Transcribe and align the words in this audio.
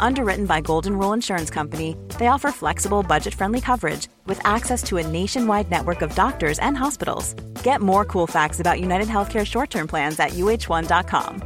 Underwritten 0.00 0.46
by 0.46 0.60
Golden 0.60 0.96
Rule 0.96 1.12
Insurance 1.12 1.50
Company, 1.50 1.96
they 2.18 2.28
offer 2.28 2.50
flexible, 2.50 3.02
budget-friendly 3.02 3.60
coverage 3.60 4.08
with 4.26 4.40
access 4.44 4.82
to 4.82 4.96
a 4.96 5.06
nationwide 5.06 5.70
network 5.70 6.02
of 6.02 6.14
doctors 6.14 6.58
and 6.58 6.76
hospitals. 6.76 7.34
Get 7.62 7.80
more 7.80 8.04
cool 8.04 8.26
facts 8.26 8.60
about 8.60 8.80
United 8.80 9.08
Healthcare 9.08 9.46
short-term 9.46 9.86
plans 9.86 10.18
at 10.18 10.30
uh1.com. 10.30 11.42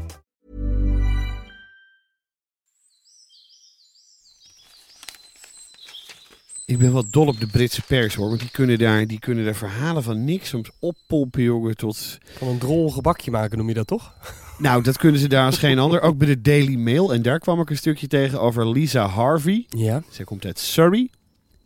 Ik 6.72 6.78
ben 6.78 6.92
wel 6.92 7.04
dol 7.10 7.26
op 7.26 7.40
de 7.40 7.46
Britse 7.46 7.82
pers 7.82 8.14
hoor. 8.14 8.28
Want 8.28 8.40
die 8.40 8.50
kunnen 8.50 8.78
daar, 8.78 9.06
die 9.06 9.18
kunnen 9.18 9.44
daar 9.44 9.54
verhalen 9.54 10.02
van 10.02 10.24
niks 10.24 10.48
soms 10.48 10.70
oppompen, 10.78 11.42
jongen. 11.42 11.76
Tot... 11.76 12.18
Van 12.38 12.48
een 12.48 12.58
drol 12.58 12.90
gebakje 12.90 13.30
maken 13.30 13.58
noem 13.58 13.68
je 13.68 13.74
dat 13.74 13.86
toch? 13.86 14.14
Nou, 14.62 14.82
dat 14.82 14.98
kunnen 14.98 15.20
ze 15.20 15.28
daar 15.28 15.46
als 15.46 15.58
geen 15.58 15.78
ander. 15.78 16.00
Ook 16.00 16.18
bij 16.18 16.26
de 16.26 16.40
Daily 16.40 16.74
Mail. 16.74 17.12
En 17.12 17.22
daar 17.22 17.38
kwam 17.38 17.60
ik 17.60 17.70
een 17.70 17.76
stukje 17.76 18.06
tegen 18.06 18.40
over 18.40 18.68
Lisa 18.68 19.06
Harvey. 19.06 19.66
Ja. 19.68 20.02
Zij 20.10 20.24
komt 20.24 20.44
uit 20.44 20.58
Surrey. 20.58 21.10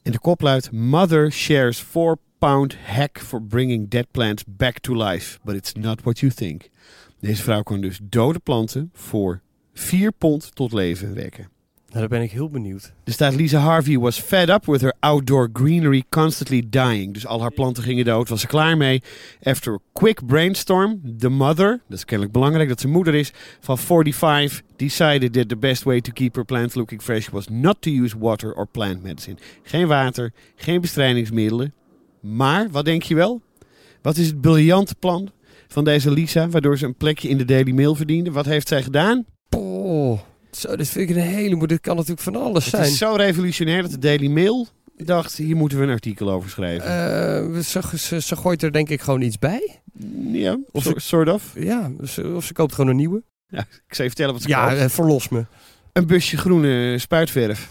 En 0.02 0.12
de 0.12 0.18
kop 0.18 0.40
luidt: 0.40 0.72
Mother 0.72 1.32
shares 1.32 1.78
4 1.78 2.16
pound 2.38 2.76
hack 2.84 3.18
for 3.18 3.42
bringing 3.42 3.88
dead 3.88 4.10
plants 4.10 4.44
back 4.46 4.78
to 4.78 4.94
life. 4.94 5.38
But 5.42 5.54
it's 5.54 5.72
not 5.72 6.02
what 6.02 6.18
you 6.18 6.32
think. 6.32 6.68
Deze 7.20 7.42
vrouw 7.42 7.62
kan 7.62 7.80
dus 7.80 7.98
dode 8.02 8.38
planten 8.38 8.90
voor 8.92 9.40
4 9.74 10.12
pond 10.12 10.54
tot 10.54 10.72
leven 10.72 11.14
wekken. 11.14 11.48
Nou, 11.86 11.98
daar 11.98 12.18
ben 12.18 12.22
ik 12.22 12.30
heel 12.30 12.48
benieuwd. 12.48 12.92
Er 13.04 13.12
staat 13.12 13.34
Lisa 13.34 13.58
Harvey 13.58 13.98
was 13.98 14.20
fed 14.20 14.48
up 14.48 14.64
with 14.64 14.80
her 14.80 14.94
outdoor 15.00 15.48
greenery 15.52 16.04
constantly 16.08 16.62
dying. 16.68 17.14
Dus 17.14 17.26
al 17.26 17.40
haar 17.40 17.52
planten 17.52 17.82
gingen 17.82 18.04
dood, 18.04 18.28
was 18.28 18.40
ze 18.40 18.46
klaar 18.46 18.76
mee. 18.76 19.02
After 19.42 19.72
a 19.72 19.78
quick 19.92 20.26
brainstorm, 20.26 21.00
the 21.18 21.28
mother, 21.28 21.80
dat 21.88 21.98
is 21.98 22.04
kennelijk 22.04 22.34
belangrijk 22.34 22.68
dat 22.68 22.80
ze 22.80 22.88
moeder 22.88 23.14
is, 23.14 23.32
van 23.60 23.78
45, 23.78 24.62
decided 24.76 25.32
that 25.32 25.48
the 25.48 25.56
best 25.56 25.82
way 25.82 26.00
to 26.00 26.12
keep 26.12 26.34
her 26.34 26.44
plants 26.44 26.74
looking 26.74 27.02
fresh 27.02 27.28
was 27.28 27.48
not 27.48 27.76
to 27.82 27.90
use 27.90 28.18
water 28.18 28.54
or 28.54 28.66
plant 28.66 29.02
medicine. 29.02 29.36
Geen 29.62 29.86
water, 29.86 30.32
geen 30.56 30.80
bestrijdingsmiddelen. 30.80 31.74
Maar, 32.20 32.70
wat 32.70 32.84
denk 32.84 33.02
je 33.02 33.14
wel? 33.14 33.42
Wat 34.02 34.16
is 34.16 34.26
het 34.26 34.40
briljante 34.40 34.94
plan 34.94 35.30
van 35.68 35.84
deze 35.84 36.10
Lisa, 36.10 36.48
waardoor 36.48 36.78
ze 36.78 36.86
een 36.86 36.94
plekje 36.94 37.28
in 37.28 37.38
de 37.38 37.44
Daily 37.44 37.72
Mail 37.72 37.94
verdiende? 37.94 38.32
Wat 38.32 38.46
heeft 38.46 38.68
zij 38.68 38.82
gedaan? 38.82 39.24
Oh, 39.50 40.20
zo, 40.56 40.76
dit 40.76 40.88
vind 40.88 41.10
ik 41.10 41.16
een 41.16 41.22
hele... 41.22 41.66
Dit 41.66 41.80
kan 41.80 41.94
natuurlijk 41.96 42.22
van 42.22 42.36
alles 42.36 42.64
Het 42.64 42.74
zijn. 42.74 42.84
is 42.86 42.98
zo 42.98 43.14
revolutionair 43.14 43.82
dat 43.82 43.90
de 43.90 43.98
Daily 43.98 44.26
Mail 44.28 44.68
dacht, 44.96 45.36
hier 45.36 45.56
moeten 45.56 45.78
we 45.78 45.84
een 45.84 45.90
artikel 45.90 46.30
over 46.30 46.50
schrijven. 46.50 46.86
Eh, 47.54 47.60
ze, 47.60 47.98
ze, 47.98 48.20
ze 48.20 48.36
gooit 48.36 48.62
er 48.62 48.72
denk 48.72 48.88
ik 48.88 49.00
gewoon 49.00 49.20
iets 49.22 49.38
bij. 49.38 49.80
ja, 50.32 50.58
of 50.70 50.82
so- 50.82 50.90
ze- 50.92 51.00
sort 51.00 51.28
of. 51.28 51.52
Ja, 51.54 51.90
ze- 52.04 52.32
of 52.34 52.44
ze 52.44 52.52
koopt 52.52 52.74
gewoon 52.74 52.90
een 52.90 52.96
nieuwe. 52.96 53.22
Ja, 53.48 53.60
ik 53.60 53.94
zal 53.94 54.04
je 54.04 54.10
vertellen 54.10 54.32
wat 54.32 54.42
ze 54.42 54.48
Ja, 54.48 54.68
koopt. 54.68 54.80
eh, 54.80 54.88
verlos 54.88 55.28
me. 55.28 55.46
Een 55.92 56.06
busje 56.06 56.36
groene 56.36 56.98
spuitverf. 56.98 57.70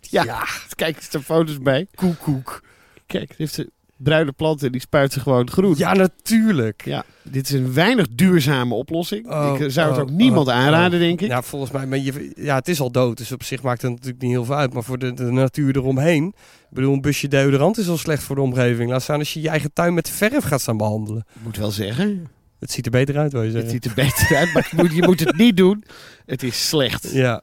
Ja, 0.00 0.24
Ja. 0.24 0.46
kijk, 0.74 1.02
er 1.12 1.20
foto's 1.20 1.58
bij. 1.58 1.86
Koekoek. 1.94 2.62
Kijk, 3.06 3.34
heeft 3.36 3.54
ze 3.54 3.70
bruine 4.02 4.32
planten, 4.32 4.72
die 4.72 4.80
spuit 4.80 5.12
ze 5.12 5.20
gewoon 5.20 5.50
groen. 5.50 5.74
Ja, 5.76 5.92
natuurlijk. 5.92 6.84
Ja, 6.84 7.04
dit 7.22 7.48
is 7.48 7.52
een 7.52 7.72
weinig 7.72 8.08
duurzame 8.08 8.74
oplossing. 8.74 9.30
Oh, 9.30 9.52
ik 9.54 9.60
eh, 9.60 9.68
zou 9.68 9.88
het 9.88 9.96
oh, 9.96 10.02
ook 10.02 10.10
niemand 10.10 10.46
oh, 10.46 10.54
aanraden, 10.54 10.98
denk 11.00 11.20
ik. 11.20 11.28
Ja, 11.28 11.42
volgens 11.42 11.70
mij. 11.70 11.86
Maar 11.86 11.98
je, 11.98 12.32
ja, 12.36 12.54
het 12.54 12.68
is 12.68 12.80
al 12.80 12.90
dood. 12.90 13.16
Dus 13.16 13.32
op 13.32 13.42
zich 13.42 13.62
maakt 13.62 13.82
het 13.82 13.90
natuurlijk 13.90 14.22
niet 14.22 14.30
heel 14.30 14.44
veel 14.44 14.54
uit. 14.54 14.72
Maar 14.72 14.84
voor 14.84 14.98
de, 14.98 15.14
de 15.14 15.30
natuur 15.30 15.76
eromheen. 15.76 16.26
Ik 16.26 16.78
bedoel, 16.78 16.92
een 16.92 17.00
busje 17.00 17.28
deodorant 17.28 17.78
is 17.78 17.88
al 17.88 17.96
slecht 17.96 18.22
voor 18.22 18.36
de 18.36 18.42
omgeving. 18.42 18.90
Laat 18.90 19.02
staan 19.02 19.18
als 19.18 19.34
je 19.34 19.40
je 19.40 19.48
eigen 19.48 19.72
tuin 19.72 19.94
met 19.94 20.08
verf 20.08 20.44
gaat 20.44 20.60
staan 20.60 20.76
behandelen. 20.76 21.24
Ik 21.34 21.42
moet 21.42 21.56
wel 21.56 21.70
zeggen, 21.70 22.28
Het 22.58 22.70
ziet 22.70 22.84
er 22.84 22.90
beter 22.90 23.18
uit, 23.18 23.32
wil 23.32 23.42
je 23.42 23.56
het 23.56 23.70
ziet 23.70 23.84
er 23.84 23.94
beter 23.94 24.36
uit, 24.36 24.52
maar 24.52 24.68
je 24.70 24.76
moet, 24.76 24.92
je 24.92 25.02
moet 25.02 25.20
het 25.20 25.36
niet 25.36 25.56
doen. 25.56 25.84
Het 26.26 26.42
is 26.42 26.68
slecht. 26.68 27.12
Ja. 27.12 27.42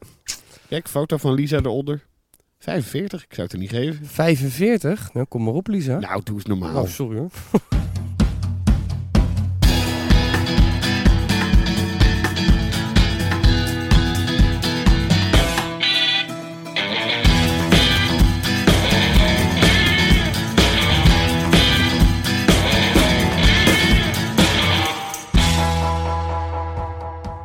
Kijk, 0.68 0.88
foto 0.88 1.16
van 1.16 1.34
Lisa 1.34 1.56
eronder. 1.56 2.08
45, 2.60 3.24
ik 3.24 3.34
zou 3.34 3.42
het 3.42 3.52
er 3.52 3.58
niet 3.58 3.70
geven. 3.70 4.06
45? 4.06 5.12
Nou, 5.12 5.26
kom 5.26 5.44
maar 5.44 5.54
op, 5.54 5.66
Lisa. 5.66 5.98
Nou, 5.98 6.20
doe 6.24 6.34
eens 6.34 6.44
normaal. 6.44 6.82
Oh, 6.82 6.88
sorry 6.88 7.18
hoor. 7.18 7.30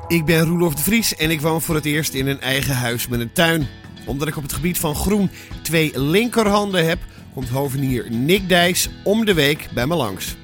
Ik 0.08 0.26
ben 0.26 0.46
Roelof 0.46 0.76
de 0.76 0.84
Vries 0.84 1.16
en 1.16 1.32
ik 1.32 1.42
woon 1.42 1.62
voor 1.62 1.76
het 1.76 1.86
eerst 1.86 2.14
in 2.14 2.28
een 2.28 2.42
eigen 2.42 2.76
huis 2.76 3.08
met 3.08 3.20
een 3.20 3.34
tuin. 3.34 3.68
Omdat 4.06 4.28
ik 4.28 4.38
op 4.38 4.44
het 4.44 4.54
gebied 4.54 4.80
van 4.80 4.96
groen 4.96 5.30
twee 5.62 6.00
linkerhanden 6.00 6.88
heb, 6.88 7.00
komt 7.34 7.50
hovenier 7.50 8.12
Nick 8.12 8.50
Dijs 8.50 8.90
om 9.04 9.26
de 9.26 9.34
week 9.34 9.68
bij 9.74 9.88
me 9.88 9.96
langs. 9.96 10.36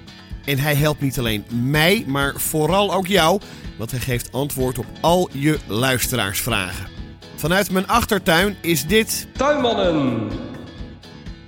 En 0.45 0.59
hij 0.59 0.75
helpt 0.75 1.01
niet 1.01 1.19
alleen 1.19 1.45
mij, 1.49 2.03
maar 2.07 2.33
vooral 2.35 2.94
ook 2.94 3.07
jou, 3.07 3.41
want 3.77 3.91
hij 3.91 3.99
geeft 3.99 4.31
antwoord 4.31 4.77
op 4.77 4.85
al 5.01 5.29
je 5.31 5.59
luisteraarsvragen. 5.67 6.88
Vanuit 7.35 7.72
mijn 7.72 7.88
achtertuin 7.88 8.55
is 8.61 8.85
dit 8.85 9.27
Tuinmannen! 9.38 10.50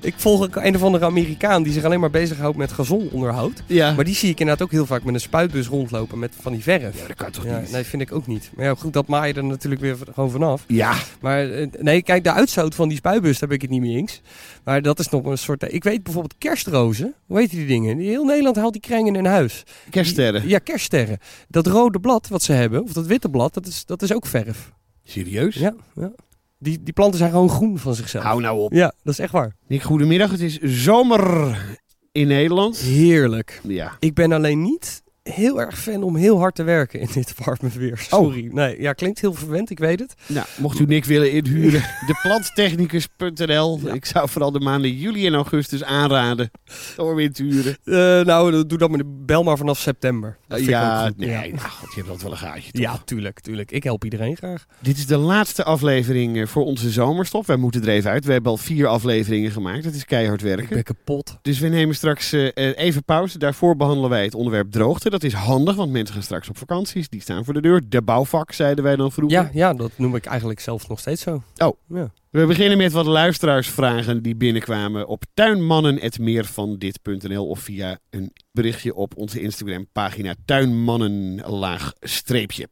Ik 0.03 0.13
volg 0.17 0.47
een 0.55 0.75
of 0.75 0.83
andere 0.83 1.05
Amerikaan 1.05 1.63
die 1.63 1.73
zich 1.73 1.83
alleen 1.83 1.99
maar 1.99 2.09
bezighoudt 2.09 2.57
met 2.57 2.71
gazononderhoud. 2.71 3.63
Ja. 3.67 3.93
Maar 3.93 4.05
die 4.05 4.15
zie 4.15 4.29
ik 4.29 4.39
inderdaad 4.39 4.65
ook 4.65 4.71
heel 4.71 4.85
vaak 4.85 5.03
met 5.03 5.13
een 5.13 5.19
spuitbus 5.19 5.67
rondlopen 5.67 6.19
met 6.19 6.33
van 6.41 6.51
die 6.51 6.61
verf. 6.63 6.99
Ja, 7.01 7.07
dat 7.07 7.15
kan 7.15 7.31
toch 7.31 7.45
Ja, 7.45 7.59
niet? 7.59 7.71
nee, 7.71 7.83
vind 7.83 8.01
ik 8.01 8.11
ook 8.11 8.27
niet. 8.27 8.51
Maar 8.55 8.65
ja, 8.65 8.75
goed, 8.75 8.93
dat 8.93 9.07
maai 9.07 9.27
je 9.33 9.39
er 9.39 9.43
natuurlijk 9.45 9.81
weer 9.81 9.95
gewoon 10.13 10.31
vanaf. 10.31 10.63
Ja, 10.67 10.95
Maar 11.21 11.49
eh, 11.51 11.67
nee, 11.79 12.01
kijk, 12.03 12.23
de 12.23 12.31
uitstoot 12.31 12.75
van 12.75 12.87
die 12.87 12.97
spuitbus, 12.97 13.39
daar 13.39 13.47
ben 13.47 13.57
ik 13.57 13.61
het 13.63 13.71
niet 13.71 13.81
mee 13.81 13.95
eens. 13.97 14.21
Maar 14.63 14.81
dat 14.81 14.99
is 14.99 15.09
nog 15.09 15.25
een 15.25 15.37
soort... 15.37 15.73
Ik 15.73 15.83
weet 15.83 16.03
bijvoorbeeld 16.03 16.35
kerstrozen. 16.37 17.13
Hoe 17.25 17.39
heet 17.39 17.49
die 17.49 17.65
dingen? 17.65 17.97
Heel 17.97 18.23
Nederland 18.25 18.55
haalt 18.55 18.73
die 18.73 18.81
krengen 18.81 19.15
in 19.15 19.25
huis. 19.25 19.63
kerststerren. 19.89 20.47
Ja, 20.47 20.59
kerststerren. 20.59 21.17
Dat 21.47 21.67
rode 21.67 21.99
blad 21.99 22.27
wat 22.27 22.43
ze 22.43 22.51
hebben, 22.53 22.83
of 22.83 22.93
dat 22.93 23.05
witte 23.05 23.29
blad, 23.29 23.53
dat 23.53 23.67
is, 23.67 23.85
dat 23.85 24.01
is 24.01 24.13
ook 24.13 24.25
verf. 24.25 24.71
Serieus? 25.03 25.55
Ja, 25.55 25.73
ja. 25.95 26.11
Die, 26.63 26.83
die 26.83 26.93
planten 26.93 27.17
zijn 27.19 27.31
gewoon 27.31 27.49
groen 27.49 27.77
van 27.77 27.95
zichzelf. 27.95 28.23
Hou 28.23 28.41
nou 28.41 28.59
op. 28.59 28.73
Ja, 28.73 28.93
dat 29.03 29.13
is 29.13 29.19
echt 29.19 29.31
waar. 29.31 29.55
Nick, 29.67 29.81
goedemiddag. 29.81 30.31
Het 30.31 30.41
is 30.41 30.59
zomer 30.59 31.57
in 32.11 32.27
Nederland. 32.27 32.77
Heerlijk. 32.77 33.61
Ja. 33.63 33.95
Ik 33.99 34.13
ben 34.13 34.31
alleen 34.31 34.61
niet 34.61 35.02
heel 35.23 35.61
erg 35.61 35.79
fan 35.79 36.03
om 36.03 36.15
heel 36.15 36.37
hard 36.39 36.55
te 36.55 36.63
werken 36.63 36.99
in 36.99 37.07
dit 37.13 37.33
warme 37.45 37.69
weer. 37.77 37.97
Sorry. 37.97 38.49
Nee, 38.51 38.81
ja, 38.81 38.93
klinkt 38.93 39.21
heel 39.21 39.33
verwend, 39.33 39.69
ik 39.69 39.79
weet 39.79 39.99
het. 39.99 40.13
Nou, 40.27 40.45
mocht 40.57 40.79
u 40.79 40.85
Nick 40.85 41.05
willen 41.05 41.31
inhuren, 41.31 41.83
deplantechnicus.nl. 42.07 43.79
Ik 43.93 44.05
zou 44.05 44.29
vooral 44.29 44.51
de 44.51 44.59
maanden 44.59 44.91
juli 44.91 45.27
en 45.27 45.33
augustus 45.33 45.83
aanraden 45.83 46.51
om 46.97 47.19
in 47.19 47.31
te 47.31 47.43
huren. 47.43 47.77
Eh, 47.83 48.25
nou, 48.25 48.65
doe 48.65 48.77
dat 48.77 48.89
maar, 48.89 49.01
bel 49.05 49.43
maar 49.43 49.57
vanaf 49.57 49.79
september. 49.79 50.37
Dat 50.47 50.65
ja, 50.65 51.11
nee, 51.17 51.29
ja. 51.29 51.39
nou, 51.39 51.57
god, 51.59 51.93
je 51.93 51.95
hebt 51.95 52.09
altijd 52.09 52.21
wel 52.21 52.31
een 52.31 52.37
gaatje, 52.37 52.71
toch? 52.71 52.81
Ja, 52.81 52.97
tuurlijk, 53.05 53.39
tuurlijk. 53.39 53.71
Ik 53.71 53.83
help 53.83 54.03
iedereen 54.03 54.35
graag. 54.35 54.65
Dit 54.79 54.97
is 54.97 55.05
de 55.05 55.17
laatste 55.17 55.63
aflevering 55.63 56.37
eh, 56.37 56.47
voor 56.47 56.65
onze 56.65 56.89
zomerstop. 56.89 57.45
Wij 57.45 57.55
moeten 57.55 57.81
er 57.81 57.89
even 57.89 58.11
uit. 58.11 58.25
We 58.25 58.31
hebben 58.31 58.51
al 58.51 58.57
vier 58.57 58.87
afleveringen 58.87 59.51
gemaakt. 59.51 59.85
Het 59.85 59.95
is 59.95 60.05
keihard 60.05 60.41
Ik 60.41 60.47
werken. 60.47 60.69
ben 60.69 60.83
kapot. 60.83 61.37
Dus 61.41 61.59
we 61.59 61.67
nemen 61.67 61.95
straks 61.95 62.33
eh, 62.33 62.77
even 62.77 63.03
pauze. 63.03 63.37
Daarvoor 63.37 63.75
behandelen 63.75 64.09
wij 64.09 64.23
het 64.23 64.35
onderwerp 64.35 64.71
droogte. 64.71 65.09
Dat 65.13 65.23
is 65.23 65.33
handig, 65.33 65.75
want 65.75 65.91
mensen 65.91 66.13
gaan 66.13 66.23
straks 66.23 66.49
op 66.49 66.57
vakanties. 66.57 67.09
Die 67.09 67.21
staan 67.21 67.45
voor 67.45 67.53
de 67.53 67.61
deur. 67.61 67.81
De 67.89 68.01
bouwvak, 68.01 68.51
zeiden 68.51 68.83
wij 68.83 68.95
dan 68.95 69.11
vroeger. 69.11 69.37
Ja, 69.37 69.49
ja, 69.53 69.73
dat 69.73 69.91
noem 69.95 70.15
ik 70.15 70.25
eigenlijk 70.25 70.59
zelf 70.59 70.87
nog 70.87 70.99
steeds 70.99 71.21
zo. 71.21 71.43
Oh. 71.57 71.77
Ja. 71.87 72.11
We 72.29 72.45
beginnen 72.45 72.77
met 72.77 72.91
wat 72.91 73.05
luisteraarsvragen 73.05 74.23
die 74.23 74.35
binnenkwamen 74.35 75.07
op 75.07 75.23
tuinmannen.meervandit.nl 75.33 77.47
of 77.47 77.59
via 77.59 77.99
een 78.09 78.33
berichtje 78.51 78.95
op 78.95 79.17
onze 79.17 79.41
Instagram 79.41 79.87
pagina 79.91 80.35
tuinmannen 80.45 81.41
laag 81.45 81.93
streepje. 81.99 82.67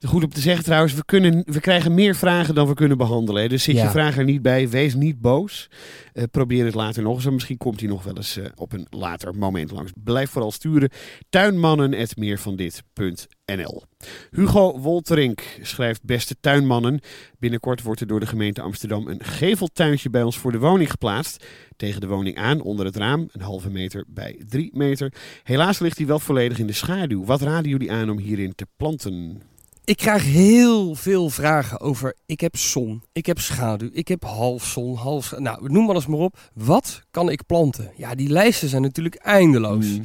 Goed 0.00 0.24
om 0.24 0.30
te 0.30 0.40
zeggen 0.40 0.64
trouwens, 0.64 0.94
we, 0.94 1.04
kunnen, 1.04 1.42
we 1.46 1.60
krijgen 1.60 1.94
meer 1.94 2.14
vragen 2.14 2.54
dan 2.54 2.66
we 2.66 2.74
kunnen 2.74 2.98
behandelen. 2.98 3.42
Hè. 3.42 3.48
Dus 3.48 3.62
zit 3.62 3.76
je 3.76 3.88
vraag 3.88 4.18
er 4.18 4.24
niet 4.24 4.42
bij, 4.42 4.68
wees 4.68 4.94
niet 4.94 5.20
boos. 5.20 5.70
Eh, 6.12 6.24
probeer 6.30 6.64
het 6.64 6.74
later 6.74 7.02
nog 7.02 7.14
eens. 7.14 7.26
en 7.26 7.32
Misschien 7.32 7.56
komt 7.56 7.80
hij 7.80 7.88
nog 7.88 8.02
wel 8.02 8.16
eens 8.16 8.36
eh, 8.36 8.44
op 8.54 8.72
een 8.72 8.86
later 8.90 9.34
moment 9.34 9.70
langs. 9.70 9.92
Blijf 10.04 10.30
vooral 10.30 10.52
sturen. 10.52 10.90
Tuinmannen.meervandit.nl 11.28 13.82
Hugo 14.30 14.78
Wolterink 14.78 15.58
schrijft 15.62 16.04
beste 16.04 16.36
tuinmannen. 16.40 17.00
Binnenkort 17.38 17.82
wordt 17.82 18.00
er 18.00 18.06
door 18.06 18.20
de 18.20 18.26
gemeente 18.26 18.60
Amsterdam 18.60 19.08
een 19.08 19.24
geveltuintje 19.24 20.10
bij 20.10 20.22
ons 20.22 20.38
voor 20.38 20.52
de 20.52 20.58
woning 20.58 20.90
geplaatst. 20.90 21.44
Tegen 21.76 22.00
de 22.00 22.06
woning 22.06 22.36
aan, 22.36 22.60
onder 22.60 22.86
het 22.86 22.96
raam, 22.96 23.28
een 23.32 23.40
halve 23.40 23.70
meter 23.70 24.04
bij 24.08 24.42
drie 24.48 24.70
meter. 24.74 25.12
Helaas 25.42 25.78
ligt 25.78 25.98
hij 25.98 26.06
wel 26.06 26.18
volledig 26.18 26.58
in 26.58 26.66
de 26.66 26.72
schaduw. 26.72 27.24
Wat 27.24 27.40
raden 27.40 27.70
jullie 27.70 27.92
aan 27.92 28.10
om 28.10 28.18
hierin 28.18 28.54
te 28.54 28.66
planten? 28.76 29.42
Ik 29.86 29.96
krijg 29.96 30.24
heel 30.24 30.94
veel 30.94 31.30
vragen 31.30 31.80
over. 31.80 32.14
Ik 32.26 32.40
heb 32.40 32.56
zon, 32.56 33.02
ik 33.12 33.26
heb 33.26 33.38
schaduw, 33.38 33.88
ik 33.92 34.08
heb 34.08 34.24
half 34.24 34.64
zon, 34.64 34.94
half. 34.94 35.38
Nou, 35.38 35.72
noem 35.72 35.86
maar 35.86 35.94
eens 35.94 36.06
maar 36.06 36.18
op. 36.18 36.38
Wat 36.54 37.02
kan 37.10 37.30
ik 37.30 37.46
planten? 37.46 37.92
Ja, 37.96 38.14
die 38.14 38.28
lijsten 38.28 38.68
zijn 38.68 38.82
natuurlijk 38.82 39.14
eindeloos. 39.14 39.86
Mm. 39.86 40.02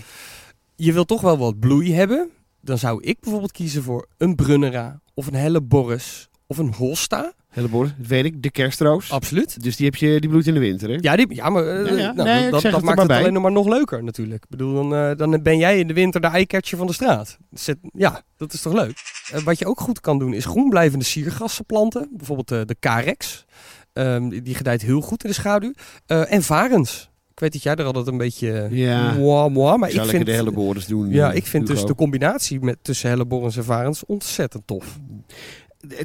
Je 0.75 0.93
wilt 0.93 1.07
toch 1.07 1.21
wel 1.21 1.37
wat 1.37 1.59
bloei 1.59 1.93
hebben. 1.93 2.29
Dan 2.61 2.77
zou 2.77 3.03
ik 3.03 3.19
bijvoorbeeld 3.19 3.51
kiezen 3.51 3.83
voor 3.83 4.07
een 4.17 4.35
Brunnera 4.35 5.01
of 5.13 5.27
een 5.27 5.33
Helleborus 5.33 6.29
of 6.51 6.57
een 6.57 6.73
Hosta. 6.73 7.33
Helleborg, 7.49 7.93
dat 7.97 8.07
weet 8.07 8.25
ik, 8.25 8.43
de 8.43 8.51
kerstroos. 8.51 9.11
Absoluut. 9.11 9.63
Dus 9.63 9.75
die, 9.75 9.85
heb 9.85 9.95
je, 9.95 10.19
die 10.19 10.29
bloeit 10.29 10.47
in 10.47 10.53
de 10.53 10.59
winter, 10.59 10.89
hè? 10.89 10.97
Ja, 10.99 11.15
die, 11.15 11.35
ja 11.35 11.49
maar 11.49 11.67
eh, 11.67 11.85
Ja, 11.89 11.97
ja. 11.97 12.11
nou, 12.11 12.29
Nee, 12.29 12.45
ik 12.45 12.51
dat, 12.51 12.61
zeg 12.61 12.71
dat 12.71 12.79
het 12.79 12.89
maakt 12.89 12.97
maar 12.97 12.97
het 12.97 13.07
bij. 13.07 13.17
alleen 13.17 13.33
nog 13.33 13.41
maar 13.41 13.51
nog 13.51 13.67
leuker 13.67 14.03
natuurlijk. 14.03 14.43
Ik 14.43 14.49
bedoel, 14.49 14.73
dan, 14.73 14.95
eh, 14.95 15.17
dan 15.17 15.41
ben 15.41 15.57
jij 15.57 15.79
in 15.79 15.87
de 15.87 15.93
winter 15.93 16.21
de 16.21 16.27
eikatje 16.27 16.77
van 16.77 16.87
de 16.87 16.93
straat. 16.93 17.37
Zet, 17.51 17.77
ja, 17.93 18.21
dat 18.37 18.53
is 18.53 18.61
toch 18.61 18.73
leuk? 18.73 19.01
Eh, 19.31 19.41
wat 19.41 19.59
je 19.59 19.65
ook 19.65 19.79
goed 19.79 19.99
kan 19.99 20.19
doen 20.19 20.33
is 20.33 20.45
groenblijvende 20.45 21.05
siergrassen 21.05 21.65
planten. 21.65 22.09
Bijvoorbeeld 22.11 22.67
de 22.67 22.75
Carex. 22.79 23.45
Ehm, 23.93 24.29
die, 24.29 24.41
die 24.41 24.55
gedijt 24.55 24.81
heel 24.81 25.01
goed 25.01 25.23
in 25.23 25.29
de 25.29 25.35
schaduw. 25.35 25.73
Eh, 26.05 26.33
en 26.33 26.43
varens. 26.43 27.09
Ik 27.31 27.39
weet 27.39 27.53
dat 27.53 27.63
jij 27.63 27.75
er 27.75 27.85
altijd 27.85 28.07
een 28.07 28.17
beetje... 28.17 28.67
Ja. 28.71 29.13
Moi, 29.13 29.49
moi, 29.49 29.77
maar 29.77 29.89
Zal 29.91 29.99
ik 29.99 30.05
ik 30.05 30.11
vind... 30.15 30.25
de 30.25 30.31
Helleborus 30.31 30.85
doen? 30.85 31.09
ja, 31.09 31.31
ik 31.31 31.45
vind 31.45 31.67
dus 31.67 31.85
de 31.85 31.95
combinatie 31.95 32.59
met, 32.59 32.77
tussen 32.81 33.09
helleborens 33.09 33.57
en 33.57 33.63
varens 33.63 34.05
ontzettend 34.05 34.67
tof. 34.67 34.99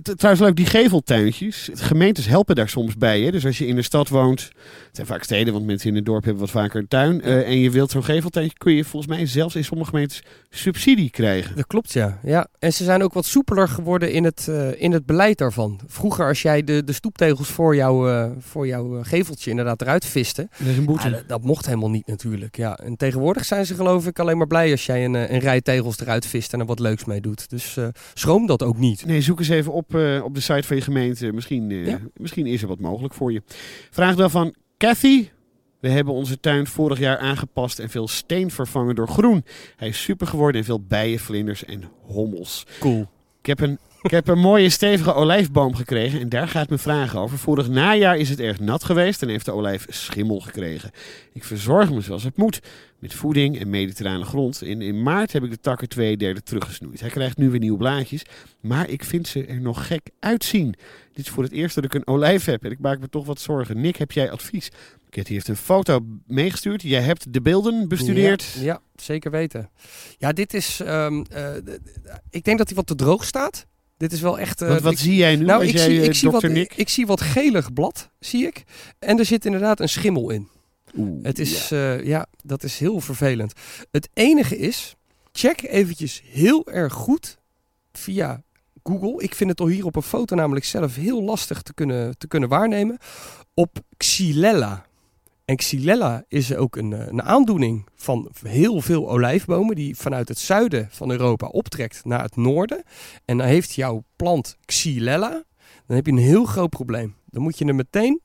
Trouwens 0.03 0.45
leuk, 0.47 0.57
die 0.57 0.67
geveltuintjes. 0.67 1.71
Gemeentes 1.75 2.27
helpen 2.27 2.55
daar 2.55 2.69
soms 2.69 2.97
bij. 2.97 3.21
Hè? 3.21 3.31
Dus 3.31 3.47
als 3.47 3.59
je 3.59 3.67
in 3.67 3.77
de 3.77 3.83
stad 3.83 4.09
woont, 4.09 4.41
het 4.41 4.53
zijn 4.93 5.07
vaak 5.07 5.23
steden, 5.23 5.53
want 5.53 5.67
mensen 5.67 5.89
in 5.89 5.95
het 5.97 6.05
dorp 6.05 6.25
hebben 6.25 6.41
wat 6.43 6.51
vaker 6.51 6.81
een 6.81 6.89
tuin. 6.89 7.23
eh, 7.23 7.49
en 7.49 7.59
je 7.59 7.71
wilt 7.71 7.91
zo'n 7.91 8.05
geveltuintje, 8.05 8.59
kun 8.59 8.73
je 8.73 8.85
volgens 8.85 9.17
mij 9.17 9.27
zelfs 9.27 9.55
in 9.55 9.65
sommige 9.65 9.91
gemeentes 9.91 10.23
subsidie 10.51 11.11
krijgen. 11.11 11.57
Dat 11.57 11.67
klopt, 11.67 11.93
ja. 11.93 12.19
ja. 12.23 12.47
En 12.59 12.73
ze 12.73 12.85
zijn 12.85 13.03
ook 13.03 13.13
wat 13.13 13.25
soepeler 13.25 13.69
geworden 13.69 14.13
in 14.13 14.25
het, 14.25 14.47
eh, 14.49 14.83
in 14.83 14.93
het 14.93 15.07
beleid 15.07 15.39
daarvan. 15.39 15.81
Vroeger, 15.87 16.27
als 16.27 16.43
jij 16.43 16.65
de, 16.65 16.85
de 16.85 16.93
stoeptegels 16.93 17.49
voor, 17.49 17.75
jou, 17.77 18.11
eh, 18.11 18.31
voor 18.39 18.67
jouw 18.67 19.03
geveltje 19.03 19.51
inderdaad 19.51 19.81
eruit 19.83 20.05
viste, 20.05 20.49
Dat 20.59 20.69
is 20.69 20.77
een 20.77 20.85
boete. 20.85 21.09
ja, 21.09 21.15
dat, 21.15 21.29
dat 21.29 21.43
mocht 21.43 21.67
helemaal 21.67 21.91
niet 21.91 22.07
natuurlijk. 22.07 22.57
Ja. 22.57 22.77
En 22.79 22.97
tegenwoordig 22.97 23.45
zijn 23.45 23.67
ze 23.67 23.75
geloof 23.75 24.07
ik 24.07 24.19
alleen 24.19 24.39
maar 24.39 24.47
blij 24.47 24.71
als 24.71 24.87
jij 24.87 25.05
een, 25.05 25.15
een 25.15 25.39
rij 25.41 25.61
tegels 25.61 25.99
eruit 26.01 26.27
vist 26.27 26.53
en 26.53 26.61
er 26.61 26.67
wat 26.67 26.79
leuks 26.79 27.05
mee 27.05 27.21
doet. 27.21 27.51
Dus 27.51 27.77
schroom 28.15 28.47
dat 28.47 28.63
ook 28.63 28.79
niet. 28.79 29.07
Nee, 29.07 29.21
zoek 29.21 29.39
eens 29.39 29.49
even 29.49 29.66
op 29.73 29.95
eh, 29.95 30.21
op 30.25 30.35
de 30.35 30.41
site 30.41 30.63
van 30.67 30.77
je 30.77 30.83
gemeente. 30.83 31.33
Misschien, 31.33 31.71
eh, 31.71 31.87
Ja. 31.87 31.99
misschien 32.17 32.47
is 32.47 32.63
er 32.63 32.69
wat 32.69 32.81
mogelijk 32.81 33.15
voor 33.15 33.33
je. 33.33 33.43
Vraag 33.91 34.15
dan 34.15 34.31
van 34.31 34.55
Cathy. 34.79 35.29
We 35.81 35.89
hebben 35.89 36.15
onze 36.15 36.41
tuin 36.41 36.67
vorig 36.67 36.99
jaar 36.99 37.19
aangepast 37.19 37.79
en 37.79 37.91
veel 37.91 38.09
steen 38.09 38.51
vervangen 38.51 38.95
door 38.95 39.09
groen. 39.09 39.45
Hij 39.77 39.89
is 39.89 40.03
super 40.03 40.27
geworden 40.27 40.61
en 40.61 40.67
veel 40.67 40.81
bijen, 40.81 41.19
vlinders 41.19 41.65
en 41.65 41.83
hommels. 42.03 42.67
Cool. 42.81 43.07
Ik 43.41 43.47
heb 43.47 43.61
een, 43.61 43.79
ik 44.03 44.11
heb 44.11 44.29
een 44.29 44.39
mooie 44.39 44.69
stevige 44.69 45.15
olijfboom 45.15 45.75
gekregen 45.75 46.21
en 46.21 46.29
daar 46.29 46.49
gaat 46.49 46.69
mijn 46.69 46.81
vraag 46.81 47.17
over. 47.17 47.39
Vorig 47.39 47.69
najaar 47.69 48.17
is 48.17 48.29
het 48.29 48.41
erg 48.41 48.61
nat 48.61 48.85
geweest 48.85 49.23
en 49.23 49.29
heeft 49.29 49.45
de 49.45 49.53
olijf 49.53 49.87
schimmel 49.89 50.41
gekregen. 50.41 50.91
Ik 51.33 51.45
verzorg 51.45 51.91
me 51.91 52.01
zoals 52.01 52.23
het 52.25 52.37
moet, 52.37 52.61
met 52.99 53.15
voeding 53.15 53.61
en 53.61 53.71
mediterrane 53.71 54.25
grond. 54.25 54.63
In, 54.63 54.83
in 54.83 55.03
maart 55.03 55.33
heb 55.33 55.43
ik 55.45 55.51
de 55.51 55.61
takken 55.61 55.89
twee 55.89 56.17
derde 56.17 56.43
teruggesnoeid. 56.43 57.01
Hij 57.01 57.11
krijgt 57.11 57.37
nu 57.37 57.51
weer 57.51 57.61
nieuwe 57.61 57.79
blaadjes, 57.79 58.23
maar 58.61 58.89
ik 58.91 59.05
vind 59.05 59.29
ze 59.29 59.45
er 59.45 59.61
nog 59.61 59.87
gek 59.87 60.11
uitzien. 60.21 60.75
Dit 61.13 61.25
is 61.27 61.33
voor 61.33 61.43
het 61.43 61.53
eerst 61.53 61.75
dat 61.75 61.85
ik 61.85 61.95
een 61.95 62.07
olijf 62.07 62.45
heb 62.45 62.65
en 62.65 62.71
ik 62.71 62.79
maak 62.79 62.99
me 63.01 63.09
toch 63.09 63.27
wat 63.27 63.41
zorgen. 63.41 63.81
Nick, 63.81 63.97
heb 63.97 64.13
jij 64.13 64.31
advies? 64.31 64.69
Kitty 65.11 65.33
heeft 65.33 65.49
een 65.49 65.57
foto 65.57 66.01
meegestuurd. 66.27 66.83
Jij 66.83 67.01
hebt 67.03 67.33
de 67.33 67.41
beelden 67.41 67.89
bestudeerd. 67.89 68.53
Ja, 68.57 68.63
ja, 68.63 68.81
zeker 68.97 69.31
weten. 69.31 69.71
Ja, 70.19 70.33
dit 70.33 70.55
is... 70.55 70.81
ehm, 70.81 71.25
eh, 71.31 71.55
ik 72.31 72.45
denk 72.45 72.59
dat 72.59 72.67
hij 72.67 72.77
wat 72.77 72.87
te 72.87 72.95
droog 72.95 73.25
staat. 73.25 73.67
Dit 73.97 74.13
is 74.13 74.21
wel 74.21 74.39
echt... 74.39 74.63
eh, 74.63 74.79
wat 74.79 74.93
ik- 74.93 74.99
zie 74.99 75.15
jij 75.17 75.37
nu 75.37 75.45
Nou, 75.45 75.61
als 75.61 75.69
ik, 75.69 75.77
jij, 75.77 75.85
zie, 75.85 76.03
ik, 76.03 76.15
zie 76.15 76.31
wat, 76.31 76.45
ik 76.77 76.89
zie 76.89 77.07
wat 77.07 77.21
gelig 77.21 77.73
blad, 77.73 78.11
zie 78.21 78.47
ik. 78.47 78.65
En 78.99 79.19
er 79.19 79.25
zit 79.25 79.45
inderdaad 79.45 79.81
een 79.81 79.89
schimmel 79.89 80.31
in. 80.31 80.49
Oeh, 80.97 81.25
Het 81.25 81.39
is, 81.39 81.69
ja. 81.69 81.93
ja, 81.93 82.27
dat 82.43 82.63
is 82.63 82.79
heel 82.79 83.01
vervelend. 83.01 83.53
Het 83.91 84.09
enige 84.13 84.59
is, 84.59 84.97
check 85.33 85.63
eventjes 85.63 86.23
heel 86.25 86.67
erg 86.67 86.93
goed 86.93 87.39
via 87.93 88.43
Google. 88.83 89.23
Ik 89.23 89.35
vind 89.35 89.51
het 89.51 89.61
al 89.61 89.67
hier 89.67 89.85
op 89.85 89.97
een 89.97 90.03
foto 90.03 90.35
namelijk 90.35 90.65
zelf 90.65 90.95
heel 90.95 91.23
lastig 91.23 91.63
te 91.63 91.75
kunnen, 91.75 92.19
te 92.19 92.27
kunnen 92.27 92.49
waarnemen. 92.49 92.99
Op 93.55 93.79
Xylella. 93.97 94.87
En 95.45 95.57
Xylella 95.57 96.25
is 96.29 96.55
ook 96.55 96.77
een, 96.77 96.93
eh, 96.93 97.07
een 97.07 97.23
aandoening 97.23 97.87
van 97.95 98.31
heel 98.43 98.81
veel 98.81 99.11
olijfbomen 99.11 99.77
die 99.77 99.97
vanuit 99.97 100.29
het 100.29 100.39
zuiden 100.39 100.89
van 100.91 101.11
Europa 101.11 101.47
optrekt 101.47 102.05
naar 102.05 102.23
het 102.23 102.37
noorden. 102.37 102.83
En 103.25 103.39
dan 103.39 103.47
heeft 103.47 103.73
jouw 103.73 104.05
plant 104.17 104.57
Xylella, 104.65 105.45
dan 105.87 105.97
heb 105.97 106.07
je 106.07 106.13
een 106.13 106.19
heel 106.19 106.45
groot 106.45 106.71
probleem. 106.71 107.15
Dan 107.27 107.43
moet 107.43 107.59
je 107.59 107.65
hem 107.65 107.77
meteen 107.77 108.21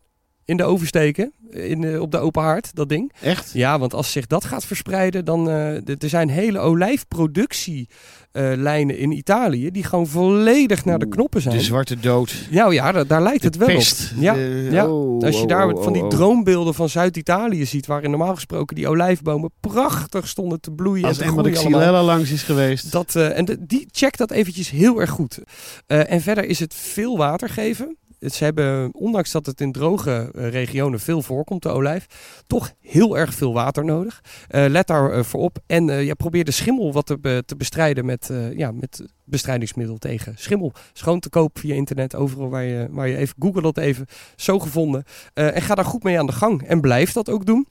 in 0.52 0.58
de 0.58 0.64
oven 0.64 0.88
steken, 0.88 1.32
in 1.50 1.82
de, 1.82 2.02
op 2.02 2.12
de 2.12 2.18
open 2.18 2.42
haard, 2.44 2.76
dat 2.76 2.90
ding. 2.90 3.12
Echt? 3.22 3.50
Ja, 3.54 3.80
want 3.80 3.94
als 3.94 4.12
zich 4.12 4.28
dat 4.28 4.46
gaat 4.46 4.66
verspreiden, 4.66 5.26
dan 5.26 5.50
eh, 5.50 5.76
d- 5.96 6.04
er 6.04 6.10
zijn 6.10 6.30
hele 6.30 6.60
olijfproductielijnen 6.60 8.98
in 8.98 9.12
Italië 9.12 9.72
die 9.72 9.84
gewoon 9.84 10.08
volledig 10.08 10.86
naar 10.86 11.00
de 11.00 11.08
knoppen 11.08 11.42
zijn. 11.42 11.58
De 11.58 11.64
zwarte 11.64 12.00
dood. 12.00 12.34
Ja, 12.50 12.72
ja, 12.72 12.92
daar, 12.92 13.08
daar 13.08 13.22
lijkt 13.22 13.44
het 13.44 13.56
wel 13.58 13.68
pest. 13.68 14.12
op. 14.16 14.22
Ja, 14.22 14.34
De- 14.34 14.68
ja. 14.72 14.88
oh, 14.92 15.24
Als 15.24 15.36
je 15.36 15.42
oh, 15.42 15.48
daar 15.48 15.74
oh, 15.74 15.84
van 15.84 15.94
die 15.94 16.08
droombeelden 16.08 16.74
van 16.74 16.90
Zuid-Italië 16.90 17.66
ziet, 17.66 17.86
waarin 17.86 18.10
normaal 18.10 18.36
gesproken 18.36 18.76
die 18.76 18.88
olijfbomen 18.88 19.52
prachtig 19.60 20.28
stonden 20.28 20.60
te 20.62 20.72
bloeien 20.72 21.06
Als 21.06 21.20
en 21.20 21.28
te 21.28 21.34
maar 21.34 21.44
de. 21.44 21.50
Xylella 21.52 22.04
langs 22.04 22.32
is 22.32 22.44
geweest. 22.44 22.92
Dat, 22.92 23.16
eh, 23.16 23.38
en 23.38 23.46
de, 23.46 23.66
die, 23.66 23.88
check 23.92 24.18
dat 24.18 24.32
eventjes 24.32 24.70
heel 24.70 25.00
erg 25.02 25.10
goed. 25.10 25.40
Eh, 25.88 26.12
en 26.12 26.22
verder 26.22 26.46
is 26.46 26.60
het 26.60 26.74
veel 26.76 27.18
water 27.18 27.50
geven. 27.50 27.96
Ze 28.30 28.44
hebben, 28.44 28.94
ondanks 28.94 29.32
dat 29.32 29.46
het 29.46 29.62
in 29.62 29.72
droge 29.72 30.32
eh, 30.36 30.50
regionen 30.50 31.00
veel 31.00 31.22
voorkomt, 31.22 31.64
de 31.64 31.70
olijf, 31.70 32.06
toch 32.48 32.74
heel 32.80 33.18
erg 33.18 33.34
veel 33.34 33.54
water 33.54 33.86
nodig. 33.86 34.22
Eh, 34.48 34.66
let 34.68 34.88
daar 34.88 35.12
eh, 35.12 35.24
voor 35.24 35.40
op. 35.40 35.58
En 35.66 35.86
ja, 35.86 36.14
probeer 36.14 36.44
de 36.44 36.52
schimmel 36.52 36.94
wat 36.94 37.06
te, 37.06 37.44
te 37.46 37.56
bestrijden 37.56 38.06
met, 38.06 38.30
ja, 38.56 38.72
met 38.72 39.06
bestrijdingsmiddel 39.24 39.98
tegen 39.98 40.34
schimmel. 40.38 40.74
Schoon 40.94 41.20
te 41.20 41.30
koop 41.30 41.60
via 41.60 41.76
internet, 41.76 42.16
overal 42.16 42.50
waar 42.50 42.64
je, 42.64 42.88
waar 42.92 43.08
je 43.08 43.18
even 43.18 43.36
google 43.40 43.62
dat 43.62 43.78
even. 43.78 44.06
Zo 44.36 44.60
gevonden. 44.60 45.04
En 45.34 45.62
ga 45.62 45.76
daar 45.76 45.86
goed 45.86 46.04
mee 46.04 46.20
aan 46.20 46.26
de 46.26 46.32
gang. 46.32 46.64
En 46.64 46.82
blijf 46.82 47.12
dat 47.12 47.30
ook 47.30 47.46
doen. 47.46 47.68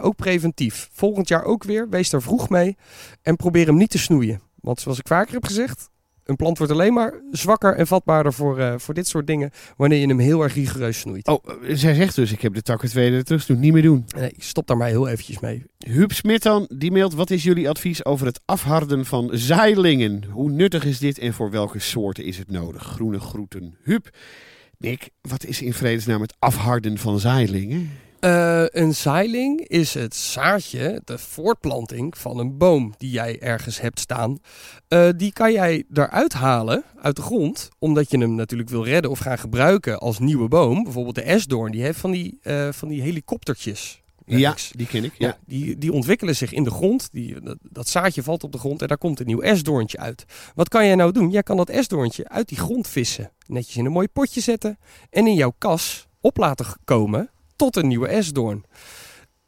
Ook 0.00 0.16
preventief. 0.16 0.88
Volgend 0.92 1.28
jaar 1.28 1.44
ook 1.44 1.64
weer. 1.64 1.88
Wees 1.88 2.10
daar 2.10 2.22
vroeg 2.22 2.48
mee. 2.48 2.76
En 3.22 3.36
probeer 3.36 3.66
hem 3.66 3.76
niet 3.76 3.90
te 3.90 3.98
snoeien. 3.98 4.40
Want 4.60 4.80
zoals 4.80 4.98
ik 4.98 5.06
vaker 5.06 5.34
heb 5.34 5.44
gezegd, 5.44 5.90
een 6.26 6.36
plant 6.36 6.58
wordt 6.58 6.72
alleen 6.72 6.92
maar 6.92 7.14
zwakker 7.30 7.74
en 7.74 7.86
vatbaarder 7.86 8.32
voor, 8.32 8.58
eh, 8.58 8.74
voor 8.76 8.94
dit 8.94 9.06
soort 9.06 9.26
dingen 9.26 9.50
wanneer 9.76 9.98
je 9.98 10.06
hem 10.06 10.18
heel 10.18 10.42
erg 10.42 10.54
rigoureus 10.54 10.98
snoeit. 10.98 11.26
Oh, 11.26 11.44
eh, 11.44 11.76
zij 11.76 11.94
zegt 11.94 12.14
dus, 12.14 12.32
ik 12.32 12.40
heb 12.40 12.54
de 12.54 12.62
takken 12.62 12.88
tweede 12.88 13.22
terug 13.22 13.46
doen. 13.46 13.60
Niet 13.60 13.72
meer 13.72 13.82
doen. 13.82 14.04
Nee, 14.16 14.34
stop 14.38 14.66
daar 14.66 14.76
maar 14.76 14.88
heel 14.88 15.08
eventjes 15.08 15.40
mee. 15.40 15.64
Huub 15.78 16.12
Smit 16.12 16.42
dan, 16.42 16.68
die 16.74 16.92
mailt, 16.92 17.14
wat 17.14 17.30
is 17.30 17.42
jullie 17.42 17.68
advies 17.68 18.04
over 18.04 18.26
het 18.26 18.40
afharden 18.44 19.04
van 19.04 19.30
zaailingen? 19.32 20.24
Hoe 20.24 20.50
nuttig 20.50 20.84
is 20.84 20.98
dit 20.98 21.18
en 21.18 21.34
voor 21.34 21.50
welke 21.50 21.78
soorten 21.78 22.24
is 22.24 22.38
het 22.38 22.50
nodig? 22.50 22.82
Groene 22.82 23.20
groeten. 23.20 23.76
Huub. 23.82 24.10
Nick, 24.78 25.10
wat 25.20 25.44
is 25.44 25.62
in 25.62 25.72
vredesnaam 25.72 26.20
het 26.20 26.34
afharden 26.38 26.98
van 26.98 27.18
zaailingen? 27.18 27.90
Eh, 28.26 28.64
een 28.68 28.94
zaailing 28.94 29.60
is 29.60 29.94
het 29.94 30.14
zaadje, 30.14 31.00
de 31.04 31.18
voortplanting 31.18 32.18
van 32.18 32.38
een 32.38 32.58
boom 32.58 32.94
die 32.98 33.10
jij 33.10 33.40
ergens 33.40 33.80
hebt 33.80 34.00
staan. 34.00 34.38
Eh, 34.88 35.08
die 35.16 35.32
kan 35.32 35.52
jij 35.52 35.84
eruit 35.92 36.32
halen 36.32 36.84
uit 37.02 37.16
de 37.16 37.22
grond, 37.22 37.68
omdat 37.78 38.10
je 38.10 38.18
hem 38.18 38.34
natuurlijk 38.34 38.68
wil 38.68 38.84
redden 38.84 39.10
of 39.10 39.18
gaan 39.18 39.38
gebruiken 39.38 39.98
als 39.98 40.18
nieuwe 40.18 40.48
boom. 40.48 40.82
Bijvoorbeeld 40.84 41.14
de 41.14 41.22
esdoorn, 41.22 41.72
die 41.72 41.82
heeft 41.82 41.98
van 41.98 42.10
die, 42.10 42.38
eh, 42.42 42.68
van 42.72 42.88
die 42.88 43.02
helikoptertjes. 43.02 44.02
Ja, 44.24 44.54
die 44.70 44.86
ken 44.86 45.04
ik. 45.04 45.12
Ja, 45.18 45.26
Ja. 45.26 45.38
die, 45.46 45.78
die 45.78 45.92
ontwikkelen 45.92 46.36
zich 46.36 46.52
in 46.52 46.64
de 46.64 46.70
grond. 46.70 47.08
Die, 47.12 47.40
dat, 47.40 47.56
dat 47.62 47.88
zaadje 47.88 48.22
valt 48.22 48.44
op 48.44 48.52
de 48.52 48.58
grond 48.58 48.82
en 48.82 48.88
daar 48.88 48.98
komt 48.98 49.20
een 49.20 49.26
nieuw 49.26 49.40
esdoorntje 49.40 49.98
uit. 49.98 50.24
Wat 50.54 50.68
kan 50.68 50.86
jij 50.86 50.94
nou 50.94 51.12
doen? 51.12 51.30
Jij 51.30 51.42
kan 51.42 51.56
dat 51.56 51.68
esdoorntje 51.68 52.28
uit 52.28 52.48
die 52.48 52.58
grond 52.58 52.88
vissen. 52.88 53.32
Netjes 53.46 53.76
in 53.76 53.84
een 53.84 53.92
mooi 53.92 54.08
potje 54.08 54.40
zetten. 54.40 54.78
En 55.10 55.26
in 55.26 55.34
jouw 55.34 55.54
kas 55.58 56.06
op 56.20 56.36
laten 56.36 56.66
komen 56.84 57.30
tot 57.56 57.76
een 57.76 57.88
nieuwe 57.88 58.08
esdoorn. 58.08 58.64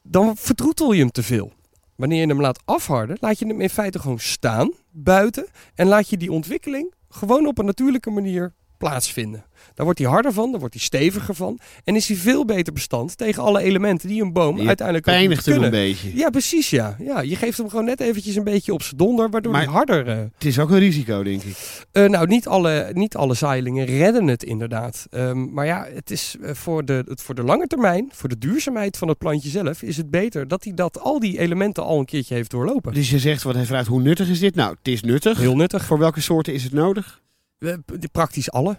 Dan 0.03 0.37
vertroetel 0.37 0.93
je 0.93 1.01
hem 1.01 1.11
te 1.11 1.23
veel. 1.23 1.53
Wanneer 1.95 2.21
je 2.21 2.27
hem 2.27 2.41
laat 2.41 2.61
afharden, 2.65 3.17
laat 3.21 3.39
je 3.39 3.47
hem 3.47 3.61
in 3.61 3.71
feite 3.71 3.99
gewoon 3.99 4.19
staan, 4.19 4.73
buiten. 4.91 5.47
En 5.75 5.87
laat 5.87 6.09
je 6.09 6.17
die 6.17 6.33
ontwikkeling 6.33 6.95
gewoon 7.09 7.47
op 7.47 7.59
een 7.59 7.65
natuurlijke 7.65 8.11
manier 8.11 8.55
plaatsvinden. 8.79 9.45
Daar 9.75 9.87
wordt 9.87 9.99
hij 10.03 10.09
harder 10.09 10.33
van, 10.33 10.51
daar 10.51 10.61
wordt 10.61 10.75
hij 10.75 10.83
steviger 10.83 11.35
van. 11.35 11.59
En 11.85 11.97
is 11.97 12.09
hij 12.09 12.17
veel 12.17 12.45
beter 12.45 12.73
bestand 12.73 13.17
tegen 13.19 13.43
alle 13.43 13.61
elementen 13.63 14.09
die 14.09 14.23
een 14.23 14.33
boom 14.33 14.67
uiteindelijk 14.67 15.07
Pijnigt 15.07 15.47
hem 15.47 15.63
een 15.63 15.71
beetje. 15.71 16.17
Ja, 16.17 16.31
precies 16.31 16.71
ja. 16.71 16.97
ja. 16.99 17.21
Je 17.21 17.37
geeft 17.37 17.59
hem 17.59 17.69
gewoon 17.69 17.85
net 17.85 18.01
eventjes 18.01 18.37
een 18.37 18.45
beetje 18.45 18.73
op 18.73 18.83
zijn 18.83 18.97
donder, 18.97 19.31
waardoor 19.31 19.53
Maar- 19.53 19.63
hij 19.65 19.73
harder... 19.73 20.09
eh, 20.09 20.17
Het 20.17 20.45
is 20.45 20.59
ook 20.59 20.71
een 20.71 20.79
risico, 20.79 21.23
denk 21.23 21.43
ik. 21.43 21.57
eh, 21.93 22.05
nou, 22.09 22.27
niet 22.27 22.47
alle, 22.47 22.91
niet 22.93 23.17
alle 23.17 23.35
zaailingen 23.35 23.85
redden 23.87 24.27
het 24.27 24.43
inderdaad. 24.45 25.07
Ehm, 25.11 25.53
maar 25.53 25.67
ja, 25.67 25.87
het 25.95 26.11
is 26.11 26.37
eh, 26.43 26.55
voor 26.55 26.85
de, 26.85 27.05
het, 27.09 27.23
voor 27.23 27.35
de 27.35 27.43
lange 27.43 27.67
termijn, 27.67 28.11
voor 28.15 28.29
de 28.29 28.39
duurzaamheid 28.39 28.97
van 28.97 29.09
het 29.09 29.19
plantje 29.19 29.49
zelf, 29.49 29.83
is 29.83 29.97
het 29.97 30.11
beter 30.11 30.49
dat 30.49 30.65
hij 30.65 30.75
dat, 30.75 31.01
al 31.01 31.19
die 31.21 31.39
elementen 31.39 31.85
al 31.85 31.99
een 31.99 32.05
keertje 32.05 32.35
heeft 32.35 32.51
doorlopen. 32.51 32.95
Dus 32.95 33.11
je 33.11 33.19
zegt, 33.19 33.43
wat 33.43 33.55
hij 33.55 33.65
vraagt, 33.67 33.87
hoe 33.89 34.03
nuttig 34.03 34.29
is 34.29 34.39
dit? 34.39 34.55
Nou, 34.55 34.71
het 34.79 34.89
is 34.89 35.03
nuttig. 35.03 35.39
Heel 35.39 35.57
nuttig. 35.57 35.85
Voor 35.85 35.99
welke 35.99 36.21
soorten 36.21 36.55
is 36.55 36.63
het 36.65 36.73
nodig? 36.73 37.21
Eh, 37.59 37.75
praktisch 38.13 38.51
alle. 38.51 38.79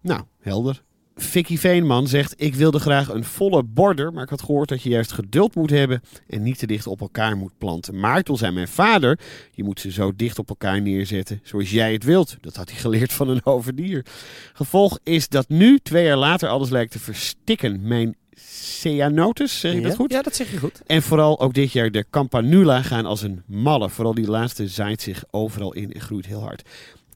Nou, 0.00 0.22
helder. 0.40 0.82
Vicky 1.16 1.58
Veenman 1.58 2.08
zegt, 2.08 2.34
ik 2.36 2.54
wilde 2.54 2.78
graag 2.78 3.08
een 3.08 3.24
volle 3.24 3.62
border, 3.62 4.12
maar 4.12 4.22
ik 4.22 4.28
had 4.28 4.42
gehoord 4.42 4.68
dat 4.68 4.82
je 4.82 4.88
juist 4.88 5.12
geduld 5.12 5.54
moet 5.54 5.70
hebben 5.70 6.02
en 6.28 6.42
niet 6.42 6.58
te 6.58 6.66
dicht 6.66 6.86
op 6.86 7.00
elkaar 7.00 7.36
moet 7.36 7.58
planten. 7.58 8.00
Maar 8.00 8.22
toen 8.22 8.36
zei 8.36 8.52
mijn 8.52 8.68
vader, 8.68 9.18
je 9.52 9.64
moet 9.64 9.80
ze 9.80 9.90
zo 9.90 10.12
dicht 10.16 10.38
op 10.38 10.48
elkaar 10.48 10.82
neerzetten 10.82 11.40
zoals 11.42 11.70
jij 11.70 11.92
het 11.92 12.04
wilt. 12.04 12.36
Dat 12.40 12.56
had 12.56 12.70
hij 12.70 12.78
geleerd 12.78 13.12
van 13.12 13.28
een 13.28 13.46
overdier. 13.56 14.06
Gevolg 14.52 14.98
is 15.02 15.28
dat 15.28 15.48
nu, 15.48 15.78
twee 15.78 16.04
jaar 16.04 16.16
later, 16.16 16.48
alles 16.48 16.70
lijkt 16.70 16.92
te 16.92 16.98
verstikken. 16.98 17.88
Mijn 17.88 18.16
ceanotus, 18.36 19.60
zeg 19.60 19.72
je 19.72 19.80
ja? 19.80 19.86
dat 19.86 19.96
goed? 19.96 20.12
Ja, 20.12 20.22
dat 20.22 20.36
zeg 20.36 20.50
je 20.50 20.58
goed. 20.58 20.82
En 20.86 21.02
vooral 21.02 21.40
ook 21.40 21.54
dit 21.54 21.72
jaar 21.72 21.90
de 21.90 22.06
Campanula 22.10 22.82
gaan 22.82 23.06
als 23.06 23.22
een 23.22 23.42
malle. 23.46 23.90
Vooral 23.90 24.14
die 24.14 24.26
laatste 24.26 24.68
zaait 24.68 25.02
zich 25.02 25.24
overal 25.30 25.72
in 25.72 25.92
en 25.92 26.00
groeit 26.00 26.26
heel 26.26 26.40
hard. 26.40 26.62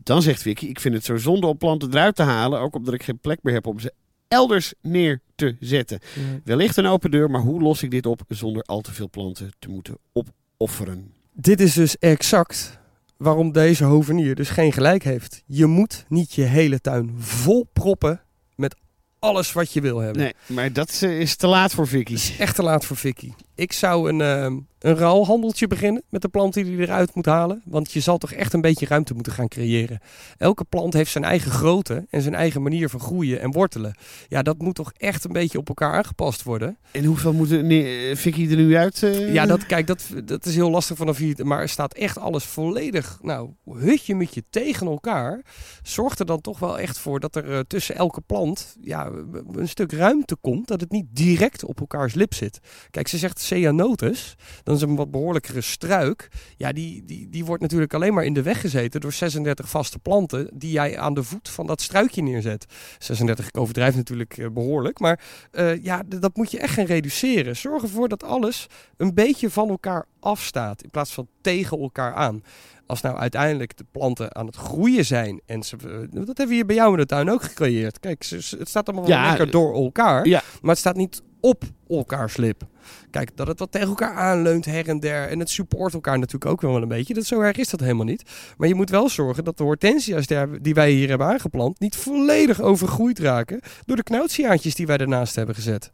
Dan 0.02 0.22
zegt 0.22 0.42
Vicky, 0.42 0.66
ik 0.66 0.80
vind 0.80 0.94
het 0.94 1.04
zo 1.04 1.16
zonde 1.16 1.46
om 1.46 1.56
planten 1.56 1.90
eruit 1.90 2.16
te 2.16 2.22
halen. 2.22 2.60
Ook 2.60 2.74
omdat 2.74 2.94
ik 2.94 3.02
geen 3.02 3.18
plek 3.18 3.38
meer 3.42 3.54
heb 3.54 3.66
om 3.66 3.80
ze 3.80 3.92
elders 4.28 4.74
neer 4.80 5.20
te 5.34 5.56
zetten. 5.60 6.00
Wellicht 6.44 6.76
een 6.76 6.86
open 6.86 7.10
deur, 7.10 7.30
maar 7.30 7.40
hoe 7.40 7.60
los 7.60 7.82
ik 7.82 7.90
dit 7.90 8.06
op 8.06 8.20
zonder 8.28 8.62
al 8.62 8.80
te 8.80 8.92
veel 8.92 9.10
planten 9.10 9.52
te 9.58 9.68
moeten 9.68 9.98
opofferen? 10.12 11.12
Dit 11.32 11.60
is 11.60 11.74
dus 11.74 11.98
exact 11.98 12.78
waarom 13.16 13.52
deze 13.52 13.84
hovenier 13.84 14.34
dus 14.34 14.48
geen 14.48 14.72
gelijk 14.72 15.04
heeft. 15.04 15.42
Je 15.46 15.66
moet 15.66 16.04
niet 16.08 16.34
je 16.34 16.42
hele 16.42 16.80
tuin 16.80 17.14
vol 17.18 17.68
proppen 17.72 18.20
met 18.54 18.76
alles 19.18 19.52
wat 19.52 19.72
je 19.72 19.80
wil 19.80 19.98
hebben. 19.98 20.22
Nee, 20.22 20.34
maar 20.46 20.72
dat 20.72 21.00
eh, 21.02 21.20
is 21.20 21.36
te 21.36 21.46
laat 21.46 21.72
voor 21.72 21.86
Vicky. 21.86 22.12
Het 22.12 22.22
is 22.22 22.36
echt 22.38 22.54
te 22.54 22.62
laat 22.62 22.84
voor 22.84 22.96
Vicky. 22.96 23.32
Ik 23.58 23.72
zou 23.72 24.08
een, 24.08 24.20
ehm, 24.20 24.56
een 24.78 24.96
ruilhandeltje 24.96 25.66
beginnen 25.66 26.02
met 26.10 26.22
de 26.22 26.28
planten 26.28 26.64
die 26.64 26.76
je 26.76 26.82
eruit 26.82 27.14
moet 27.14 27.26
halen. 27.26 27.62
Want 27.64 27.92
je 27.92 28.00
zal 28.00 28.18
toch 28.18 28.32
echt 28.32 28.52
een 28.52 28.60
beetje 28.60 28.86
ruimte 28.86 29.14
moeten 29.14 29.32
gaan 29.32 29.48
creëren. 29.48 30.00
Elke 30.36 30.64
plant 30.64 30.92
heeft 30.92 31.10
zijn 31.10 31.24
eigen 31.24 31.50
grootte 31.50 32.06
en 32.10 32.22
zijn 32.22 32.34
eigen 32.34 32.62
manier 32.62 32.88
van 32.88 33.00
groeien 33.00 33.40
en 33.40 33.50
wortelen. 33.52 33.94
Ja, 34.28 34.42
dat 34.42 34.58
moet 34.58 34.74
toch 34.74 34.92
echt 34.96 35.24
een 35.24 35.32
beetje 35.32 35.58
op 35.58 35.68
elkaar 35.68 35.92
aangepast 35.92 36.42
worden. 36.42 36.78
En 36.92 37.04
hoeveel 37.04 37.32
moet 37.32 37.50
er- 37.50 37.64
nee, 37.64 38.08
eh, 38.10 38.16
Vicky 38.16 38.50
er 38.50 38.56
nu 38.56 38.76
uit? 38.76 39.02
eh? 39.02 39.32
Ja, 39.32 39.46
dat, 39.46 39.66
kijk, 39.66 39.86
dat, 39.86 40.06
dat 40.24 40.46
is 40.46 40.54
heel 40.54 40.70
lastig 40.70 40.96
vanaf 40.96 41.16
hier. 41.16 41.46
Maar 41.46 41.60
er 41.60 41.68
staat 41.68 41.94
echt 41.94 42.18
alles 42.18 42.44
volledig, 42.44 43.18
nou, 43.22 43.50
hutje 43.72 44.14
mutje 44.14 44.42
tegen 44.50 44.86
elkaar. 44.86 45.42
Zorgt 45.82 46.20
er 46.20 46.26
dan 46.26 46.40
toch 46.40 46.58
wel 46.58 46.78
echt 46.78 46.98
voor 46.98 47.20
dat 47.20 47.36
er 47.36 47.66
tussen 47.66 47.94
elke 47.94 48.20
plant 48.20 48.76
ja, 48.80 49.10
een 49.52 49.68
stuk 49.68 49.92
ruimte 49.92 50.36
komt. 50.40 50.68
Dat 50.68 50.80
het 50.80 50.90
niet 50.90 51.06
direct 51.10 51.64
op 51.64 51.80
elkaars 51.80 52.14
lip 52.14 52.34
zit. 52.34 52.58
Kijk, 52.90 53.08
ze 53.08 53.18
zegt 53.18 53.40
ceanotus. 53.48 54.36
Dan 54.62 54.74
is 54.74 54.82
een 54.82 54.96
wat 54.96 55.10
behoorlijkere 55.10 55.60
struik. 55.60 56.28
Ja, 56.56 56.72
die, 56.72 57.04
die, 57.04 57.28
die 57.28 57.44
wordt 57.44 57.62
natuurlijk 57.62 57.94
alleen 57.94 58.14
maar 58.14 58.24
in 58.24 58.34
de 58.34 58.42
weg 58.42 58.60
gezeten 58.60 59.00
door 59.00 59.12
36 59.12 59.68
vaste 59.68 59.98
planten. 59.98 60.50
Die 60.54 60.70
jij 60.70 60.98
aan 60.98 61.14
de 61.14 61.22
voet 61.22 61.48
van 61.48 61.66
dat 61.66 61.80
struikje 61.80 62.22
neerzet. 62.22 62.66
36, 62.98 63.48
ik 63.48 63.58
overdrijf 63.58 63.96
natuurlijk 63.96 64.38
eh, 64.38 64.46
behoorlijk. 64.48 64.98
Maar 64.98 65.20
eh, 65.50 65.82
ja, 65.82 66.02
dat 66.06 66.36
moet 66.36 66.50
je 66.50 66.58
echt 66.58 66.74
gaan 66.74 66.84
reduceren. 66.84 67.56
Zorg 67.56 67.82
ervoor 67.82 68.08
dat 68.08 68.22
alles 68.22 68.66
een 68.96 69.14
beetje 69.14 69.50
van 69.50 69.68
elkaar 69.68 70.06
afstaat 70.20 70.82
in 70.82 70.90
plaats 70.90 71.12
van 71.12 71.28
tegen 71.40 71.78
elkaar 71.78 72.14
aan. 72.14 72.42
Als 72.86 73.00
nou 73.00 73.16
uiteindelijk 73.16 73.76
de 73.76 73.84
planten 73.90 74.34
aan 74.36 74.46
het 74.46 74.56
groeien 74.56 75.04
zijn 75.04 75.40
en 75.46 75.62
ze, 75.62 75.76
eh, 75.76 75.86
dat 76.10 76.26
hebben 76.26 76.48
we 76.48 76.54
hier 76.54 76.66
bij 76.66 76.76
jou 76.76 76.92
in 76.92 76.98
de 76.98 77.06
tuin 77.06 77.30
ook 77.30 77.42
gecreëerd. 77.42 78.00
Kijk, 78.00 78.24
het 78.30 78.68
staat 78.68 78.88
allemaal 78.88 79.06
wel 79.06 79.16
Ja, 79.16 79.28
lekker 79.28 79.50
door 79.50 79.74
elkaar, 79.74 80.26
ja. 80.26 80.42
maar 80.60 80.70
het 80.70 80.78
staat 80.78 80.96
niet 80.96 81.22
op 81.40 81.62
elkaars 81.88 82.36
lip. 82.36 82.66
Kijk, 83.10 83.36
dat 83.36 83.46
het 83.46 83.58
wat 83.58 83.72
tegen 83.72 83.88
elkaar 83.88 84.14
aanleunt 84.14 84.64
her 84.64 84.88
en 84.88 85.00
der 85.00 85.28
en 85.28 85.38
het 85.38 85.50
support 85.50 85.94
elkaar 85.94 86.18
natuurlijk 86.18 86.50
ook 86.50 86.60
wel 86.60 86.82
een 86.82 86.88
beetje. 86.88 87.14
Dat 87.14 87.24
zo 87.24 87.40
erg 87.40 87.56
is 87.56 87.68
dat 87.68 87.80
helemaal 87.80 88.04
niet. 88.04 88.22
Maar 88.56 88.68
je 88.68 88.74
moet 88.74 88.90
wel 88.90 89.08
zorgen 89.08 89.44
dat 89.44 89.56
de 89.56 89.62
hortensia's 89.62 90.26
die 90.60 90.74
wij 90.74 90.90
hier 90.90 91.08
hebben 91.08 91.26
aangeplant 91.26 91.80
niet 91.80 91.96
volledig 91.96 92.60
overgroeid 92.60 93.18
raken 93.18 93.60
door 93.86 93.96
de 93.96 94.02
knoutciaantjes 94.02 94.74
die 94.74 94.86
wij 94.86 94.96
ernaast 94.96 95.34
hebben 95.34 95.54
gezet 95.54 95.92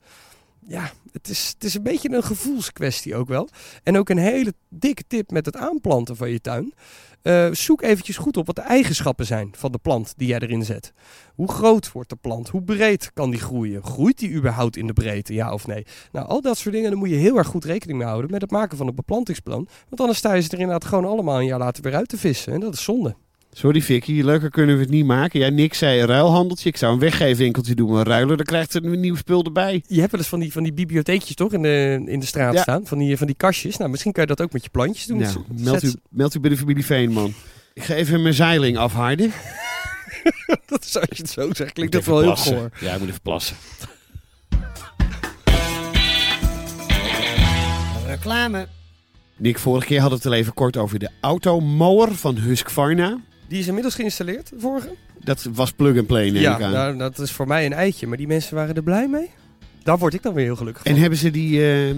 ja, 0.66 0.90
het 1.12 1.28
is, 1.28 1.50
het 1.54 1.64
is 1.64 1.75
een 1.75 1.83
beetje 1.83 2.11
een 2.11 2.23
gevoelskwestie 2.23 3.16
ook 3.16 3.28
wel. 3.28 3.49
En 3.83 3.99
ook 3.99 4.09
een 4.09 4.18
hele 4.18 4.54
dikke 4.68 5.04
tip 5.06 5.30
met 5.30 5.47
het 5.47 5.56
aanplanten 5.56 6.16
van 6.16 6.30
je 6.30 6.40
tuin. 6.40 6.75
Eh, 7.23 7.49
zoek 7.52 7.83
eventjes 7.83 8.16
goed 8.16 8.37
op 8.37 8.47
wat 8.47 8.56
de 8.56 8.62
eigenschappen 8.62 9.26
zijn 9.26 9.50
van 9.56 9.73
de 9.73 9.78
plant 9.78 10.14
die 10.16 10.28
jij 10.28 10.38
erin 10.38 10.64
zet. 10.64 10.92
Hoe 11.35 11.49
groot 11.49 11.92
wordt 11.92 12.09
de 12.09 12.16
plant? 12.16 12.49
Hoe 12.49 12.62
breed 12.62 13.11
kan 13.12 13.30
die 13.30 13.40
groeien? 13.40 13.85
Groeit 13.85 14.18
die 14.18 14.30
überhaupt 14.30 14.76
in 14.76 14.87
de 14.87 14.92
breedte, 14.92 15.35
ja 15.35 15.52
of 15.52 15.66
nee? 15.66 15.87
Nou, 16.12 16.26
al 16.26 16.40
dat 16.40 16.59
soort 16.59 16.75
dingen, 16.75 16.90
daar 16.90 16.99
moet 16.99 17.09
je 17.09 17.14
heel 17.14 17.37
erg 17.37 17.47
goed 17.47 17.64
rekening 17.64 17.99
mee 17.99 18.09
houden 18.09 18.30
met 18.30 18.40
het 18.40 18.50
maken 18.50 18.76
van 18.76 18.87
een 18.87 18.94
beplantingsplan. 18.94 19.68
Want 19.88 20.00
anders 20.00 20.18
sta 20.18 20.33
je 20.33 20.42
ze 20.42 20.50
er 20.50 20.59
inderdaad 20.59 20.85
gewoon 20.85 21.04
allemaal 21.04 21.38
een 21.38 21.47
jaar 21.47 21.59
later 21.59 21.83
weer 21.83 21.94
uit 21.94 22.09
te 22.09 22.18
vissen. 22.18 22.52
En 22.52 22.61
dat 22.61 22.75
is 22.75 22.85
zonde. 22.85 23.16
Sorry 23.57 23.81
Vicky, 23.83 24.21
leuker 24.23 24.51
kunnen 24.51 24.75
we 24.77 24.81
het 24.81 24.91
niet 24.91 25.05
maken. 25.07 25.41
Ja, 25.41 25.49
Nick 25.49 25.75
zei 25.75 26.01
een 26.01 26.07
ruilhandeltje. 26.07 26.69
Ik 26.69 26.77
zou 26.77 26.93
een 26.93 26.99
weggeefwinkeltje 26.99 27.75
doen, 27.75 27.91
maar 27.91 28.07
ruilen, 28.07 28.37
dan 28.37 28.47
krijgt 28.47 28.75
er 28.75 28.85
een 28.85 29.01
nieuw 29.01 29.17
spul 29.17 29.43
erbij. 29.45 29.83
Je 29.87 29.99
hebt 30.01 30.11
wel 30.11 30.21
eens 30.21 30.29
van 30.29 30.41
die, 30.41 30.53
van 30.53 30.63
die 30.63 30.73
bibliotheekjes 30.73 31.35
toch 31.37 31.53
in 31.53 31.63
de, 31.63 32.03
in 32.07 32.21
de 32.21 32.27
straat 32.27 32.55
Ja. 32.55 32.63
staan? 32.63 32.87
Van 32.87 32.99
die, 32.99 33.17
van 33.17 33.27
die 33.27 33.37
kastjes. 33.37 33.77
Nou, 33.77 33.91
misschien 33.91 34.13
kan 34.13 34.23
je 34.23 34.29
dat 34.29 34.41
ook 34.43 34.53
met 34.53 34.63
je 34.63 34.69
plantjes 34.71 35.07
doen. 35.07 35.19
Nou, 35.19 35.31
Zet- 35.33 35.63
meld 35.65 35.83
u, 35.83 35.93
meld 36.09 36.35
u 36.35 36.41
bij 36.41 36.51
de 36.51 36.57
familie 36.57 36.85
Veenman. 36.85 37.35
Ik 37.75 37.83
ga 37.85 37.95
even 37.95 38.23
mijn 38.23 38.35
zeiling 38.35 38.77
afharden. 38.77 39.33
Dat 40.67 40.85
is, 40.85 40.97
als 40.97 41.09
je 41.17 41.23
het 41.23 41.31
zo 41.31 41.49
zegt, 41.53 41.73
klinkt 41.73 41.93
dat 41.93 42.05
wel 42.05 42.17
heel 42.17 42.27
plassen. 42.27 42.57
goor. 42.59 42.71
Ja, 42.81 42.93
ik 42.93 42.99
moet 42.99 43.09
even 43.09 43.21
plassen. 43.23 43.57
Reclame. 48.07 48.67
Nick, 49.37 49.59
vorige 49.59 49.87
keer 49.87 50.01
hadden 50.01 50.19
we 50.19 50.25
het 50.25 50.33
al 50.35 50.41
even 50.41 50.55
kort 50.55 50.77
over 50.77 50.99
de 50.99 51.11
automower 51.21 52.15
van 52.15 52.37
Husqvarna. 52.37 53.19
Die 53.55 53.63
is 53.63 53.69
inmiddels 53.69 53.95
geïnstalleerd, 53.95 54.49
de 54.49 54.57
vorige? 54.59 54.89
Dat 55.25 55.49
was 55.53 55.73
plug-and-play, 55.73 56.31
neem 56.31 56.43
ja, 56.43 56.57
ik 56.57 56.63
aan. 56.63 56.73
nou, 56.73 56.97
dat 56.97 57.19
is 57.19 57.31
voor 57.31 57.47
mij 57.47 57.67
een 57.67 57.73
eitje. 57.73 58.07
Maar 58.07 58.17
die 58.17 58.27
mensen 58.27 58.55
waren 58.55 58.75
er 58.75 58.83
blij 58.83 59.09
mee. 59.09 59.31
Daar 59.83 59.99
word 59.99 60.15
ik 60.15 60.23
dan 60.23 60.35
weer 60.35 60.45
heel 60.45 60.57
gelukkig 60.57 60.85
En 60.85 60.97
hebben 60.97 61.19
ze 61.19 61.31
die, 61.31 61.73
eh, 61.73 61.95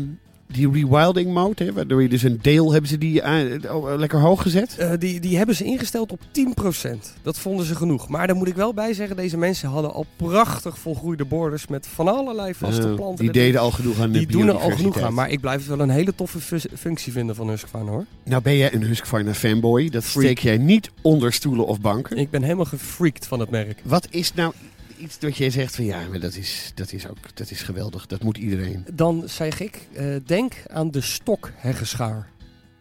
die 0.49 0.71
rewilding 0.71 1.33
mode, 1.35 1.65
hè, 1.65 1.73
waardoor 1.73 2.03
je 2.03 2.09
dus 2.09 2.23
een 2.23 2.39
deel, 2.43 2.73
hebben 2.73 2.91
ze 2.91 2.99
die 2.99 3.21
eh, 3.23 3.75
oh, 3.75 3.95
lekker 3.99 4.21
hoog 4.21 4.43
gezet? 4.43 4.77
Eh, 4.79 4.91
die, 4.99 5.21
die 5.21 5.37
hebben 5.37 5.55
ze 5.57 5.65
ingesteld 5.65 6.13
op 6.13 6.21
10%. 6.21 6.91
Dat 7.23 7.39
vonden 7.39 7.67
ze 7.67 7.75
genoeg. 7.75 8.09
Maar 8.09 8.27
daar 8.27 8.37
moet 8.37 8.49
ik 8.49 8.55
wel 8.57 8.75
bij 8.75 8.93
zeggen, 8.95 9.17
deze 9.17 9.37
mensen 9.37 9.69
hadden 9.69 9.93
al 9.93 10.07
prachtig 10.17 10.79
volgroeide 10.79 11.25
borders 11.25 11.67
met 11.67 11.87
van 11.87 12.09
allerlei 12.09 12.55
vaste 12.55 12.89
Eh, 12.89 12.95
planten. 12.95 13.25
die 13.25 13.33
deden 13.33 13.61
al 13.61 13.71
genoeg 13.71 14.01
aan 14.01 14.13
de 14.13 14.19
Die 14.19 14.27
doen 14.27 14.49
er 14.49 14.59
al 14.59 14.71
genoeg 14.71 15.01
aan. 15.01 15.15
Maar 15.15 15.31
ik 15.31 15.41
blijf 15.41 15.59
het 15.59 15.69
wel 15.69 15.81
een 15.81 15.91
hele 15.91 16.15
toffe 16.15 16.41
fu- 16.41 16.61
functie 16.77 17.13
vinden 17.13 17.35
van 17.35 17.49
Husqvarna 17.49 17.91
hoor. 17.91 18.05
Nou 18.25 18.43
ben 18.43 18.57
jij 18.57 18.75
een 18.75 18.83
Husqvarna 18.85 19.35
fanboy. 19.35 19.89
Dat 19.89 20.05
Freak. 20.05 20.25
steek 20.25 20.39
jij 20.39 20.57
niet 20.59 20.91
onder 21.03 21.33
stoelen 21.33 21.67
of 21.67 21.81
banken. 21.81 22.17
Ik 22.17 22.31
ben 22.31 22.43
helemaal 22.43 22.65
gefreakt 22.65 23.27
van 23.27 23.41
het 23.41 23.51
merk. 23.51 23.81
Wat 23.85 24.07
is 24.11 24.35
nou 24.35 24.53
iets 24.97 25.19
dat 25.19 25.37
jij 25.37 25.51
zegt 25.51 25.75
van 25.75 25.85
ja, 25.85 26.01
maar 26.11 26.21
dat 26.21 26.35
is, 26.35 26.73
dat 26.75 26.93
is 26.93 27.09
ook 27.09 27.17
dat 27.35 27.51
is 27.51 27.63
geweldig. 27.63 28.07
Dat 28.07 28.23
moet 28.23 28.37
iedereen. 28.37 28.85
Dan 28.93 29.23
zeg 29.27 29.61
ik, 29.61 29.87
eh, 29.93 30.07
denk 30.25 30.55
aan 30.67 30.91
de 30.91 31.01
stokheggeschaar. 31.01 32.29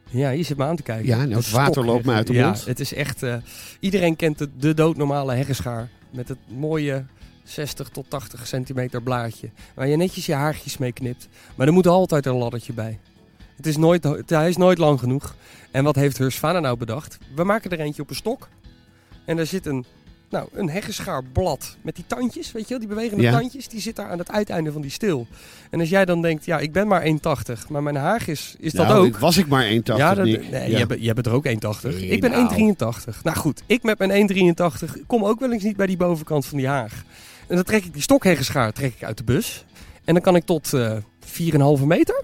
Ja, 0.10 0.30
je 0.30 0.44
zit 0.44 0.58
me 0.58 0.64
aan 0.64 0.76
te 0.76 0.84
kijken. 0.84 1.06
Ja, 1.06 1.18
nou, 1.18 1.34
het 1.34 1.52
water 1.52 1.86
loopt 1.86 2.06
me 2.06 2.14
uit 2.14 2.28
de 2.28 2.34
ja, 2.34 2.46
mond. 2.46 2.66
het 2.66 2.80
is 2.80 2.94
echt... 2.94 3.24
eh, 3.24 3.36
iedereen 3.80 4.16
kent 4.16 4.38
de, 4.38 4.50
de 4.58 4.74
doodnormale 4.74 5.34
heggeschaar. 5.34 5.90
Met 6.12 6.28
het 6.28 6.38
mooie 6.48 7.06
60 7.44 7.90
tot 7.90 8.10
80 8.10 8.48
centimeter 8.48 9.02
blaadje. 9.02 9.50
Waar 9.74 9.88
je 9.88 9.98
netjes 9.98 10.26
je 10.26 10.34
haartjes 10.34 10.78
mee 10.78 10.92
knipt. 10.92 11.28
Maar 11.56 11.68
er 11.68 11.74
moet 11.74 11.88
altijd 11.88 12.26
een 12.26 12.36
laddertje 12.36 12.74
bij. 12.74 13.00
Het 13.56 13.66
is 13.66 13.78
nooit, 13.78 14.04
hij 14.26 14.50
is 14.50 14.58
nooit 14.58 14.78
lang 14.78 15.00
genoeg. 15.00 15.36
En 15.72 15.84
wat 15.84 15.96
heeft 15.96 16.18
Husqvarna 16.18 16.60
nou 16.60 16.78
bedacht? 16.78 17.18
We 17.36 17.44
maken 17.44 17.72
er 17.72 17.80
eentje 17.80 18.02
op 18.02 18.10
een 18.10 18.16
stok. 18.16 18.50
En 19.26 19.36
daar 19.36 19.46
zit 19.46 19.66
een, 19.66 19.86
Nou, 20.36 20.48
een 20.54 20.70
heggenschaarblad 20.70 21.78
met 21.82 21.96
die 21.96 22.04
tandjes, 22.08 22.52
weet 22.52 22.64
je 22.64 22.70
wel, 22.70 22.80
die 22.80 22.88
bewegende 22.88 23.24
Ja. 23.24 23.32
tandjes, 23.40 23.68
die 23.68 23.82
zit 23.82 23.96
daar 23.96 24.10
aan 24.10 24.18
het 24.18 24.32
uiteinde 24.32 24.72
van 24.72 24.82
die 24.82 24.92
steel. 24.92 25.28
En 25.70 25.80
als 25.80 25.90
jij 25.90 26.06
dan 26.06 26.22
denkt, 26.22 26.46
ja, 26.46 26.60
ik 26.60 26.72
ben 26.72 26.88
maar 26.88 27.02
1,80, 27.04 27.70
maar 27.70 27.84
mijn 27.84 27.96
haag 27.96 28.28
is, 28.28 28.56
is 28.60 28.72
dat 28.72 28.88
Nou, 28.88 29.00
ook. 29.00 29.06
ik- 29.06 29.18
Was 29.18 29.38
ik 29.38 29.48
maar 29.48 29.66
1,80 29.66 29.98
ja, 29.98 30.14
dat, 30.16 30.26
nee, 30.26 30.50
Ja. 30.52 30.68
jij, 30.68 30.86
bent- 30.86 31.02
jij 31.04 31.14
bent 31.14 31.26
er 31.26 31.34
ook 31.34 31.46
1,80. 31.46 31.94
Nee, 32.00 32.08
ik 32.08 32.22
ben 32.22 32.32
nou. 32.32 32.42
1,83. 32.44 33.24
Nou 33.24 33.38
goed, 33.38 33.64
ik 33.66 33.84
met 33.84 33.98
mijn 33.98 34.12
1,83 34.12 34.98
kom 35.08 35.26
ook 35.26 35.40
wel 35.40 35.52
eens 35.52 35.64
niet 35.64 35.76
bij 35.76 35.88
die 35.88 35.98
bovenkant 35.98 36.46
van 36.46 36.58
die 36.58 36.68
haag. 36.68 37.04
En 37.48 37.56
dan 37.56 37.66
trek 37.66 37.84
ik 37.86 37.94
die 37.94 38.02
stokheggenschaar 38.02 38.74
trek 38.74 38.94
ik 38.96 39.04
uit 39.04 39.18
de 39.18 39.24
bus. 39.24 39.66
En 40.06 40.14
dan 40.14 40.24
kan 40.24 40.36
ik 40.36 40.46
tot 40.46 40.74
eh 40.74 40.96
4,5 41.26 41.86
meter. 41.86 42.24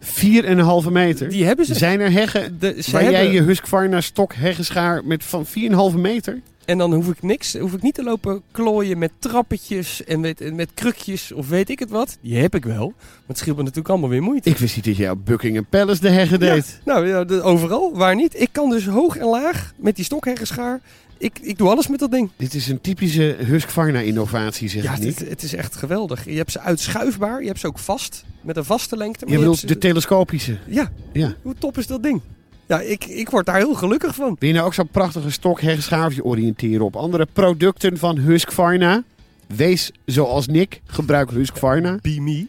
4,5 0.00 0.90
meter. 0.90 1.28
Die 1.28 1.44
hebben 1.44 1.66
ze. 1.66 1.74
Zijn 1.74 2.00
er 2.00 2.12
heggen 2.12 2.58
De, 2.58 2.66
waar 2.90 3.02
hebben- 3.02 3.10
jij 3.22 3.30
je 3.32 3.42
Husqvarna 3.42 4.00
stok 4.00 4.34
heggenschaar 4.34 5.04
met 5.04 5.24
van 5.24 5.46
4,5 5.46 5.96
meter? 5.96 6.40
En 6.68 6.78
dan 6.78 6.94
hoef 6.94 7.08
ik 7.08 7.22
niks, 7.22 7.54
hoef 7.56 7.72
ik 7.72 7.82
niet 7.82 7.94
te 7.94 8.02
lopen 8.02 8.42
klooien 8.50 8.98
met 8.98 9.10
trappetjes 9.18 10.04
en 10.04 10.20
met, 10.20 10.40
en 10.40 10.54
met 10.54 10.68
krukjes 10.74 11.32
of 11.32 11.48
weet 11.48 11.68
ik 11.70 11.78
het 11.78 11.90
wat. 11.90 12.18
Die 12.20 12.36
heb 12.38 12.54
ik 12.54 12.64
wel. 12.64 12.86
Maar 12.96 13.22
het 13.26 13.38
scheelt 13.38 13.56
me 13.56 13.62
natuurlijk 13.62 13.88
allemaal 13.88 14.08
weer 14.08 14.22
moeite. 14.22 14.48
Ik 14.50 14.56
wist 14.58 14.76
niet 14.76 14.84
dat 14.84 14.96
jij 14.96 15.10
op 15.10 15.26
Buckingham 15.26 15.66
Palace 15.68 16.00
de 16.00 16.08
heggen 16.10 16.40
deed. 16.40 16.80
Nou 16.84 17.06
ja, 17.08 17.24
de- 17.24 17.42
overal, 17.42 17.96
waar 17.96 18.14
niet. 18.14 18.40
Ik 18.40 18.48
kan 18.52 18.70
dus 18.70 18.86
hoog 18.86 19.16
en 19.16 19.26
laag 19.26 19.72
met 19.76 19.96
die 19.96 20.04
stokheggenschaar. 20.04 20.80
Ik, 21.18 21.38
ik 21.42 21.58
doe 21.58 21.68
alles 21.68 21.88
met 21.88 21.98
dat 21.98 22.10
ding. 22.10 22.30
Dit 22.36 22.54
is 22.54 22.68
een 22.68 22.80
typische 22.80 23.36
Husqvarna-innovatie, 23.38 24.68
zeg 24.68 24.82
Ja, 24.82 24.92
ik 24.94 24.98
niet. 24.98 25.18
het, 25.18 25.28
het 25.28 25.42
is 25.42 25.54
echt 25.54 25.76
geweldig. 25.76 26.24
Je 26.24 26.36
hebt 26.36 26.52
ze 26.52 26.60
uitschuifbaar, 26.60 27.40
je 27.40 27.46
hebt 27.46 27.60
ze 27.60 27.66
ook 27.66 27.78
vast, 27.78 28.24
met 28.42 28.56
een 28.56 28.64
vaste 28.64 28.96
lengte. 28.96 29.24
maar 29.24 29.32
Je 29.34 29.38
bedoelt 29.40 29.58
ze- 29.58 29.66
de 29.66 29.78
telescopische. 29.78 30.58
Ja, 30.66 30.90
Ja. 31.12 31.34
hoe 31.42 31.54
top 31.58 31.78
is 31.78 31.86
dat 31.86 32.02
ding? 32.02 32.20
Ja, 32.68 32.80
ik, 32.80 33.04
ik 33.04 33.30
word 33.30 33.46
daar 33.46 33.56
heel 33.56 33.74
gelukkig 33.74 34.14
van. 34.14 34.36
Wil 34.38 34.48
je 34.48 34.54
nou 34.54 34.66
ook 34.66 34.74
zo'n 34.74 34.88
prachtige 34.88 35.30
stok 35.30 35.60
heggenschaar 35.60 36.06
of 36.06 36.14
je 36.14 36.24
oriënteren 36.24 36.84
op 36.84 36.96
andere 36.96 37.26
producten 37.32 37.98
van 37.98 38.18
Husqvarna? 38.18 39.02
Wees 39.46 39.90
zoals 40.04 40.46
Nick, 40.46 40.80
gebruik 40.86 41.30
Husqvarna. 41.30 41.98
Be 42.02 42.20
me. 42.20 42.46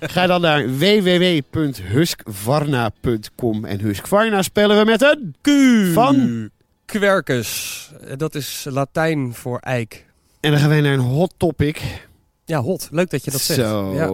Ga 0.14 0.26
dan 0.26 0.40
naar 0.40 0.78
www.husqvarna.com 0.78 3.64
en 3.64 3.80
Husqvarna 3.80 4.42
spellen 4.42 4.78
we 4.78 4.84
met 4.84 5.02
een 5.02 5.34
Q. 5.40 5.48
Van? 5.92 6.48
Quercus. 6.84 7.90
Dat 8.16 8.34
is 8.34 8.66
Latijn 8.70 9.34
voor 9.34 9.58
eik. 9.58 10.06
En 10.40 10.50
dan 10.50 10.60
gaan 10.60 10.68
wij 10.68 10.80
naar 10.80 10.92
een 10.92 10.98
hot 10.98 11.34
topic. 11.36 12.06
Ja, 12.44 12.60
hot. 12.60 12.88
Leuk 12.90 13.10
dat 13.10 13.24
je 13.24 13.30
dat 13.30 13.40
zegt. 13.40 13.60
Zo, 13.60 13.94
Ja, 13.94 14.00
ja, 14.00 14.06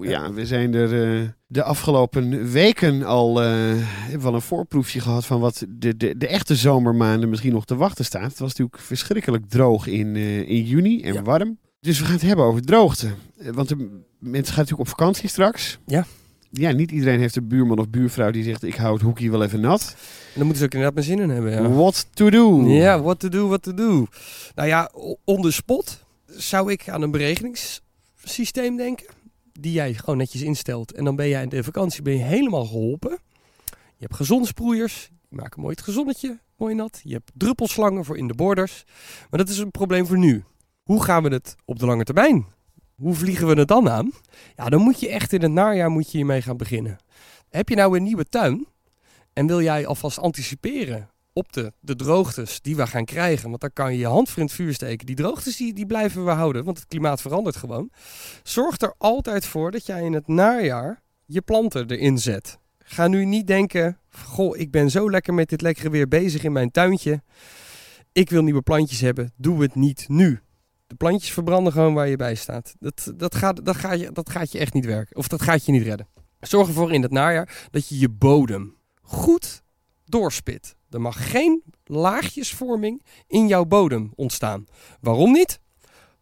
ja, 0.00 0.10
ja. 0.10 0.32
we 0.32 0.46
zijn 0.46 0.74
er 0.74 1.18
eh, 1.20 1.28
de 1.50 1.62
afgelopen 1.62 2.50
weken 2.50 3.02
al 3.04 3.42
eh, 3.42 3.48
hebben 3.82 4.20
we 4.20 4.26
al 4.26 4.34
een 4.34 4.40
voorproefje 4.40 5.00
gehad 5.00 5.26
van 5.26 5.40
wat 5.40 5.64
de, 5.68 5.96
de, 5.96 6.16
de 6.18 6.26
echte 6.26 6.56
zomermaanden 6.56 7.28
misschien 7.28 7.52
nog 7.52 7.64
te 7.64 7.76
wachten 7.76 8.04
staat. 8.04 8.22
Het 8.30 8.38
was 8.38 8.48
natuurlijk 8.48 8.78
verschrikkelijk 8.78 9.48
droog 9.48 9.86
in, 9.86 10.16
eh, 10.16 10.48
in 10.48 10.62
juni 10.64 11.02
en 11.02 11.12
Ja. 11.12 11.22
warm. 11.22 11.58
Dus 11.80 11.98
we 11.98 12.04
gaan 12.04 12.12
het 12.14 12.22
hebben 12.22 12.44
over 12.44 12.62
droogte. 12.62 13.08
Eh, 13.38 13.52
Want 13.52 13.68
de 13.68 13.76
mensen 14.18 14.54
gaan 14.54 14.62
natuurlijk 14.64 14.80
op 14.90 14.98
vakantie 14.98 15.28
straks. 15.28 15.78
Ja. 15.86 16.06
Ja, 16.50 16.70
niet 16.72 16.90
iedereen 16.90 17.20
heeft 17.20 17.36
een 17.36 17.48
buurman 17.48 17.78
of 17.78 17.88
buurvrouw 17.88 18.30
die 18.30 18.44
zegt 18.44 18.62
ik 18.62 18.74
hou 18.74 18.92
het 18.94 19.02
hoekje 19.02 19.30
wel 19.30 19.42
even 19.42 19.60
nat. 19.60 19.94
En 19.98 20.34
dan 20.34 20.42
moeten 20.46 20.56
ze 20.58 20.64
ook 20.64 20.72
inderdaad 20.74 20.94
mijn 20.94 21.06
zin 21.06 21.18
in 21.18 21.30
hebben. 21.30 21.52
Ja. 21.52 21.68
What 21.68 22.06
to 22.14 22.30
do? 22.30 22.68
Ja, 22.68 23.02
what 23.02 23.20
to 23.20 23.28
do, 23.28 23.46
what 23.48 23.62
to 23.62 23.74
do. 23.74 24.06
Nou 24.54 24.68
ja, 24.68 24.90
on 25.24 25.42
the 25.42 25.50
spot 25.50 26.04
zou 26.26 26.72
ik 26.72 26.88
aan 26.88 27.02
een 27.02 27.10
beregeningssysteem 27.10 28.76
denken. 28.76 29.06
Die 29.60 29.72
jij 29.72 29.94
gewoon 29.94 30.16
netjes 30.16 30.42
instelt. 30.42 30.92
En 30.92 31.04
dan 31.04 31.16
ben 31.16 31.28
jij 31.28 31.42
in 31.42 31.48
de 31.48 31.64
vakantie 31.64 32.02
ben 32.02 32.12
je 32.12 32.22
helemaal 32.22 32.64
geholpen. 32.64 33.18
Je 33.66 34.04
hebt 34.04 34.14
gezonsproeiers. 34.14 35.10
Die 35.28 35.38
maken 35.38 35.60
mooi 35.60 35.74
het 35.74 35.84
gezonnetje, 35.84 36.38
mooi 36.56 36.74
nat. 36.74 37.00
Je 37.04 37.12
hebt 37.12 37.32
druppelslangen 37.34 38.04
voor 38.04 38.16
in 38.16 38.26
de 38.26 38.34
borders. 38.34 38.84
Maar 39.30 39.40
dat 39.40 39.48
is 39.48 39.58
een 39.58 39.70
probleem 39.70 40.06
voor 40.06 40.18
nu. 40.18 40.44
Hoe 40.82 41.04
gaan 41.04 41.22
we 41.22 41.28
het 41.28 41.54
op 41.64 41.78
de 41.78 41.86
lange 41.86 42.04
termijn? 42.04 42.46
Hoe 42.94 43.14
vliegen 43.14 43.46
we 43.46 43.54
het 43.54 43.68
dan 43.68 43.90
aan? 43.90 44.12
Ja, 44.56 44.68
dan 44.68 44.80
moet 44.80 45.00
je 45.00 45.08
echt 45.08 45.32
in 45.32 45.42
het 45.42 45.52
najaar 45.52 45.90
moet 45.90 46.10
je 46.10 46.16
hiermee 46.16 46.42
gaan 46.42 46.56
beginnen. 46.56 46.98
Heb 47.48 47.68
je 47.68 47.74
nou 47.74 47.96
een 47.96 48.02
nieuwe 48.02 48.24
tuin 48.24 48.66
en 49.32 49.46
wil 49.46 49.62
jij 49.62 49.86
alvast 49.86 50.18
anticiperen 50.18 51.10
de 51.80 51.96
droogtes 51.96 52.60
die 52.60 52.76
we 52.76 52.86
gaan 52.86 53.04
krijgen. 53.04 53.48
Want 53.48 53.60
daar 53.60 53.70
kan 53.70 53.92
je 53.92 53.98
je 53.98 54.06
hand 54.06 54.28
voor 54.28 54.38
in 54.38 54.44
het 54.44 54.54
vuur 54.54 54.74
steken. 54.74 55.06
Die 55.06 55.16
droogtes 55.16 55.56
die, 55.56 55.74
die 55.74 55.86
blijven 55.86 56.24
we 56.24 56.30
houden, 56.30 56.64
want 56.64 56.78
het 56.78 56.86
klimaat 56.88 57.20
verandert 57.20 57.56
gewoon. 57.56 57.90
Zorg 58.42 58.80
er 58.80 58.94
altijd 58.98 59.46
voor 59.46 59.70
dat 59.70 59.86
jij 59.86 60.02
in 60.02 60.12
het 60.12 60.28
najaar 60.28 61.02
je 61.24 61.40
planten 61.40 61.90
erin 61.90 62.18
zet. 62.18 62.58
Ga 62.78 63.08
nu 63.08 63.24
niet 63.24 63.46
denken, 63.46 63.98
goh, 64.10 64.56
ik 64.56 64.70
ben 64.70 64.90
zo 64.90 65.10
lekker 65.10 65.34
met 65.34 65.48
dit 65.48 65.60
lekkere 65.60 65.90
weer 65.90 66.08
bezig 66.08 66.42
in 66.42 66.52
mijn 66.52 66.70
tuintje. 66.70 67.22
Ik 68.12 68.30
wil 68.30 68.42
nieuwe 68.42 68.62
plantjes 68.62 69.00
hebben, 69.00 69.32
doe 69.36 69.62
het 69.62 69.74
niet 69.74 70.04
nu. 70.08 70.40
De 70.86 70.94
plantjes 70.94 71.32
verbranden 71.32 71.72
gewoon 71.72 71.94
waar 71.94 72.08
je 72.08 72.16
bij 72.16 72.34
staat. 72.34 72.74
Dat, 72.78 73.12
dat, 73.16 73.34
gaat, 73.34 73.64
dat, 73.64 73.76
gaat 73.76 74.00
je, 74.00 74.12
dat 74.12 74.30
gaat 74.30 74.52
je 74.52 74.58
echt 74.58 74.72
niet 74.72 74.84
werken. 74.84 75.16
Of 75.16 75.28
dat 75.28 75.42
gaat 75.42 75.64
je 75.64 75.72
niet 75.72 75.82
redden. 75.82 76.08
Zorg 76.40 76.68
ervoor 76.68 76.92
in 76.92 77.02
het 77.02 77.10
najaar 77.10 77.68
dat 77.70 77.88
je 77.88 77.98
je 77.98 78.08
bodem 78.08 78.76
goed 79.02 79.62
doorspit. 80.10 80.76
Er 80.90 81.00
mag 81.00 81.30
geen 81.30 81.62
laagjesvorming 81.84 83.02
in 83.26 83.48
jouw 83.48 83.64
bodem 83.64 84.12
ontstaan. 84.14 84.64
Waarom 85.00 85.32
niet? 85.32 85.60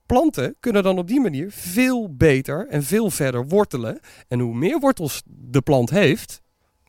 Planten 0.06 0.56
kunnen 0.60 0.82
dan 0.82 0.98
op 0.98 1.08
die 1.08 1.20
manier 1.20 1.50
veel 1.50 2.14
beter 2.16 2.66
en 2.68 2.82
veel 2.82 3.10
verder 3.10 3.46
wortelen. 3.46 4.00
En 4.28 4.40
hoe 4.40 4.54
meer 4.54 4.78
wortels 4.78 5.22
de 5.26 5.60
plant 5.60 5.90
heeft, 5.90 6.42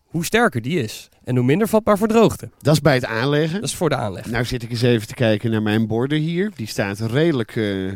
hoe 0.03 0.25
sterker 0.25 0.62
die 0.62 0.79
is. 0.79 1.10
En 1.23 1.36
hoe 1.36 1.45
minder 1.45 1.67
vatbaar 1.67 1.97
voor 1.97 2.07
droogte. 2.07 2.49
Dat 2.60 2.73
is 2.73 2.81
bij 2.81 2.93
het 2.93 3.05
aanleggen. 3.05 3.60
Dat 3.62 3.69
is 3.69 3.75
voor 3.75 3.89
de 3.89 3.95
aanleg. 3.95 4.25
Nou 4.25 4.45
zit 4.45 4.63
ik 4.63 4.69
eens 4.69 4.81
even 4.81 5.07
te 5.07 5.13
kijken 5.13 5.51
naar 5.51 5.62
mijn 5.62 5.88
borden 5.88 6.19
hier. 6.19 6.51
Die 6.55 6.67
staat 6.67 6.99
redelijk 6.99 7.55
eh 7.55 7.91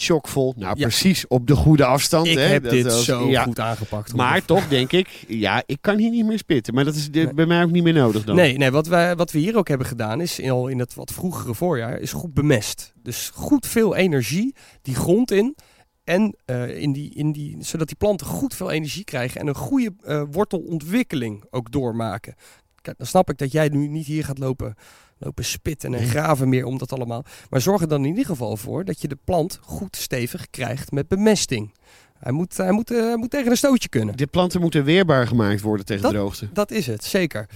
chockvol. 0.00 0.54
Nou, 0.56 0.78
Ja. 0.78 0.82
precies 0.86 1.26
op 1.26 1.46
de 1.46 1.56
goede 1.56 1.84
afstand. 1.84 2.26
ik 2.26 2.34
hè. 2.36 2.40
heb 2.42 2.62
Dat 2.62 2.72
dit 2.72 2.84
was- 2.84 3.04
zo 3.04 3.28
ja. 3.28 3.42
goed 3.42 3.60
aangepakt. 3.60 4.14
Maar 4.14 4.44
toch 4.44 4.68
denk 4.68 4.92
ik, 4.92 5.08
ja, 5.28 5.62
ik 5.66 5.78
kan 5.80 5.98
hier 5.98 6.10
niet 6.10 6.26
meer 6.26 6.38
spitten. 6.38 6.74
Maar 6.74 6.84
dat 6.84 6.94
is 6.94 7.10
Nee. 7.10 7.34
bij 7.34 7.46
mij 7.46 7.62
ook 7.62 7.70
niet 7.70 7.82
meer 7.82 7.92
nodig 7.92 8.24
dan. 8.24 8.36
Nee, 8.36 8.56
nee 8.56 8.70
wat, 8.70 8.86
wij, 8.86 9.16
wat 9.16 9.30
we 9.32 9.38
hier 9.38 9.56
ook 9.56 9.68
hebben 9.68 9.86
gedaan 9.86 10.20
is 10.20 10.38
in- 10.38 10.50
al 10.50 10.68
in 10.68 10.78
het 10.78 10.94
wat 10.94 11.12
vroegere 11.12 11.54
voorjaar 11.54 11.98
is 12.00 12.12
goed 12.12 12.34
bemest. 12.34 12.92
Dus 13.02 13.30
goed 13.34 13.66
veel 13.66 13.94
energie 13.96 14.54
die 14.82 14.94
grond 14.94 15.30
in. 15.30 15.56
En 16.04 16.36
eh, 16.44 16.80
in 16.80 16.92
die, 16.92 17.14
in 17.14 17.32
die, 17.32 17.56
zodat 17.60 17.86
die 17.86 17.96
planten 17.96 18.26
goed 18.26 18.54
veel 18.54 18.70
energie 18.70 19.04
krijgen 19.04 19.40
en 19.40 19.46
een 19.46 19.54
goede 19.54 19.92
eh, 20.02 20.22
wortelontwikkeling 20.30 21.44
ook 21.50 21.72
doormaken. 21.72 22.34
Kijk, 22.82 22.98
dan 22.98 23.06
snap 23.06 23.30
ik 23.30 23.38
dat 23.38 23.52
jij 23.52 23.68
nu 23.68 23.88
niet 23.88 24.06
hier 24.06 24.24
gaat 24.24 24.38
lopen, 24.38 24.74
lopen 25.18 25.44
spitten 25.44 25.94
en 25.94 26.00
Nee. 26.00 26.08
graven 26.10 26.48
meer 26.48 26.64
om 26.64 26.78
dat 26.78 26.92
allemaal. 26.92 27.24
Maar 27.50 27.60
zorg 27.60 27.80
er 27.82 27.88
dan 27.88 28.02
in 28.02 28.08
ieder 28.08 28.24
geval 28.24 28.56
voor 28.56 28.84
dat 28.84 29.00
je 29.00 29.08
de 29.08 29.18
plant 29.24 29.58
goed 29.62 29.96
stevig 29.96 30.50
krijgt 30.50 30.90
met 30.92 31.08
bemesting. 31.08 31.72
Hij 32.18 32.32
moet, 32.32 32.56
hij 32.56 32.72
moet, 32.72 32.90
eh, 32.90 32.98
hij 32.98 33.16
moet 33.16 33.30
tegen 33.30 33.50
een 33.50 33.56
stootje 33.56 33.88
kunnen. 33.88 34.16
De 34.16 34.26
planten 34.26 34.60
moeten 34.60 34.84
weerbaar 34.84 35.26
gemaakt 35.26 35.60
worden 35.60 35.86
tegen 35.86 36.02
Dat- 36.02 36.12
droogte. 36.12 36.48
Dat 36.52 36.70
is 36.70 36.86
het, 36.86 37.04
zeker. 37.04 37.46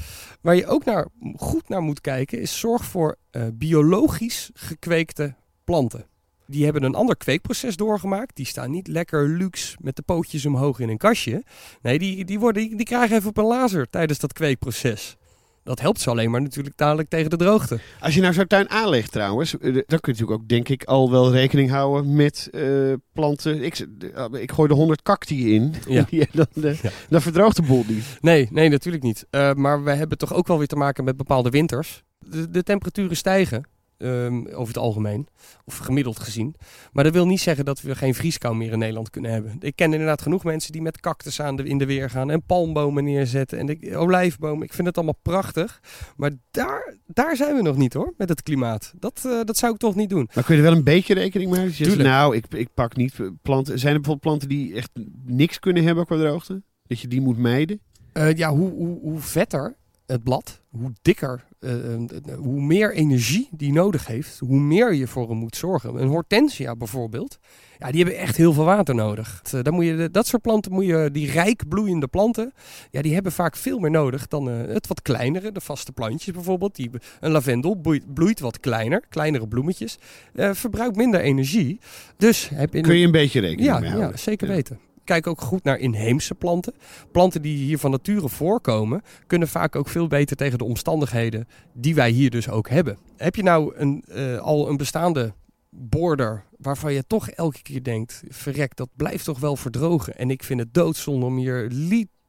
Waar 0.40 0.56
je 0.56 0.66
ook 0.66 0.84
naar, 0.84 1.08
goed 1.36 1.68
naar 1.68 1.82
moet 1.82 2.00
kijken, 2.00 2.40
is 2.40 2.58
zorg 2.58 2.84
voor 2.84 3.16
eh, 3.30 3.42
biologisch 3.52 4.50
gekweekte 4.54 5.34
planten. 5.64 6.06
Die 6.46 6.64
hebben 6.64 6.82
een 6.82 6.94
ander 6.94 7.16
kweekproces 7.16 7.76
doorgemaakt. 7.76 8.36
Die 8.36 8.46
staan 8.46 8.70
niet 8.70 8.86
lekker 8.88 9.28
luxe 9.28 9.76
met 9.80 9.96
de 9.96 10.02
pootjes 10.02 10.46
omhoog 10.46 10.78
in 10.80 10.88
een 10.88 10.96
kastje. 10.98 11.42
Nee, 11.82 11.98
die, 11.98 12.24
die, 12.24 12.38
worden, 12.38 12.62
die, 12.68 12.76
die 12.76 12.86
krijgen 12.86 13.16
even 13.16 13.28
op 13.28 13.36
een 13.36 13.44
laser 13.44 13.90
tijdens 13.90 14.18
dat 14.18 14.32
kweekproces. 14.32 15.16
Dat 15.64 15.80
helpt 15.80 16.00
ze 16.00 16.10
alleen 16.10 16.30
maar 16.30 16.42
natuurlijk 16.42 16.76
dadelijk 16.76 17.08
tegen 17.08 17.30
de 17.30 17.36
droogte. 17.36 17.78
Als 18.00 18.14
je 18.14 18.20
nou 18.20 18.32
zo'n 18.32 18.46
tuin 18.46 18.70
aanlegt 18.70 19.12
trouwens, 19.12 19.58
eh, 19.58 19.60
dan 19.72 19.72
kun 19.72 19.84
je 19.86 20.00
natuurlijk 20.06 20.40
ook 20.40 20.48
denk 20.48 20.68
ik 20.68 20.84
al 20.84 21.10
wel 21.10 21.32
rekening 21.32 21.70
houden 21.70 22.14
met 22.14 22.48
eh, 22.52 22.92
planten. 23.12 23.62
Ik, 23.62 23.86
de- 23.98 24.38
ik 24.40 24.52
gooi 24.52 24.70
er 24.70 24.76
100 24.76 25.02
cacti 25.02 25.54
in. 25.54 25.74
Ja. 25.88 26.04
Ja, 26.10 26.24
dan, 26.32 26.46
eh, 26.64 26.82
Ja. 26.82 26.90
dan 27.08 27.20
verdroogt 27.22 27.56
de 27.56 27.62
boel 27.62 27.84
niet. 27.88 28.04
Nee, 28.20 28.48
nee, 28.50 28.68
natuurlijk 28.68 29.02
niet. 29.02 29.26
Maar 29.56 29.84
we 29.84 29.90
hebben 29.90 30.18
toch 30.18 30.34
ook 30.34 30.46
wel 30.46 30.58
weer 30.58 30.66
te 30.66 30.76
maken 30.76 31.04
met 31.04 31.16
bepaalde 31.16 31.50
winters. 31.50 32.02
De, 32.18 32.50
de 32.50 32.62
temperaturen 32.62 33.16
stijgen 33.16 33.64
ehm, 34.02 34.46
over 34.46 34.74
het 34.74 34.82
algemeen, 34.82 35.28
of 35.64 35.76
gemiddeld 35.76 36.18
gezien. 36.18 36.54
Maar 36.92 37.04
dat 37.04 37.12
wil 37.12 37.26
niet 37.26 37.40
zeggen 37.40 37.64
dat 37.64 37.80
we 37.80 37.94
geen 37.94 38.14
vrieskou 38.14 38.56
meer 38.56 38.72
in 38.72 38.78
Nederland 38.78 39.10
kunnen 39.10 39.30
hebben. 39.30 39.56
Ik 39.60 39.76
ken 39.76 39.92
inderdaad 39.92 40.22
genoeg 40.22 40.44
mensen 40.44 40.72
die 40.72 40.82
met 40.82 41.00
cactus 41.00 41.40
aan 41.40 41.56
de, 41.56 41.64
in 41.64 41.78
de 41.78 41.86
weer 41.86 42.10
gaan 42.10 42.30
en 42.30 42.42
palmbomen 42.42 43.04
neerzetten 43.04 43.58
en 43.58 43.66
de, 43.66 43.96
olijfbomen. 43.96 44.64
Ik 44.66 44.72
vind 44.72 44.86
het 44.86 44.96
allemaal 44.96 45.18
prachtig. 45.22 45.80
Maar 46.16 46.30
daar, 46.50 46.96
daar 47.06 47.36
zijn 47.36 47.56
we 47.56 47.62
nog 47.62 47.76
niet 47.76 47.92
hoor, 47.92 48.14
met 48.16 48.28
het 48.28 48.42
klimaat. 48.42 48.92
Dat, 48.98 49.22
eh, 49.26 49.40
dat 49.44 49.56
zou 49.56 49.72
ik 49.72 49.78
toch 49.78 49.94
niet 49.94 50.10
doen. 50.10 50.28
Maar 50.34 50.44
kun 50.44 50.56
je 50.56 50.62
er 50.62 50.68
wel 50.68 50.76
een 50.76 50.84
beetje 50.84 51.14
rekening 51.14 51.50
mee 51.50 51.60
houden? 51.60 51.84
Dus 51.84 51.96
nou, 51.96 52.36
ik, 52.36 52.44
ik 52.48 52.68
pak 52.74 52.96
niet 52.96 53.14
planten. 53.42 53.78
Zijn 53.78 53.94
er 53.94 54.00
bijvoorbeeld 54.00 54.20
planten 54.20 54.48
die 54.48 54.74
echt 54.74 54.90
niks 55.24 55.58
kunnen 55.58 55.84
hebben 55.84 56.06
qua 56.06 56.16
droogte? 56.16 56.62
Dat 56.86 57.00
je 57.00 57.08
die 57.08 57.20
moet 57.20 57.38
mijden? 57.38 57.80
Eh, 58.12 58.36
ja, 58.36 58.50
hoe, 58.50 58.70
hoe, 58.70 59.00
hoe 59.00 59.20
vetter 59.20 59.76
het 60.06 60.22
blad, 60.22 60.60
hoe 60.70 60.92
dikker 61.02 61.44
eh, 61.62 61.94
eh, 61.94 62.00
hoe 62.36 62.60
meer 62.60 62.94
energie 62.94 63.48
die 63.50 63.72
nodig 63.72 64.06
heeft, 64.06 64.38
hoe 64.38 64.60
meer 64.60 64.94
je 64.94 65.06
voor 65.06 65.28
hem 65.28 65.36
moet 65.36 65.56
zorgen. 65.56 66.02
Een 66.02 66.08
hortensia 66.08 66.76
bijvoorbeeld, 66.76 67.38
ja, 67.78 67.90
die 67.90 68.02
hebben 68.02 68.20
echt 68.20 68.36
heel 68.36 68.52
veel 68.52 68.64
water 68.64 68.94
nodig. 68.94 69.42
Eh, 69.52 69.62
Dan 69.62 69.74
moet 69.74 69.84
je, 69.84 70.08
dat 70.10 70.26
soort 70.26 70.42
planten 70.42 70.72
moet 70.72 70.84
je, 70.86 71.08
die 71.12 71.30
rijk 71.30 71.68
bloeiende 71.68 72.06
planten, 72.06 72.52
ja, 72.90 73.02
die 73.02 73.14
hebben 73.14 73.32
vaak 73.32 73.56
veel 73.56 73.78
meer 73.78 73.90
nodig 73.90 74.28
dan 74.28 74.50
eh, 74.50 74.56
het 74.74 74.86
wat 74.86 75.02
kleinere, 75.02 75.52
de 75.52 75.60
vaste 75.60 75.92
plantjes 75.92 76.34
bijvoorbeeld. 76.34 76.76
Die, 76.76 76.90
een 77.20 77.30
lavendel 77.30 77.74
bloeit, 77.74 78.14
bloeit 78.14 78.40
wat 78.40 78.60
kleiner, 78.60 79.02
kleinere 79.08 79.48
bloemetjes, 79.48 79.98
eh, 80.34 80.50
verbruikt 80.52 80.96
minder 80.96 81.20
energie. 81.20 81.80
Dus 82.16 82.48
heb 82.54 82.70
Kun 82.70 82.96
je 82.96 83.04
een 83.06 83.10
beetje 83.12 83.40
rekening 83.40 83.66
ja, 83.68 83.78
mee 83.78 83.88
houden. 83.90 84.10
ja, 84.10 84.16
zeker 84.16 84.48
Ja. 84.48 84.54
weten. 84.54 84.78
Kijk 85.04 85.26
ook 85.26 85.40
goed 85.40 85.64
naar 85.64 85.78
inheemse 85.78 86.34
planten. 86.34 86.74
Planten 87.12 87.42
die 87.42 87.56
hier 87.56 87.78
van 87.78 87.90
nature 87.90 88.28
voorkomen, 88.28 89.02
kunnen 89.26 89.48
vaak 89.48 89.76
ook 89.76 89.88
veel 89.88 90.06
beter 90.06 90.36
tegen 90.36 90.58
de 90.58 90.64
omstandigheden 90.64 91.48
die 91.72 91.94
wij 91.94 92.10
hier 92.10 92.30
dus 92.30 92.48
ook 92.48 92.68
hebben. 92.68 92.98
Heb 93.16 93.34
je 93.34 93.42
nou 93.42 93.76
een, 93.76 94.04
eh, 94.08 94.38
al 94.38 94.68
een 94.68 94.76
bestaande 94.76 95.32
border 95.70 96.44
waarvan 96.58 96.92
je 96.92 97.06
toch 97.06 97.28
elke 97.28 97.62
keer 97.62 97.82
denkt, 97.82 98.22
verrek, 98.28 98.76
dat 98.76 98.88
blijft 98.96 99.24
toch 99.24 99.38
wel 99.38 99.56
verdrogen. 99.56 100.16
En 100.16 100.30
ik 100.30 100.42
vind 100.42 100.60
het 100.60 100.74
doodzonde 100.74 101.26
om 101.26 101.36
hier 101.36 101.68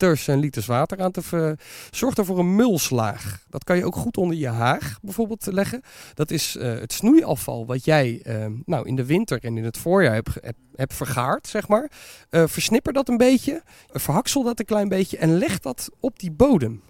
liters 0.04 0.28
en 0.28 0.40
liters 0.40 0.66
water 0.66 1.02
aan 1.02 1.12
te 1.12 1.22
ver... 1.22 1.60
Zorg 1.92 2.18
er 2.18 2.26
voor 2.26 2.40
een 2.40 2.56
mulslaag. 2.56 3.44
Dat 3.50 3.64
kan 3.64 3.78
je 3.78 3.86
ook 3.86 3.96
goed 3.96 4.18
onder 4.18 4.38
je 4.38 4.48
haag 4.48 5.00
bijvoorbeeld 5.02 5.46
leggen. 5.46 5.82
Dat 6.14 6.32
is 6.32 6.56
eh, 6.56 6.74
het 6.74 6.94
snoeiafval 6.94 7.66
wat 7.66 7.86
jij 7.86 8.22
eh, 8.24 8.46
nou, 8.66 8.88
in 8.88 8.96
de 8.96 9.06
winter 9.06 9.44
en 9.44 9.58
in 9.58 9.64
het 9.64 9.78
voorjaar 9.78 10.14
hebt, 10.14 10.30
hebt, 10.76 10.94
vergaard, 10.94 11.48
zeg 11.48 11.68
maar. 11.68 11.92
Eh, 12.30 12.44
versnipper 12.48 12.94
dat 12.94 13.10
een 13.10 13.18
beetje, 13.18 13.64
verhaksel 13.88 14.44
dat 14.44 14.60
een 14.60 14.66
klein 14.66 14.90
beetje 14.90 15.18
en 15.18 15.38
leg 15.38 15.60
dat 15.60 15.90
op 16.00 16.20
die 16.20 16.32
bodem. 16.32 16.82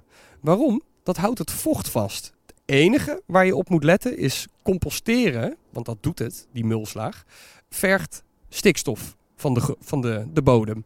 Waarom? 0.42 0.82
Dat 1.04 1.18
houdt 1.18 1.40
het 1.40 1.52
vocht 1.52 1.90
vast. 1.90 2.34
Het 2.46 2.56
enige 2.66 3.22
waar 3.26 3.46
je 3.46 3.56
op 3.56 3.70
moet 3.70 3.84
letten 3.84 4.18
is 4.18 4.48
composteren, 4.64 5.56
want 5.70 5.86
dat 5.86 5.98
doet 6.02 6.20
het, 6.20 6.48
die 6.54 6.66
mulslaag, 6.66 7.24
vergt 7.70 8.24
stikstof 8.50 9.16
van 9.36 9.54
de, 9.54 9.76
van 9.80 10.02
de, 10.02 10.26
de 10.34 10.42
bodem. 10.42 10.86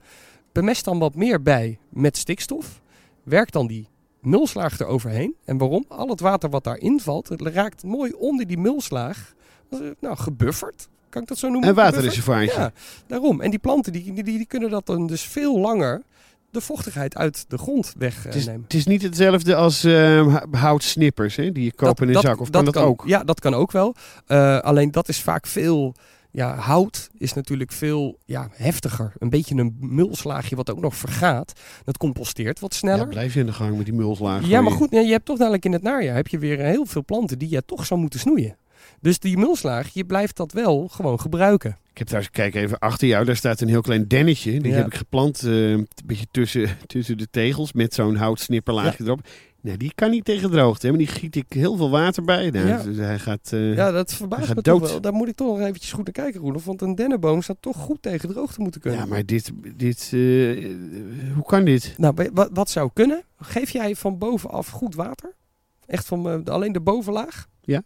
Bemest 0.58 0.86
dan 0.86 1.00
wat 1.00 1.16
meer 1.16 1.42
bij 1.42 1.78
met 1.90 2.18
stikstof. 2.18 2.82
Werk 3.24 3.52
dan 3.52 3.68
die 3.68 3.88
mulslaag 4.22 4.80
eroverheen. 4.80 5.36
En 5.46 5.58
waarom? 5.58 5.86
Al 5.88 6.08
het 6.08 6.20
water 6.20 6.50
wat 6.50 6.64
daarin 6.64 7.00
valt, 7.00 7.30
het 7.30 7.42
raakt 7.42 7.84
mooi 7.84 8.12
onder 8.12 8.48
die 8.48 8.58
mulslaag. 8.58 9.34
eh, 9.70 9.80
Nou, 10.00 10.16
gebufferd. 10.18 10.88
Kan 11.10 11.22
ik 11.22 11.28
dat 11.28 11.38
zo 11.38 11.48
noemen? 11.50 11.70
Een 11.70 11.76
Gebufferd? 11.76 11.96
waterreservoirtje. 11.96 12.60
Ja, 12.62 12.72
daarom. 13.08 13.42
En 13.42 13.50
die 13.50 13.60
planten 13.60 13.92
die, 13.92 14.14
die, 14.14 14.24
die 14.24 14.46
kunnen 14.46 14.70
dat 14.70 14.86
dan 14.86 15.08
dus 15.08 15.22
veel 15.22 15.60
langer 15.60 16.02
de 16.50 16.62
vochtigheid 16.62 17.16
uit 17.18 17.46
de 17.48 17.58
grond 17.58 17.86
Het 17.86 17.96
is, 17.96 18.00
wegnemen. 18.24 18.62
het 18.64 18.74
is 18.74 18.86
niet 18.86 19.02
hetzelfde 19.02 19.56
als 19.56 19.84
eh, 19.84 20.36
houtsnippers 20.52 21.36
hè, 21.36 21.52
die 21.52 21.64
je 21.64 21.74
koopt 21.74 22.02
in 22.02 22.08
een 22.08 22.22
zak. 22.22 22.40
Of 22.40 22.50
kan 22.50 22.66
dat, 22.66 22.78
ook? 22.78 23.04
Ja, 23.06 23.24
dat 23.24 23.40
kan 23.40 23.54
ook 23.54 23.72
wel. 23.72 23.96
Eh, 24.26 24.60
alleen 24.60 24.92
dat 24.92 25.10
is 25.10 25.22
vaak 25.22 25.48
veel... 25.48 25.94
Ja, 26.32 26.56
hout 26.56 27.10
is 27.18 27.34
natuurlijk 27.34 27.72
veel 27.72 28.18
ja, 28.26 28.50
heftiger. 28.54 29.14
Een 29.18 29.30
beetje 29.30 29.56
een 29.56 29.76
mulslaagje 29.80 30.56
wat 30.56 30.70
ook 30.72 30.80
nog 30.80 30.96
vergaat. 30.96 31.54
Dat 31.84 31.98
composteert 31.98 32.60
wat 32.60 32.72
Ja, 32.74 32.78
sneller. 32.80 33.08
blijf 33.08 33.34
je 33.34 33.40
in 33.40 33.46
de 33.46 33.54
gang 33.54 33.76
met 33.78 33.86
die 33.86 33.94
mulslaag. 33.94 34.48
Ja, 34.48 34.62
maar 34.62 34.72
goed, 34.72 34.92
je 34.92 34.98
hebt 35.12 35.26
toch 35.26 35.38
dadelijk 35.38 35.66
in 35.66 35.72
het 35.74 35.82
najaar 35.84 36.16
heb 36.16 36.28
je 36.28 36.38
weer 36.38 36.60
heel 36.60 36.86
veel 36.86 37.04
planten 37.06 37.40
die 37.40 37.50
je 37.50 37.66
toch 37.66 37.86
zou 37.86 38.00
moeten 38.00 38.20
snoeien. 38.20 38.58
Dus 39.02 39.20
die 39.20 39.38
mulslaag, 39.38 39.90
je 39.94 40.06
blijft 40.06 40.36
dat 40.38 40.52
wel 40.52 40.88
gewoon 40.88 41.20
gebruiken. 41.20 41.78
Ik 41.92 41.98
heb 41.98 42.08
trouwens, 42.08 42.34
kijk 42.34 42.56
even 42.56 42.80
achter 42.80 43.08
jou, 43.08 43.26
daar 43.26 43.36
staat 43.36 43.62
een 43.62 43.68
heel 43.68 43.82
klein 43.82 44.08
dennetje. 44.08 44.60
Die 44.60 44.72
Ja. 44.72 44.78
heb 44.78 44.86
ik 44.86 44.96
geplant, 44.96 45.44
eh, 45.44 45.70
een 45.72 45.88
beetje 46.06 46.26
tussen, 46.32 46.78
tussen 46.88 47.18
de 47.18 47.28
tegels 47.32 47.74
met 47.74 47.94
zo'n 47.94 48.16
houtsnipperlaagje 48.16 49.04
erop. 49.04 49.28
Nou, 49.62 49.78
die 49.78 49.92
kan 49.96 50.10
niet 50.10 50.26
tegen 50.26 50.52
droogte, 50.52 50.88
maar 50.90 50.98
die 50.98 51.08
giet 51.08 51.36
ik 51.36 51.46
heel 51.50 51.76
veel 51.78 51.90
water 51.90 52.24
bij. 52.24 52.50
Nou, 52.50 52.68
Ja. 52.68 52.84
dus 52.84 52.98
hij 52.98 53.20
gaat... 53.20 53.50
eh, 53.54 53.76
Ja, 53.76 53.92
dat 53.92 54.14
verbaast 54.14 54.48
me 54.56 54.62
toch 54.62 54.80
dood. 54.80 54.90
wel. 54.92 55.02
Daar 55.02 55.14
moet 55.14 55.28
ik 55.28 55.36
toch 55.36 55.48
nog 55.58 55.68
eventjes 55.68 55.92
goed 55.92 56.04
naar 56.06 56.14
kijken, 56.26 56.42
Roelof. 56.42 56.66
Want 56.66 56.82
een 56.82 56.96
dennenboom 56.96 57.42
zou 57.42 57.58
toch 57.62 57.78
goed 57.78 58.02
tegen 58.02 58.30
droogte 58.30 58.62
moeten 58.62 58.82
kunnen. 58.82 59.00
ja, 59.00 59.06
maar 59.06 59.26
dit... 59.26 59.52
dit 59.76 60.02
eh, 60.14 60.20
hoe 61.34 61.44
kan 61.46 61.64
dit? 61.66 61.94
Nou, 61.98 62.30
wat, 62.34 62.50
wat 62.54 62.70
zou 62.70 62.90
kunnen? 62.94 63.24
Geef 63.40 63.70
jij 63.70 63.96
van 63.96 64.18
bovenaf 64.18 64.68
goed 64.70 64.96
water? 64.96 65.34
Echt 65.86 66.06
van 66.06 66.30
eh, 66.30 66.54
alleen 66.54 66.72
de 66.72 66.82
bovenlaag? 66.82 67.48
Ja. 67.62 67.82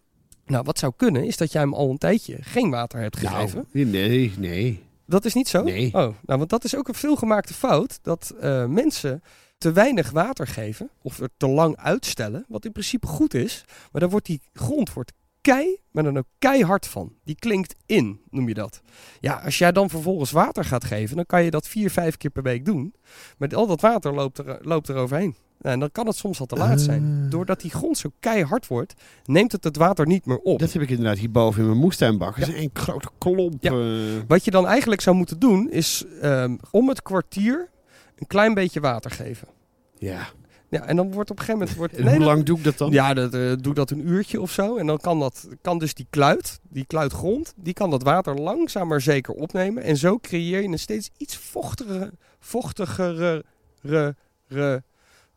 Nou, 0.46 0.64
wat 0.64 0.80
zou 0.80 0.94
kunnen 0.96 1.24
is 1.26 1.38
dat 1.38 1.52
jij 1.52 1.62
hem 1.62 1.74
al 1.74 1.90
een 1.90 1.98
tijdje 1.98 2.38
geen 2.42 2.70
water 2.70 3.00
hebt 3.00 3.18
gegeven. 3.18 3.66
Nou, 3.72 3.86
nee, 3.88 4.32
nee. 4.38 4.84
Dat 5.06 5.26
is 5.26 5.34
niet 5.34 5.48
zo? 5.48 5.64
Nee. 5.64 5.86
Oh, 5.86 5.92
nou, 5.94 6.14
want 6.26 6.50
dat 6.50 6.64
is 6.64 6.76
ook 6.76 6.88
een 6.88 6.94
veelgemaakte 6.94 7.54
fout. 7.54 8.00
Dat 8.02 8.34
mensen 8.68 9.22
te 9.62 9.72
weinig 9.72 10.10
water 10.12 10.48
geven 10.48 10.90
of 11.02 11.20
er 11.20 11.30
te 11.38 11.48
lang 11.48 11.76
uitstellen. 11.78 12.46
Wat 12.48 12.66
in 12.66 12.72
principe 12.72 13.08
goed 13.08 13.34
is. 13.34 13.64
Maar 13.92 14.02
dan 14.02 14.10
wordt 14.10 14.26
die 14.26 14.42
grond 14.54 14.94
wordt 14.94 15.12
kei, 15.42 15.78
maar 15.92 16.04
dan 16.04 16.18
ook 16.18 16.26
keihard 16.40 16.88
van. 16.88 17.14
Die 17.24 17.36
klinkt 17.36 17.76
in, 17.86 18.20
noem 18.30 18.48
je 18.48 18.54
dat. 18.54 18.82
Ja, 19.20 19.34
als 19.46 19.58
jij 19.58 19.72
dan 19.72 19.90
vervolgens 19.90 20.32
water 20.32 20.66
gaat 20.66 20.84
geven, 20.84 21.16
dan 21.16 21.26
kan 21.26 21.44
je 21.44 21.52
dat 21.52 21.68
vier, 21.68 21.92
vijf 21.92 22.18
keer 22.18 22.30
per 22.30 22.44
week 22.44 22.66
doen. 22.66 22.94
Maar 23.38 23.56
al 23.56 23.68
dat 23.68 23.82
water 23.82 24.14
loopt 24.14 24.38
er, 24.38 24.58
loopt 24.62 24.88
er 24.88 24.96
overheen. 24.96 25.36
Nou, 25.60 25.74
en 25.74 25.80
dan 25.80 25.92
kan 25.92 26.08
het 26.08 26.16
soms 26.16 26.40
al 26.40 26.46
te 26.46 26.56
laat 26.56 26.82
zijn. 26.82 27.22
Ah. 27.26 27.32
Doordat 27.32 27.62
die 27.62 27.72
grond 27.72 27.98
zo 27.98 28.10
keihard 28.20 28.68
wordt, 28.68 28.94
neemt 29.26 29.52
het 29.52 29.64
het 29.64 29.78
water 29.78 30.08
niet 30.08 30.26
meer 30.26 30.38
op. 30.40 30.60
Dat 30.60 30.74
heb 30.74 30.82
ik 30.82 30.90
inderdaad 30.90 31.18
hierboven 31.18 31.62
in 31.62 31.68
mijn 31.68 31.80
moestuinbak. 31.80 32.40
Dat 32.40 32.48
is 32.48 32.56
een 32.64 32.70
grote 32.74 33.10
klomp. 33.18 33.64
Ja. 33.64 33.72
eh, 33.72 33.78
Wat 34.28 34.46
je 34.46 34.52
dan 34.52 34.68
eigenlijk 34.68 35.02
zou 35.02 35.16
moeten 35.16 35.40
doen, 35.40 35.70
is 35.72 36.04
ehm, 36.22 36.58
om 36.72 36.88
het 36.90 37.02
kwartier 37.02 37.70
een 38.22 38.28
klein 38.28 38.54
beetje 38.54 38.80
water 38.80 39.12
geven. 39.12 39.48
ja. 39.98 40.28
Ja, 40.70 40.86
en 40.86 40.96
dan 40.96 41.12
wordt 41.12 41.32
op 41.32 41.40
een 41.40 41.46
gegeven 41.46 41.60
moment... 41.68 41.78
Wordt, 41.78 41.94
En 41.98 42.04
nee, 42.04 42.10
hoe 42.16 42.24
dat- 42.24 42.34
lang 42.34 42.46
doe 42.46 42.58
ik 42.58 42.64
dat 42.64 42.78
dan? 42.78 42.92
Ja, 42.92 43.14
dat, 43.14 43.34
eh, 43.34 43.52
doe 43.60 43.74
dat 43.74 43.90
een 43.92 44.08
uurtje 44.08 44.42
of 44.42 44.52
zo. 44.52 44.78
En 44.78 44.88
dan 44.88 44.98
kan, 44.98 45.20
dat, 45.20 45.48
kan 45.62 45.78
dus 45.80 45.94
die 45.94 46.08
kluit, 46.10 46.60
die 46.70 46.86
kluitgrond, 46.86 47.54
die 47.56 47.74
kan 47.74 47.90
dat 47.90 48.04
water 48.04 48.36
langzaam 48.36 48.88
maar 48.88 49.02
zeker 49.02 49.34
opnemen. 49.34 49.84
En 49.84 49.98
zo 49.98 50.18
creëer 50.18 50.62
je 50.62 50.68
een 50.68 50.80
steeds 50.80 51.10
iets 51.18 51.38
vochtigere, 51.38 52.12
vochtigere, 52.40 53.44
re, 53.82 54.16
re, 54.48 54.84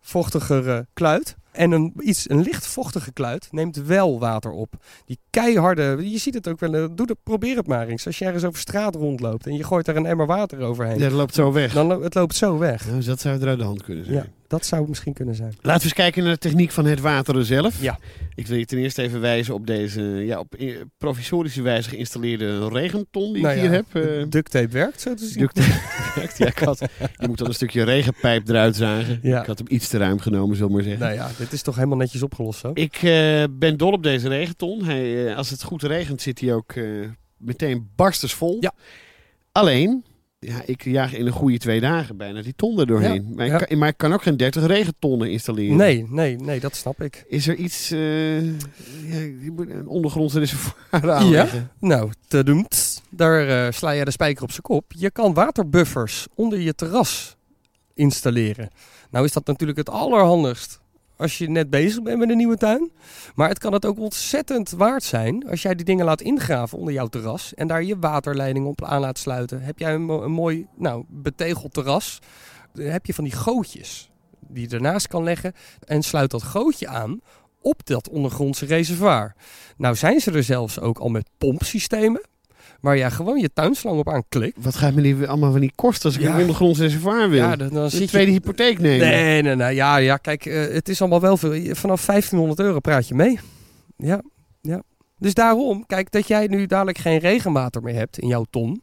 vochtigere 0.01 0.87
kluit. 0.93 1.37
En 1.55 1.73
een, 1.73 1.93
iets, 1.99 2.31
een 2.31 2.41
licht 2.43 2.67
vochtige 2.67 3.13
kluit 3.13 3.49
neemt 3.51 3.77
wel 3.77 4.19
water 4.19 4.51
op. 4.51 4.75
Die 5.07 5.19
keiharde, 5.31 6.11
je 6.11 6.19
ziet 6.19 6.35
het 6.35 6.49
ook 6.49 6.61
wel, 6.61 6.75
eh, 6.75 6.85
doe 6.95 7.07
het, 7.07 7.17
probeer 7.23 7.57
het 7.57 7.67
maar 7.67 7.89
eens. 7.89 8.07
Als 8.07 8.19
je 8.19 8.25
ergens 8.25 8.45
over 8.45 8.61
straat 8.61 8.95
rondloopt 8.95 9.47
en 9.47 9.55
je 9.57 9.65
gooit 9.65 9.89
er 9.89 9.97
een 9.97 10.07
emmer 10.07 10.27
water 10.27 10.61
overheen. 10.61 10.99
Ja, 10.99 11.09
dat 11.09 11.13
loopt 11.19 11.35
zo 11.35 11.53
weg. 11.53 11.73
Dan 11.73 11.87
lo- 11.87 12.03
het 12.03 12.15
loopt 12.15 12.35
zo 12.37 12.59
weg. 12.59 12.87
Nou, 12.87 13.03
dat 13.05 13.21
zou 13.21 13.41
eruit 13.41 13.59
de 13.59 13.65
hand 13.65 13.83
kunnen 13.83 14.05
zijn. 14.05 14.17
Ja, 14.17 14.27
dat 14.55 14.67
zou 14.67 14.81
het 14.81 14.91
misschien 14.91 15.13
kunnen 15.13 15.35
zijn. 15.35 15.55
Laten 15.61 15.79
we 15.81 15.85
eens 15.85 15.93
kijken 15.95 16.23
naar 16.23 16.33
de 16.33 16.39
techniek 16.39 16.71
van 16.71 16.85
het 16.85 17.01
wateren 17.01 17.45
zelf. 17.45 17.83
Ja. 17.83 17.99
Ik 18.35 18.47
wil 18.47 18.59
je 18.59 18.65
ten 18.65 18.79
eerste 18.79 19.03
even 19.03 19.21
wijzen 19.21 19.55
op 19.55 19.67
deze 19.67 20.03
ja, 20.03 20.39
op 20.39 20.55
eh, 20.55 20.77
provisorische 20.99 21.63
wijze 21.63 21.89
geïnstalleerde 21.89 22.69
regenton 22.69 23.33
die 23.33 23.43
Nou 23.43 23.55
ik 23.55 23.63
ja, 23.63 23.69
hier 23.69 23.85
heb. 23.85 24.05
eh 24.21 24.25
duct 24.29 24.51
tape 24.51 24.69
werkt, 24.69 25.01
zo 25.01 25.15
te 25.15 25.27
zien. 25.27 25.39
duct 25.39 25.55
tape. 25.55 26.29
ja, 26.45 26.47
ik 26.47 26.59
had, 26.59 26.79
je 27.19 27.29
moet 27.29 27.39
dan 27.39 27.47
een 27.47 27.55
stukje 27.55 27.83
regenpijp 27.83 28.49
eruit 28.49 28.77
zagen. 28.77 29.19
Ja. 29.23 29.41
Ik 29.41 29.47
had 29.47 29.59
hem 29.59 29.67
iets 29.71 29.89
te 29.89 29.99
ruim 29.99 30.19
genomen, 30.19 30.57
zullen 30.57 30.71
we 30.71 30.75
maar 30.77 30.85
zeggen. 30.85 31.03
Nou 31.03 31.15
ja, 31.15 31.31
dit 31.39 31.53
is 31.53 31.63
toch 31.63 31.75
helemaal 31.75 31.99
netjes 31.99 32.23
opgelost 32.23 32.61
zo. 32.61 32.71
Ik 32.75 32.95
eh, 32.95 33.45
ben 33.51 33.77
dol 33.77 33.93
op 33.93 34.03
deze 34.03 34.29
regenton. 34.29 34.85
Hij, 34.85 35.35
als 35.35 35.51
het 35.51 35.63
goed 35.63 35.83
regent 35.83 36.23
zit 36.23 36.41
hij 36.41 36.55
ook 36.55 36.75
meteen 37.37 37.89
barstensvol. 37.97 38.57
Ja. 38.61 38.73
Alleen, 39.53 40.05
ja, 40.47 40.63
ik 40.65 40.85
jaag 40.85 41.15
in 41.15 41.27
een 41.27 41.33
goede 41.33 41.59
twee 41.59 41.81
dagen 41.81 42.17
bijna 42.17 42.43
die 42.43 42.55
ton 42.57 42.81
er 42.81 42.87
doorheen. 42.87 43.27
Ja, 43.29 43.35
maar, 43.35 43.47
ik 43.47 43.53
ja. 43.53 43.59
kan, 43.59 43.79
maar 43.79 43.89
ik 43.89 43.97
kan 43.97 44.13
ook 44.13 44.23
geen 44.23 44.37
30 44.37 44.67
regentonnen 44.67 45.31
installeren. 45.31 45.77
Nee, 45.77 46.07
nee, 46.09 46.37
nee, 46.37 46.61
dat 46.61 46.77
snap 46.77 47.03
ik. 47.03 47.25
Is 47.29 47.49
er 47.49 47.55
iets, 47.55 47.91
eh, 47.91 48.45
ja, 48.45 49.19
je 49.43 49.53
moet 49.53 49.71
een 49.71 49.87
ondergrondse 49.87 50.39
reservoir 50.39 51.11
aanleggen? 51.11 51.71
Nou, 51.81 52.13
te 52.29 52.45
doemt. 52.45 53.03
Daar 53.11 53.49
eh, 53.49 53.73
sla 53.73 53.91
je 53.91 54.05
de 54.05 54.11
spijker 54.11 54.43
op 54.43 54.51
zijn 54.51 54.63
kop. 54.63 54.85
Je 54.89 55.11
kan 55.11 55.35
waterbuffers 55.35 56.27
onder 56.35 56.61
je 56.61 56.75
terras 56.75 57.37
installeren. 57.95 58.71
Nou 59.11 59.25
is 59.25 59.33
dat 59.33 59.47
natuurlijk 59.47 59.79
het 59.79 59.91
allerhandigst 59.91 60.81
als 61.25 61.39
je 61.39 61.51
net 61.51 61.71
bezig 61.71 62.03
bent 62.03 62.19
met 62.19 62.31
een 62.31 62.37
nieuwe 62.37 62.57
tuin. 62.57 62.93
Maar 63.35 63.49
het 63.49 63.59
kan 63.59 63.73
het 63.73 63.87
ook 63.87 63.99
ontzettend 63.99 64.71
waard 64.71 65.03
zijn 65.03 65.49
als 65.51 65.63
jij 65.63 65.75
die 65.75 65.85
dingen 65.85 66.05
laat 66.05 66.21
ingraven 66.21 66.79
onder 66.79 66.95
jouw 66.95 67.07
terras. 67.07 67.55
En 67.55 67.67
daar 67.67 67.83
je 67.83 67.99
waterleiding 67.99 68.67
op 68.67 68.85
aan 68.85 69.01
laat 69.01 69.19
sluiten. 69.19 69.63
Heb 69.63 69.79
jij 69.79 69.95
een, 69.95 70.05
mo- 70.05 70.23
een 70.23 70.33
mooi 70.33 70.67
nou, 70.77 71.05
betegeld 71.09 71.73
terras. 71.73 72.19
Dan 72.73 72.87
heb 72.87 73.07
je 73.07 73.15
van 73.15 73.25
die 73.25 73.33
gootjes 73.33 74.11
die 74.49 74.69
je 74.69 74.75
ernaast 74.75 75.09
kan 75.09 75.23
leggen. 75.25 75.53
En 75.87 76.03
sluit 76.03 76.31
dat 76.31 76.43
gootje 76.43 76.89
aan 76.89 77.21
op 77.61 77.87
dat 77.87 78.09
ondergrondse 78.09 78.67
reservoir. 78.67 79.35
Nou 79.77 79.95
zijn 79.95 80.21
ze 80.21 80.31
er 80.31 80.45
zelfs 80.45 80.81
ook 80.81 80.99
al 80.99 81.09
met 81.09 81.31
pompsystemen. 81.39 82.23
Waar 82.81 82.97
jij 82.99 83.11
gewoon 83.11 83.39
je 83.41 83.51
tuinslang 83.53 83.99
op 83.99 84.09
aanklikt. 84.11 84.65
Wat 84.65 84.77
gaat 84.77 84.95
me 84.95 85.03
die 85.03 85.27
allemaal 85.27 85.51
van 85.51 85.61
die 85.61 85.73
kosten 85.75 86.05
als 86.07 86.17
ik 86.19 86.23
Ja. 86.23 86.35
een 86.35 86.41
ondergronds 86.41 86.79
reservoir 86.79 87.29
wil? 87.31 87.39
Ja, 87.43 87.57
dan, 87.57 87.69
dan 87.69 87.91
zit 87.91 88.01
je... 88.01 88.07
tweede 88.07 88.31
hypotheek 88.33 88.79
nemen. 88.79 89.07
Nee, 89.09 89.43
nee, 89.43 89.55
nee. 89.57 89.75
Ja, 89.75 89.97
ja 89.97 90.17
kijk, 90.17 90.47
eh, 90.47 90.75
het 90.75 90.89
is 90.89 91.01
allemaal 91.01 91.21
wel 91.21 91.37
veel. 91.37 91.53
Je- 91.53 91.75
Vanaf 91.75 92.05
1500 92.05 92.61
euro 92.61 92.79
praat 92.81 93.09
je 93.09 93.15
mee. 93.15 93.39
Ja, 93.97 94.23
ja. 94.61 94.83
Dus 95.19 95.35
daarom, 95.35 95.87
kijk, 95.87 96.11
dat 96.11 96.29
jij 96.29 96.47
nu 96.47 96.67
dadelijk 96.67 96.99
geen 96.99 97.19
regenwater 97.19 97.83
meer 97.83 97.95
hebt 97.95 98.19
in 98.19 98.29
jouw 98.29 98.45
ton. 98.51 98.83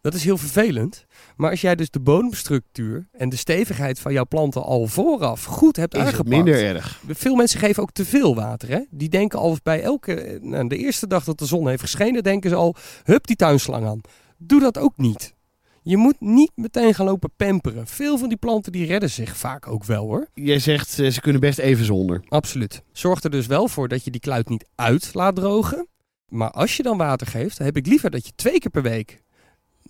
Dat 0.00 0.14
is 0.14 0.24
heel 0.24 0.38
vervelend. 0.38 1.04
Maar 1.36 1.50
als 1.50 1.60
jij 1.60 1.74
dus 1.76 1.90
de 1.90 2.00
bodemstructuur 2.00 3.08
en 3.12 3.28
de 3.28 3.36
stevigheid 3.36 3.98
van 3.98 4.12
jouw 4.12 4.26
planten 4.26 4.62
al 4.62 4.86
vooraf 4.86 5.44
goed 5.44 5.76
hebt 5.76 5.94
Is 5.94 6.00
het 6.00 6.08
aangepakt. 6.08 6.34
minder 6.36 6.64
erg. 6.64 7.00
Veel 7.08 7.34
mensen 7.34 7.58
geven 7.60 7.82
ook 7.82 7.92
te 7.92 8.04
veel 8.04 8.34
water. 8.34 8.68
Hè? 8.68 8.80
Die 8.90 9.08
denken 9.08 9.38
al 9.38 9.56
bij 9.62 9.82
elke, 9.82 10.38
nou, 10.42 10.68
de 10.68 10.76
eerste 10.76 11.06
dag 11.06 11.24
dat 11.24 11.38
de 11.38 11.46
zon 11.46 11.68
heeft 11.68 11.80
geschenen, 11.80 12.22
denken 12.22 12.50
ze 12.50 12.56
al, 12.56 12.74
hup 13.04 13.26
die 13.26 13.36
tuinslang 13.36 13.86
aan. 13.86 14.00
Doe 14.38 14.60
dat 14.60 14.78
ook 14.78 14.96
niet. 14.96 15.34
Je 15.82 15.96
moet 15.96 16.20
niet 16.20 16.52
meteen 16.54 16.94
gaan 16.94 17.06
lopen 17.06 17.30
pamperen. 17.36 17.86
Veel 17.86 18.18
van 18.18 18.28
die 18.28 18.38
planten 18.38 18.72
die 18.72 18.86
redden 18.86 19.10
zich 19.10 19.36
vaak 19.36 19.66
ook 19.66 19.84
wel 19.84 20.04
hoor. 20.06 20.26
Jij 20.34 20.58
zegt 20.58 20.98
eh, 20.98 21.10
ze 21.10 21.20
kunnen 21.20 21.40
best 21.40 21.58
even 21.58 21.84
zonder. 21.84 22.22
Absoluut. 22.28 22.82
Zorg 22.92 23.22
er 23.22 23.30
dus 23.30 23.46
wel 23.46 23.68
voor 23.68 23.88
dat 23.88 24.04
je 24.04 24.10
die 24.10 24.20
kluit 24.20 24.48
niet 24.48 24.66
uit 24.74 25.10
laat 25.14 25.36
drogen. 25.36 25.88
Maar 26.28 26.50
als 26.50 26.76
je 26.76 26.82
dan 26.82 26.96
water 26.96 27.26
geeft, 27.26 27.56
dan 27.56 27.66
heb 27.66 27.76
ik 27.76 27.86
liever 27.86 28.10
dat 28.10 28.26
je 28.26 28.32
twee 28.34 28.58
keer 28.58 28.70
per 28.70 28.82
week 28.82 29.22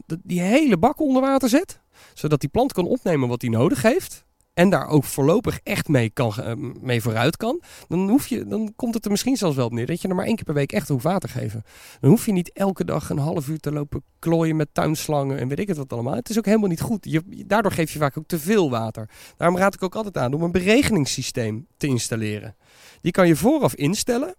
die 0.07 0.41
hele 0.41 0.77
bak 0.79 1.01
onder 1.01 1.23
water 1.23 1.49
zet. 1.49 1.81
Zodat 2.15 2.41
die 2.41 2.49
plant 2.49 2.73
kan 2.73 2.87
opnemen 2.87 3.29
wat 3.29 3.41
hij 3.43 3.51
nodig 3.51 3.83
heeft. 3.83 4.25
En 4.55 4.71
daar 4.71 4.89
ook 4.89 5.05
voorlopig 5.05 5.61
echt 5.63 5.89
mee, 5.89 6.11
kan, 6.11 6.33
ge- 6.33 6.43
eh, 6.43 6.57
mee 6.81 7.03
vooruit 7.03 7.37
kan. 7.37 7.63
Dan, 7.89 8.09
hoef 8.09 8.27
je, 8.27 8.47
dan 8.47 8.73
komt 8.77 8.95
het 8.95 9.05
er 9.05 9.11
misschien 9.11 9.37
zelfs 9.37 9.57
wel 9.57 9.65
op 9.67 9.73
neer 9.73 9.87
dat 9.87 10.03
je 10.03 10.09
er 10.09 10.15
maar 10.15 10.25
één 10.27 10.35
keer 10.35 10.45
per 10.45 10.55
week 10.55 10.73
echt 10.73 10.89
hoeft 10.89 11.05
water 11.05 11.29
te 11.33 11.39
geven. 11.39 11.63
Dan 12.01 12.11
hoef 12.11 12.27
je 12.27 12.33
niet 12.33 12.53
elke 12.53 12.85
dag 12.85 13.11
een 13.11 13.19
half 13.19 13.49
uur 13.49 13.59
te 13.59 13.73
lopen 13.73 14.03
klooien 14.19 14.57
met 14.57 14.69
tuinslangen 14.73 15.39
en 15.39 15.49
weet 15.49 15.59
ik 15.59 15.69
het 15.69 15.77
wat 15.77 15.93
allemaal. 15.93 16.15
Het 16.15 16.31
is 16.31 16.39
ook 16.39 16.45
helemaal 16.45 16.69
niet 16.69 16.81
goed. 16.81 17.05
Je, 17.11 17.23
daardoor 17.47 17.73
geef 17.73 17.93
je 17.93 17.99
vaak 17.99 18.19
ook 18.19 18.27
te 18.27 18.39
veel 18.39 18.71
water. 18.71 19.09
Daarom 19.37 19.57
raad 19.59 19.75
ik 19.75 19.83
ook 19.83 19.95
altijd 19.95 20.17
aan 20.19 20.35
om 20.35 20.43
een 20.43 20.53
beregeningssysteem 20.53 21.67
te 21.77 21.87
installeren. 21.87 22.57
Die 23.01 23.13
kan 23.13 23.27
je 23.27 23.37
vooraf 23.37 23.75
instellen 23.75 24.35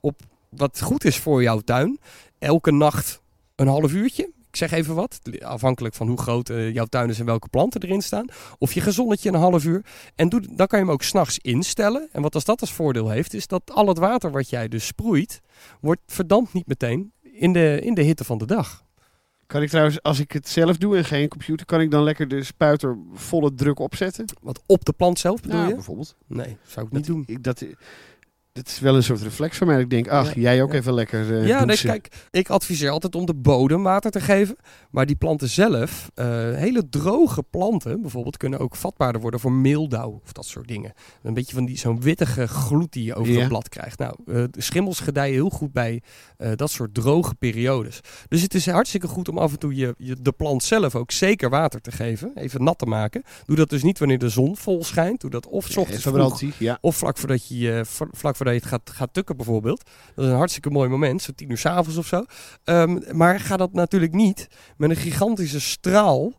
op 0.00 0.20
wat 0.48 0.80
goed 0.82 1.04
is 1.04 1.16
voor 1.18 1.42
jouw 1.42 1.58
tuin. 1.60 1.98
Elke 2.38 2.72
nacht 2.72 3.20
een 3.54 3.66
half 3.68 3.92
uurtje. 3.92 4.30
Ik 4.54 4.60
zeg 4.60 4.72
even 4.72 4.94
wat, 4.94 5.20
afhankelijk 5.40 5.94
van 5.94 6.08
hoe 6.08 6.18
groot 6.20 6.50
eh, 6.50 6.72
jouw 6.74 6.84
tuin 6.84 7.08
is 7.08 7.18
en 7.18 7.24
welke 7.26 7.48
planten 7.48 7.82
erin 7.82 8.02
staan. 8.02 8.26
Of 8.58 8.72
je 8.72 8.80
gezonnetje 8.80 9.28
een 9.28 9.34
half 9.34 9.64
uur. 9.64 9.84
En 10.14 10.28
doe, 10.28 10.40
dan 10.40 10.66
kan 10.66 10.78
je 10.78 10.84
hem 10.84 10.94
ook 10.94 11.02
s'nachts 11.02 11.38
instellen. 11.38 12.08
En 12.12 12.22
wat 12.22 12.34
als 12.34 12.44
dat 12.44 12.60
als 12.60 12.72
voordeel 12.72 13.08
heeft, 13.10 13.34
is 13.34 13.46
dat 13.46 13.70
al 13.70 13.88
het 13.88 13.98
water 13.98 14.30
wat 14.30 14.48
jij 14.50 14.68
dus 14.68 14.86
sproeit, 14.86 15.40
wordt 15.80 16.00
verdampt 16.06 16.52
niet 16.52 16.66
meteen 16.66 17.12
in 17.22 17.52
de, 17.52 17.78
in 17.82 17.94
de 17.94 18.02
hitte 18.02 18.24
van 18.24 18.38
de 18.38 18.46
dag. 18.46 18.82
Kan 19.46 19.62
ik 19.62 19.68
trouwens, 19.68 20.02
als 20.02 20.18
ik 20.20 20.32
het 20.32 20.48
zelf 20.48 20.76
doe 20.76 20.96
en 20.96 21.04
geen 21.04 21.28
computer, 21.28 21.66
kan 21.66 21.80
ik 21.80 21.90
dan 21.90 22.02
lekker 22.02 22.28
de 22.28 22.42
spuiter 22.44 22.98
volle 23.12 23.54
druk 23.54 23.78
opzetten? 23.78 24.24
Wat 24.42 24.62
op 24.66 24.84
de 24.84 24.92
plant 24.92 25.18
zelf 25.18 25.40
bedoel 25.40 25.56
Nou, 25.56 25.68
je? 25.68 25.74
bijvoorbeeld. 25.74 26.16
Nee, 26.26 26.56
zou 26.66 26.86
ik 26.86 26.92
niet 26.92 27.06
Dat, 27.06 27.14
doen. 27.14 27.24
ik, 27.26 27.42
dat, 27.42 27.64
dat 28.54 28.66
is 28.68 28.78
wel 28.78 28.96
een 28.96 29.02
soort 29.02 29.22
reflex 29.22 29.56
van 29.58 29.66
mij. 29.66 29.80
Ik 29.80 29.90
denk, 29.90 30.08
ach, 30.08 30.34
Ja, 30.34 30.40
jij 30.40 30.62
ook 30.62 30.72
ja. 30.72 30.78
even 30.78 30.94
lekker 30.94 31.38
eh 31.40 31.46
Ja, 31.46 31.64
nee, 31.64 31.76
kijk, 31.76 32.08
ik 32.30 32.48
adviseer 32.50 32.90
altijd 32.90 33.14
om 33.14 33.26
de 33.26 33.34
bodem 33.34 33.82
water 33.82 34.10
te 34.10 34.20
geven. 34.20 34.56
Maar 34.90 35.06
die 35.06 35.16
planten 35.16 35.48
zelf, 35.48 36.10
eh, 36.14 36.26
hele 36.54 36.88
droge 36.88 37.42
planten 37.42 38.00
bijvoorbeeld, 38.00 38.36
kunnen 38.36 38.58
ook 38.58 38.76
vatbaarder 38.76 39.20
worden 39.20 39.40
voor 39.40 39.52
meeldauw 39.52 40.20
of 40.24 40.32
dat 40.32 40.46
soort 40.46 40.68
dingen. 40.68 40.92
Een 41.22 41.34
beetje 41.34 41.54
van 41.54 41.64
die, 41.64 41.78
zo'n 41.78 42.00
wittige 42.00 42.48
gloed 42.48 42.92
die 42.92 43.04
je 43.04 43.14
over 43.14 43.32
Ja. 43.32 43.38
het 43.38 43.48
blad 43.48 43.68
krijgt. 43.68 43.98
Nou, 43.98 44.14
eh, 44.26 44.44
de 44.50 44.60
schimmels 44.60 45.00
gedijen 45.00 45.34
heel 45.34 45.50
goed 45.50 45.72
bij 45.72 46.02
dat 46.56 46.70
soort 46.70 46.94
droge 46.94 47.34
periodes. 47.34 48.00
Dus 48.28 48.42
het 48.42 48.54
is 48.54 48.66
hartstikke 48.66 49.06
goed 49.06 49.28
om 49.28 49.38
af 49.38 49.52
en 49.52 49.58
toe 49.58 49.74
je, 49.74 49.94
je, 49.98 50.16
de 50.20 50.32
plant 50.32 50.62
zelf 50.62 50.94
ook 50.94 51.10
zeker 51.10 51.50
water 51.50 51.80
te 51.80 51.92
geven. 51.92 52.32
Even 52.34 52.64
nat 52.64 52.78
te 52.78 52.86
maken. 52.86 53.22
Doe 53.44 53.56
dat 53.56 53.70
dus 53.70 53.82
niet 53.82 53.98
wanneer 53.98 54.18
de 54.18 54.28
zon 54.28 54.56
vol 54.56 54.84
schijnt. 54.84 55.20
Doe 55.20 55.30
dat 55.30 55.46
of 55.46 55.66
's 55.66 55.76
ochtends 55.76 56.02
vroeg 56.02 56.16
of 56.80 56.96
vlak 56.96 57.18
voordat 57.18 57.48
je, 57.48 57.82
vlak 58.12 58.36
voordat 58.44 58.62
je 58.62 58.68
het 58.76 58.84
gaat, 58.86 58.96
gaat 58.96 59.12
tukken 59.14 59.36
bijvoorbeeld. 59.36 59.82
Dat 60.14 60.24
is 60.24 60.30
een 60.30 60.36
hartstikke 60.36 60.70
mooi 60.70 60.88
moment, 60.88 61.22
zo 61.22 61.32
tien 61.34 61.50
uur 61.50 61.58
s'avonds 61.58 61.96
of 61.98 62.06
zo. 62.06 62.24
Ehm, 62.64 62.98
maar 63.16 63.40
ga 63.40 63.56
dat 63.56 63.72
natuurlijk 63.72 64.12
niet 64.12 64.46
met 64.76 64.90
een 64.90 64.96
gigantische 64.96 65.60
straal 65.60 66.32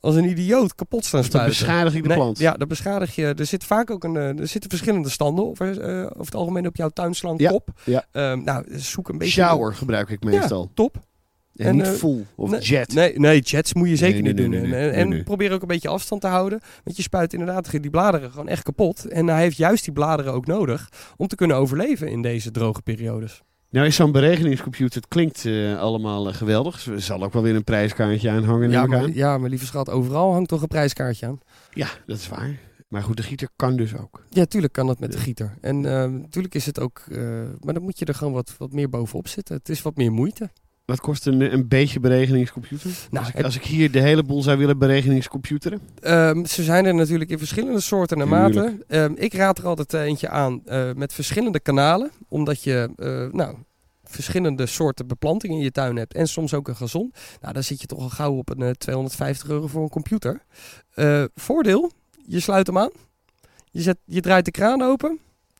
als 0.00 0.14
een 0.14 0.28
idioot 0.28 0.74
kapot 0.74 1.04
staan 1.04 1.20
Dan 1.20 1.30
spuiten. 1.30 1.58
beschadig 1.58 1.94
ik 1.94 2.02
de 2.02 2.08
Nee, 2.08 2.16
plant. 2.16 2.38
Ja, 2.38 2.52
dan 2.52 2.68
beschadig 2.68 3.14
je. 3.14 3.34
Er 3.38 3.46
zit 3.46 3.64
vaak 3.64 3.90
ook 3.90 4.04
een, 4.04 4.16
eh, 4.16 4.38
er 4.38 4.48
zitten 4.48 4.70
verschillende 4.70 5.08
standen 5.10 5.44
over, 5.44 5.80
eh, 5.80 5.98
over 6.04 6.24
het 6.24 6.34
algemeen 6.34 6.66
op 6.66 6.76
jouw 6.76 6.88
tuinslang 6.88 7.40
Ja, 7.40 7.50
kop. 7.50 7.68
ja. 7.84 8.04
Ehm, 8.12 8.42
nou, 8.44 8.78
zoek 8.78 9.08
een 9.08 9.18
beetje. 9.18 9.42
Shower 9.42 9.74
gebruik 9.74 10.08
ik 10.08 10.24
meestal. 10.24 10.70
Top. 10.74 10.96
En, 11.56 11.66
en, 11.66 11.76
niet 11.76 11.86
eh, 11.86 11.92
full 11.92 12.24
of 12.34 12.50
nee, 12.50 12.60
jet. 12.60 12.94
Nee, 12.94 13.18
nee, 13.18 13.40
jets 13.40 13.74
moet 13.74 13.88
je 13.88 13.96
zeker 13.96 14.22
Nee, 14.22 14.32
niet 14.32 14.48
nee, 14.48 14.60
doen. 14.60 14.70
nee, 14.70 14.80
en 14.80 14.86
nee, 14.86 14.90
en 14.90 15.08
nee, 15.08 15.14
nee. 15.14 15.22
probeer 15.22 15.52
ook 15.52 15.62
een 15.62 15.68
beetje 15.68 15.88
afstand 15.88 16.20
te 16.20 16.26
houden. 16.26 16.60
Want 16.84 16.96
je 16.96 17.02
spuit 17.02 17.32
inderdaad 17.32 17.70
die 17.70 17.90
bladeren 17.90 18.30
gewoon 18.30 18.48
echt 18.48 18.62
kapot. 18.62 19.04
En 19.06 19.26
hij 19.26 19.40
heeft 19.40 19.56
juist 19.56 19.84
die 19.84 19.92
bladeren 19.92 20.32
ook 20.32 20.46
nodig 20.46 20.88
om 21.16 21.26
te 21.26 21.36
kunnen 21.36 21.56
overleven 21.56 22.08
in 22.08 22.22
deze 22.22 22.50
droge 22.50 22.82
periodes. 22.82 23.42
Nou 23.70 23.86
is 23.86 23.96
zo'n 23.96 24.12
beregeningscomputer, 24.12 25.00
het 25.00 25.08
klinkt 25.08 25.44
eh, 25.44 25.80
allemaal 25.80 26.28
eh, 26.28 26.34
geweldig. 26.34 26.86
Er 26.86 27.00
zal 27.00 27.22
ook 27.22 27.32
wel 27.32 27.42
weer 27.42 27.54
een 27.54 27.64
prijskaartje 27.64 28.30
aan 28.30 28.44
hangen, 28.44 28.70
Ja 28.70 28.86
maar, 28.86 28.98
aan. 28.98 29.14
ja, 29.14 29.38
maar 29.38 29.50
lieve 29.50 29.66
schat, 29.66 29.90
overal 29.90 30.32
hangt 30.32 30.48
toch 30.48 30.62
een 30.62 30.68
prijskaartje 30.68 31.26
aan. 31.26 31.38
Ja, 31.72 31.88
dat 32.06 32.18
is 32.18 32.28
waar. 32.28 32.58
Maar 32.88 33.02
goed, 33.02 33.16
de 33.16 33.22
gieter 33.22 33.48
kan 33.56 33.76
dus 33.76 33.96
ook. 33.96 34.24
Ja, 34.30 34.44
tuurlijk 34.44 34.72
kan 34.72 34.86
dat 34.86 35.00
met 35.00 35.12
de 35.12 35.18
gieter. 35.18 35.56
En 35.60 35.80
natuurlijk 35.80 36.54
is 36.54 36.66
het 36.66 36.80
ook... 36.80 37.02
eh, 37.10 37.18
maar 37.60 37.74
dan 37.74 37.82
moet 37.82 37.98
je 37.98 38.04
er 38.04 38.14
gewoon 38.14 38.32
wat, 38.32 38.54
wat 38.58 38.72
meer 38.72 38.88
bovenop 38.88 39.28
zitten. 39.28 39.56
Het 39.56 39.68
is 39.68 39.82
wat 39.82 39.96
meer 39.96 40.12
moeite. 40.12 40.50
Wat 40.86 41.00
kost 41.00 41.26
een, 41.26 41.52
een 41.52 41.68
beetje 41.68 42.00
beregeningscomputer? 42.00 42.90
Nou, 43.10 43.18
als, 43.24 43.28
ik, 43.28 43.34
het- 43.36 43.44
als 43.44 43.56
ik 43.56 43.64
hier 43.64 43.90
de 43.90 44.00
hele 44.00 44.22
boel 44.22 44.42
zou 44.42 44.58
willen 44.58 44.78
beregeningscomputeren. 44.78 45.80
Ehm, 46.00 46.44
ze 46.44 46.62
zijn 46.62 46.84
er 46.86 46.94
natuurlijk 46.94 47.30
in 47.30 47.38
verschillende 47.38 47.80
soorten 47.80 48.20
en 48.20 48.28
maten. 48.28 48.82
Ehm, 48.88 49.12
ik 49.16 49.34
raad 49.34 49.58
er 49.58 49.66
altijd 49.66 49.94
eh, 49.94 50.00
eentje 50.00 50.28
aan 50.28 50.62
eh, 50.66 50.90
met 50.96 51.12
verschillende 51.12 51.60
kanalen. 51.60 52.10
Omdat 52.28 52.62
je 52.62 52.90
eh, 52.96 53.32
nou, 53.38 53.56
verschillende 54.04 54.66
soorten 54.66 55.06
beplanting 55.06 55.52
in 55.52 55.58
je 55.60 55.70
tuin 55.70 55.96
hebt. 55.96 56.14
En 56.14 56.26
soms 56.28 56.54
ook 56.54 56.68
een 56.68 56.76
gazon. 56.76 57.12
Nou, 57.40 57.52
dan 57.54 57.62
zit 57.62 57.80
je 57.80 57.86
toch 57.86 58.00
al 58.00 58.08
gauw 58.08 58.32
op 58.36 58.50
een 58.50 58.62
eh, 58.62 58.70
250 58.70 59.48
euro 59.48 59.66
voor 59.66 59.82
een 59.82 59.88
computer. 59.88 60.42
Voordeel, 61.34 61.90
je 62.26 62.40
sluit 62.40 62.66
hem 62.66 62.78
aan. 62.78 62.90
Je, 63.70 63.82
zet, 63.82 63.96
je 64.04 64.20
draait 64.20 64.44
de 64.44 64.50
kraan 64.50 64.82
open. 64.82 65.18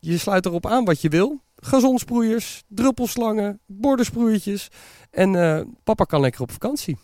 Je 0.08 0.18
sluit 0.18 0.46
erop 0.46 0.66
aan 0.66 0.84
wat 0.84 1.00
je 1.00 1.08
wil. 1.08 1.40
Gazonsproeiers, 1.56 2.62
druppelslangen, 2.68 3.60
bordensproeiertjes. 3.66 4.68
En 5.10 5.34
eh, 5.34 5.60
papa 5.84 6.04
kan 6.04 6.20
lekker 6.20 6.40
op 6.40 6.50
vakantie. 6.50 6.98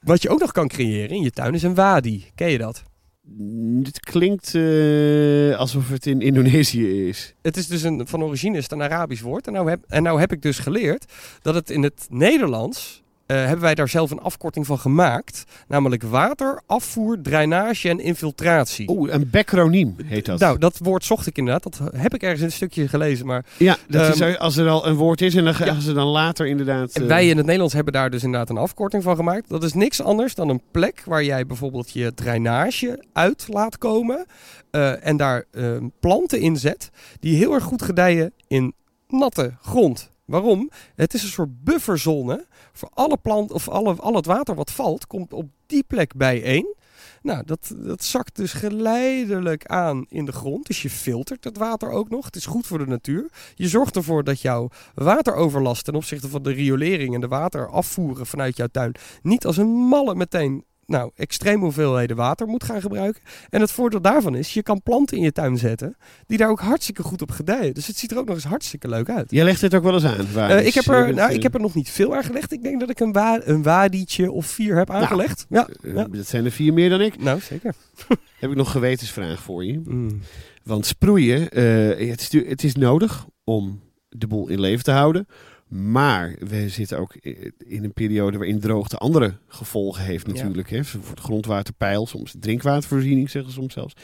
Wat 0.00 0.22
je 0.22 0.28
ook 0.28 0.40
nog 0.40 0.52
kan 0.52 0.68
creëren 0.68 1.16
in 1.16 1.22
je 1.22 1.30
tuin 1.30 1.54
is 1.54 1.62
een 1.62 1.74
wadi. 1.74 2.26
Ken 2.34 2.50
je 2.50 2.58
dat? 2.58 2.82
Mm, 3.22 3.82
Dit 3.82 4.00
klinkt 4.00 4.54
eh, 4.54 5.58
alsof 5.58 5.88
het 5.88 6.06
in 6.06 6.20
Indonesië 6.20 7.08
is. 7.08 7.34
Het 7.42 7.56
is 7.56 7.66
dus 7.66 7.82
een, 7.82 8.06
van 8.06 8.22
origine 8.22 8.56
is 8.56 8.62
het 8.62 8.72
een 8.72 8.82
Arabisch 8.82 9.22
woord. 9.22 9.46
En 9.46 9.52
nou, 9.52 9.68
heb, 9.68 9.84
en 9.86 10.02
nou 10.02 10.20
heb 10.20 10.32
ik 10.32 10.42
dus 10.42 10.58
geleerd 10.58 11.12
dat 11.42 11.54
het 11.54 11.70
in 11.70 11.82
het 11.82 12.06
Nederlands... 12.10 13.04
eh, 13.26 13.36
hebben 13.36 13.60
wij 13.60 13.74
daar 13.74 13.88
zelf 13.88 14.10
een 14.10 14.20
afkorting 14.20 14.66
van 14.66 14.78
gemaakt. 14.78 15.44
Namelijk 15.68 16.02
water, 16.02 16.62
afvoer, 16.66 17.20
drainage 17.22 17.88
en 17.88 18.00
infiltratie. 18.00 18.90
Oeh, 18.90 19.12
een 19.12 19.30
becroniem 19.30 19.96
heet 20.04 20.26
dat. 20.26 20.38
Nou, 20.38 20.58
dat 20.58 20.78
woord 20.78 21.04
zocht 21.04 21.26
ik 21.26 21.38
inderdaad. 21.38 21.62
Dat 21.62 21.80
heb 21.96 22.14
ik 22.14 22.22
ergens 22.22 22.40
in 22.40 22.46
een 22.46 22.52
stukje 22.52 22.88
gelezen. 22.88 23.26
Maar 23.26 23.44
ja, 23.56 23.76
dat 23.88 24.14
is, 24.14 24.20
ehm, 24.20 24.34
als 24.34 24.56
er 24.56 24.68
al 24.68 24.86
een 24.86 24.94
woord 24.94 25.20
is 25.20 25.34
en 25.34 25.44
dan 25.44 25.54
gaan 25.54 25.66
ja. 25.66 25.80
ze 25.80 25.92
dan 25.92 26.06
later 26.06 26.46
inderdaad... 26.46 26.92
Eh, 26.92 27.06
wij 27.06 27.28
in 27.28 27.36
het 27.36 27.44
Nederlands 27.44 27.74
hebben 27.74 27.92
daar 27.92 28.10
dus 28.10 28.22
inderdaad 28.22 28.50
een 28.50 28.56
afkorting 28.56 29.02
van 29.02 29.16
gemaakt. 29.16 29.48
Dat 29.48 29.62
is 29.64 29.72
niks 29.72 30.02
anders 30.02 30.34
dan 30.34 30.48
een 30.48 30.62
plek 30.70 31.02
waar 31.04 31.24
jij 31.24 31.46
bijvoorbeeld 31.46 31.90
je 31.92 32.14
drainage 32.14 33.04
uit 33.12 33.46
laat 33.50 33.78
komen. 33.78 34.26
eh, 34.70 35.06
en 35.06 35.16
daar 35.16 35.44
eh, 35.50 35.76
planten 36.00 36.40
in 36.40 36.56
zet 36.56 36.90
die 37.20 37.36
heel 37.36 37.52
erg 37.52 37.64
goed 37.64 37.82
gedijen 37.82 38.32
in 38.48 38.74
natte 39.08 39.54
grond. 39.62 40.10
Waarom? 40.26 40.70
Het 40.94 41.14
is 41.14 41.22
een 41.22 41.28
soort 41.28 41.64
bufferzone 41.64 42.46
voor 42.72 42.90
alle 42.94 43.16
plant 43.16 43.52
of 43.52 43.68
alle, 43.68 43.94
al 43.94 44.14
het 44.14 44.26
water 44.26 44.54
wat 44.54 44.70
valt, 44.70 45.06
komt 45.06 45.32
op 45.32 45.48
die 45.66 45.82
plek 45.82 46.14
bijeen. 46.14 46.74
Nou, 47.22 47.44
dat, 47.44 47.74
dat 47.76 48.04
zakt 48.04 48.36
dus 48.36 48.52
geleidelijk 48.52 49.66
aan 49.66 50.06
in 50.08 50.24
de 50.24 50.32
grond. 50.32 50.66
Dus 50.66 50.82
je 50.82 50.90
filtert 50.90 51.44
het 51.44 51.56
water 51.56 51.90
ook 51.90 52.08
nog. 52.08 52.24
Het 52.24 52.36
is 52.36 52.46
goed 52.46 52.66
voor 52.66 52.78
de 52.78 52.86
natuur. 52.86 53.30
Je 53.54 53.68
zorgt 53.68 53.96
ervoor 53.96 54.24
dat 54.24 54.40
jouw 54.40 54.68
wateroverlast 54.94 55.84
ten 55.84 55.94
opzichte 55.94 56.28
van 56.28 56.42
de 56.42 56.52
riolering 56.52 57.14
en 57.14 57.20
de 57.20 57.28
water 57.28 57.68
afvoeren 57.68 58.26
vanuit 58.26 58.56
jouw 58.56 58.66
tuin 58.66 58.94
niet 59.22 59.46
als 59.46 59.56
een 59.56 59.68
malle 59.68 60.14
meteen 60.14 60.64
nou, 60.86 61.10
extreme 61.14 61.62
hoeveelheden 61.62 62.16
water 62.16 62.46
moet 62.46 62.64
gaan 62.64 62.80
gebruiken. 62.80 63.22
En 63.48 63.60
het 63.60 63.70
voordeel 63.70 64.00
daarvan 64.00 64.34
is, 64.34 64.54
je 64.54 64.62
kan 64.62 64.82
planten 64.82 65.16
in 65.16 65.22
je 65.22 65.32
tuin 65.32 65.58
zetten 65.58 65.96
die 66.26 66.38
daar 66.38 66.50
ook 66.50 66.60
hartstikke 66.60 67.02
goed 67.02 67.22
op 67.22 67.30
gedijen. 67.30 67.74
Dus 67.74 67.86
het 67.86 67.96
ziet 67.96 68.10
er 68.10 68.18
ook 68.18 68.26
nog 68.26 68.34
eens 68.34 68.44
hartstikke 68.44 68.88
leuk 68.88 69.10
uit. 69.10 69.30
Jij 69.30 69.44
legt 69.44 69.60
dit 69.60 69.74
ook 69.74 69.82
wel 69.82 69.94
eens 69.94 70.04
aan. 70.04 70.50
Eh, 70.50 70.66
ik, 70.66 70.74
heb 70.74 70.86
er, 70.86 71.14
nou, 71.14 71.32
ik 71.32 71.42
heb 71.42 71.54
er 71.54 71.60
nog 71.60 71.74
niet 71.74 71.90
veel 71.90 72.14
aangelegd. 72.14 72.52
Ik 72.52 72.62
denk 72.62 72.80
dat 72.80 72.90
ik 72.90 73.00
een, 73.00 73.12
wa 73.12 73.40
een 73.44 73.62
wadietje 73.62 74.30
of 74.30 74.46
vier 74.46 74.76
heb 74.76 74.90
aangelegd. 74.90 75.46
ja, 75.48 75.68
eh, 75.82 75.94
ja. 75.94 76.04
Dat 76.04 76.26
zijn 76.26 76.44
er 76.44 76.50
vier 76.50 76.72
meer 76.72 76.90
dan 76.90 77.00
ik. 77.00 77.22
nou 77.22 77.40
zeker. 77.40 77.74
Heb 78.40 78.50
ik 78.50 78.56
nog 78.56 78.70
gewetensvraag 78.70 79.42
voor 79.42 79.64
je. 79.64 79.80
Mm. 79.84 80.20
Want 80.62 80.86
sproeien, 80.86 81.50
eh, 81.50 82.08
het, 82.10 82.20
is, 82.20 82.48
het 82.48 82.64
is 82.64 82.74
nodig 82.74 83.26
om 83.44 83.82
de 84.08 84.26
boel 84.26 84.48
in 84.48 84.60
leven 84.60 84.84
te 84.84 84.90
houden. 84.90 85.26
Maar 85.68 86.36
we 86.38 86.68
zitten 86.68 86.98
ook 86.98 87.14
in 87.58 87.84
een 87.84 87.92
periode 87.92 88.38
waarin 88.38 88.60
droogte 88.60 88.96
andere 88.96 89.34
gevolgen 89.48 90.04
heeft 90.04 90.26
Ja. 90.26 90.32
natuurlijk. 90.32 90.70
Hè? 90.70 90.84
Voor 90.84 91.14
de 91.14 91.20
grondwaterpeil, 91.22 92.06
soms 92.06 92.34
drinkwatervoorziening 92.40 93.30
zeggen 93.30 93.52
ze 93.52 93.58
soms 93.60 93.72
zelfs. 93.74 93.94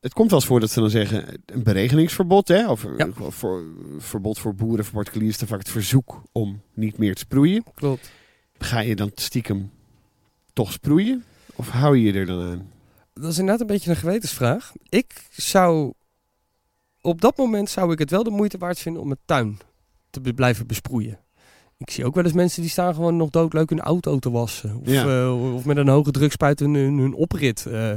Het 0.00 0.12
komt 0.12 0.30
wel 0.30 0.38
eens 0.38 0.48
voor 0.48 0.60
dat 0.60 0.70
ze 0.70 0.80
dan 0.80 0.90
zeggen 0.90 1.40
een 1.46 1.62
beregeningsverbod. 1.62 2.48
Hè? 2.48 2.70
Of 2.70 2.86
Ja. 2.96 3.08
voor, 3.12 3.64
verbod 3.98 4.38
voor 4.38 4.54
boeren, 4.54 4.84
voor 4.84 4.94
particulieren 4.94 5.32
is 5.32 5.38
dan 5.38 5.48
vaak 5.48 5.58
het 5.58 5.68
verzoek 5.68 6.22
om 6.32 6.60
niet 6.74 6.98
meer 6.98 7.14
te 7.14 7.20
sproeien. 7.20 7.64
Klopt. 7.74 8.10
Ga 8.58 8.80
je 8.80 8.96
dan 8.96 9.10
stiekem 9.14 9.70
toch 10.52 10.72
sproeien? 10.72 11.24
Of 11.54 11.68
hou 11.68 11.96
je 11.96 12.12
je 12.12 12.18
er 12.18 12.26
dan 12.26 12.42
aan? 12.42 12.70
Dat 13.14 13.30
is 13.30 13.38
inderdaad 13.38 13.60
een 13.60 13.66
beetje 13.66 13.90
een 13.90 13.96
gewetensvraag. 13.96 14.72
Ik 14.88 15.26
zou... 15.30 15.92
Op 17.00 17.20
dat 17.20 17.36
moment 17.36 17.70
zou 17.70 17.92
ik 17.92 17.98
het 17.98 18.10
wel 18.10 18.22
de 18.22 18.30
moeite 18.30 18.58
waard 18.58 18.78
vinden 18.78 19.02
om 19.02 19.06
mijn 19.08 19.20
tuin 19.24 19.58
te 20.22 20.32
blijven 20.32 20.66
besproeien. 20.66 21.18
Ik 21.78 21.90
zie 21.90 22.04
ook 22.04 22.14
wel 22.14 22.24
eens 22.24 22.32
mensen 22.32 22.62
die 22.62 22.70
staan 22.70 22.94
gewoon 22.94 23.16
nog 23.16 23.30
doodleuk 23.30 23.68
hun 23.70 23.80
auto 23.80 24.18
te 24.18 24.30
wassen. 24.30 24.76
Of, 24.80 24.88
Ja. 24.92 25.04
eh, 25.22 25.54
of 25.54 25.64
met 25.64 25.76
een 25.76 25.88
hoge 25.88 26.10
drukspuit 26.10 26.58
hun, 26.60 26.74
hun, 26.74 26.98
hun 26.98 27.14
oprit. 27.14 27.66
Eh 27.66 27.92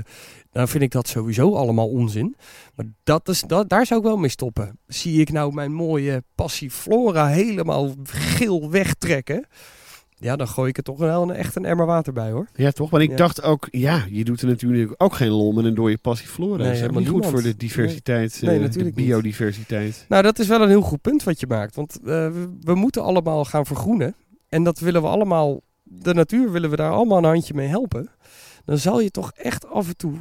nou 0.52 0.68
vind 0.68 0.84
ik 0.84 0.92
dat 0.92 1.08
sowieso 1.08 1.56
allemaal 1.56 1.88
onzin. 1.90 2.36
Maar 2.76 2.86
dat 3.04 3.28
is, 3.30 3.42
dat, 3.42 3.70
daar 3.70 3.86
zou 3.86 4.00
ik 4.00 4.06
wel 4.06 4.18
mee 4.18 4.30
stoppen. 4.30 4.80
Zie 4.88 5.20
ik 5.22 5.32
nou 5.32 5.54
mijn 5.54 5.74
mooie 5.74 6.24
passiflora 6.36 7.28
helemaal 7.28 7.96
geel 8.04 8.70
wegtrekken... 8.72 9.48
Ja, 10.20 10.36
dan 10.36 10.48
gooi 10.48 10.70
ik 10.70 10.78
er 10.78 10.84
toch 10.84 10.98
wel 10.98 11.22
een, 11.22 11.32
echt 11.32 11.56
een 11.56 11.66
emmer 11.66 11.86
water 11.86 12.14
bij 12.14 12.32
hoor. 12.32 12.48
Ja, 12.56 12.72
toch? 12.72 12.90
Want 12.90 13.04
ik 13.04 13.10
Ja. 13.10 13.16
dacht 13.16 13.42
ook, 13.44 13.68
ja, 13.72 14.04
je 14.10 14.24
doet 14.24 14.42
er 14.42 14.48
natuurlijk 14.48 14.94
ook 14.98 15.14
geen 15.14 15.30
lol 15.30 15.52
met 15.52 15.66
een 15.66 15.74
dode 15.76 15.98
passiflora. 15.98 16.64
Nee, 16.64 16.72
helemaal 16.76 17.00
niet 17.00 17.10
goed 17.10 17.26
voor 17.26 17.42
de 17.42 17.58
diversiteit, 17.58 18.40
Nee, 18.42 18.56
eh, 18.56 18.62
natuurlijk 18.62 18.96
de 18.96 19.02
niet. 19.02 19.10
biodiversiteit. 19.10 20.06
Nou, 20.10 20.24
dat 20.24 20.40
is 20.40 20.48
wel 20.48 20.62
een 20.62 20.68
heel 20.70 20.82
goed 20.82 21.02
punt 21.02 21.24
wat 21.24 21.40
je 21.40 21.48
maakt. 21.48 21.76
Want 21.76 22.00
eh, 22.00 22.06
we, 22.06 22.58
we 22.62 22.76
moeten 22.76 23.04
allemaal 23.04 23.46
gaan 23.46 23.66
vergroenen. 23.66 24.16
En 24.50 24.64
dat 24.64 24.80
willen 24.80 25.02
we 25.02 25.08
allemaal, 25.08 25.62
de 25.84 26.14
natuur 26.14 26.52
willen 26.52 26.70
we 26.70 26.76
daar 26.76 26.92
allemaal 26.92 27.18
een 27.18 27.24
handje 27.24 27.54
mee 27.54 27.68
helpen. 27.68 28.10
Dan 28.66 28.78
zal 28.78 29.00
je 29.00 29.12
toch 29.12 29.32
echt 29.36 29.70
af 29.70 29.88
en 29.88 29.98
toe 29.98 30.14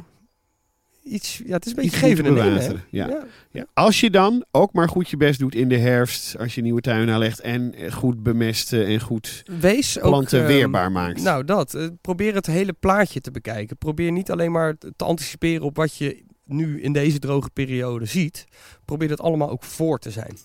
iets, 1.09 1.41
ja, 1.45 1.53
het 1.53 1.65
is 1.65 1.71
een 1.71 1.77
beetje 1.83 1.97
geven 1.97 2.25
en 2.25 2.33
nemen. 2.33 2.83
ja. 2.89 3.07
Ja. 3.07 3.23
Ja. 3.51 3.65
Als 3.73 3.99
je 3.99 4.09
dan 4.09 4.45
ook 4.51 4.73
maar 4.73 4.89
goed 4.89 5.09
je 5.09 5.17
best 5.17 5.39
doet 5.39 5.55
in 5.55 5.69
de 5.69 5.77
herfst, 5.77 6.37
als 6.37 6.55
je 6.55 6.61
nieuwe 6.61 6.81
tuin 6.81 7.09
aanlegt 7.09 7.39
en 7.39 7.73
goed 7.91 8.23
bemesten 8.23 8.85
en 8.85 8.99
goed 8.99 9.43
Wees 9.59 9.97
planten 10.01 10.39
ehm, 10.39 10.47
weerbaar 10.47 10.91
maakt. 10.91 11.23
Nou, 11.23 11.45
dat. 11.45 11.73
Eh, 11.73 11.87
probeer 12.01 12.35
het 12.35 12.45
hele 12.45 12.73
plaatje 12.73 13.21
te 13.21 13.31
bekijken. 13.31 13.77
Probeer 13.77 14.11
niet 14.11 14.31
alleen 14.31 14.51
maar 14.51 14.77
te 14.77 14.93
te 14.95 15.03
anticiperen 15.05 15.61
op 15.65 15.75
wat 15.75 15.95
je 15.95 16.23
nu 16.45 16.81
in 16.81 16.93
deze 16.93 17.19
droge 17.19 17.49
periode 17.53 18.05
ziet. 18.05 18.45
Probeer 18.85 19.07
dat 19.07 19.21
allemaal 19.21 19.49
ook 19.49 19.63
voor 19.63 19.99
te 19.99 20.11
zijn. 20.11 20.37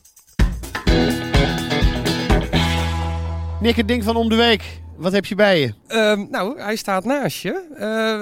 Nick, 3.61 3.77
het 3.77 3.89
ding 3.89 4.05
van 4.05 4.17
om 4.17 4.29
de 4.29 4.35
week. 4.37 4.81
Wat 4.97 5.13
heb 5.13 5.25
je 5.25 5.35
bij 5.35 5.61
je? 5.61 5.75
Ehm, 5.87 6.27
nou, 6.31 6.61
hij 6.61 6.77
staat 6.77 7.05
naast 7.05 7.43
je. 7.43 7.67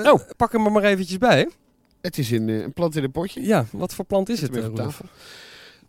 Eh, 0.05 0.13
Oh. 0.13 0.21
Pak 0.37 0.53
hem 0.53 0.65
er 0.67 0.73
maar 0.73 0.85
eventjes 0.85 1.19
bij. 1.19 1.49
Het 2.03 2.19
is 2.19 2.31
een, 2.31 2.49
eh, 2.49 2.61
een 2.61 2.73
plant 2.73 2.97
in 2.97 3.05
een 3.05 3.11
potje. 3.11 3.41
Ja, 3.43 3.65
wat 3.71 3.95
voor 3.95 4.05
plant 4.05 4.29
is 4.29 4.41
het? 4.41 4.51
eh, 4.51 4.57
even 4.57 4.69
Roelof? 4.69 4.87
tafel. 4.87 5.07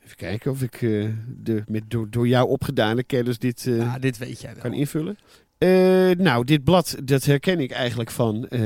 Even 0.06 0.16
kijken 0.18 0.52
of 0.52 0.62
ik 0.62 0.74
eh, 0.82 1.06
de 1.28 1.64
met 1.68 1.84
door, 1.88 2.10
door 2.10 2.28
jou 2.28 2.50
opgedane 2.50 3.04
kennis 3.04 3.38
dit 3.40 3.66
eh, 3.68 3.78
Ja, 3.78 4.00
dit 4.00 4.18
weet 4.18 4.42
jij 4.42 4.54
wel. 4.54 4.62
kan 4.62 4.74
invullen. 4.74 5.18
Eh, 5.58 5.70
nou, 6.18 6.44
dit 6.46 6.64
blad 6.64 6.96
dat 7.04 7.24
herken 7.26 7.60
ik 7.60 7.72
eigenlijk 7.72 8.12
van, 8.12 8.48
eh, 8.48 8.62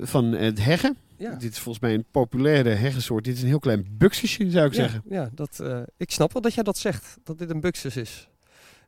van 0.00 0.24
het 0.32 0.64
heggen. 0.64 0.96
Ja. 1.16 1.34
Dit 1.34 1.52
is 1.52 1.58
volgens 1.58 1.84
mij 1.84 1.94
een 1.94 2.04
populaire 2.10 2.68
heggensoort. 2.70 3.24
Dit 3.24 3.36
is 3.36 3.42
een 3.42 3.48
heel 3.48 3.58
klein 3.58 3.86
buxusje, 3.90 4.50
zou 4.50 4.66
ik 4.66 4.72
ja, 4.74 4.80
zeggen. 4.82 5.02
ja 5.08 5.30
dat, 5.34 5.60
eh, 5.60 5.80
ik 5.96 6.10
snap 6.10 6.32
wel 6.32 6.42
dat 6.42 6.54
jij 6.54 6.62
dat 6.62 6.78
zegt, 6.78 7.16
dat 7.24 7.38
dit 7.38 7.50
een 7.50 7.60
buxus 7.60 7.96
is. 7.96 8.28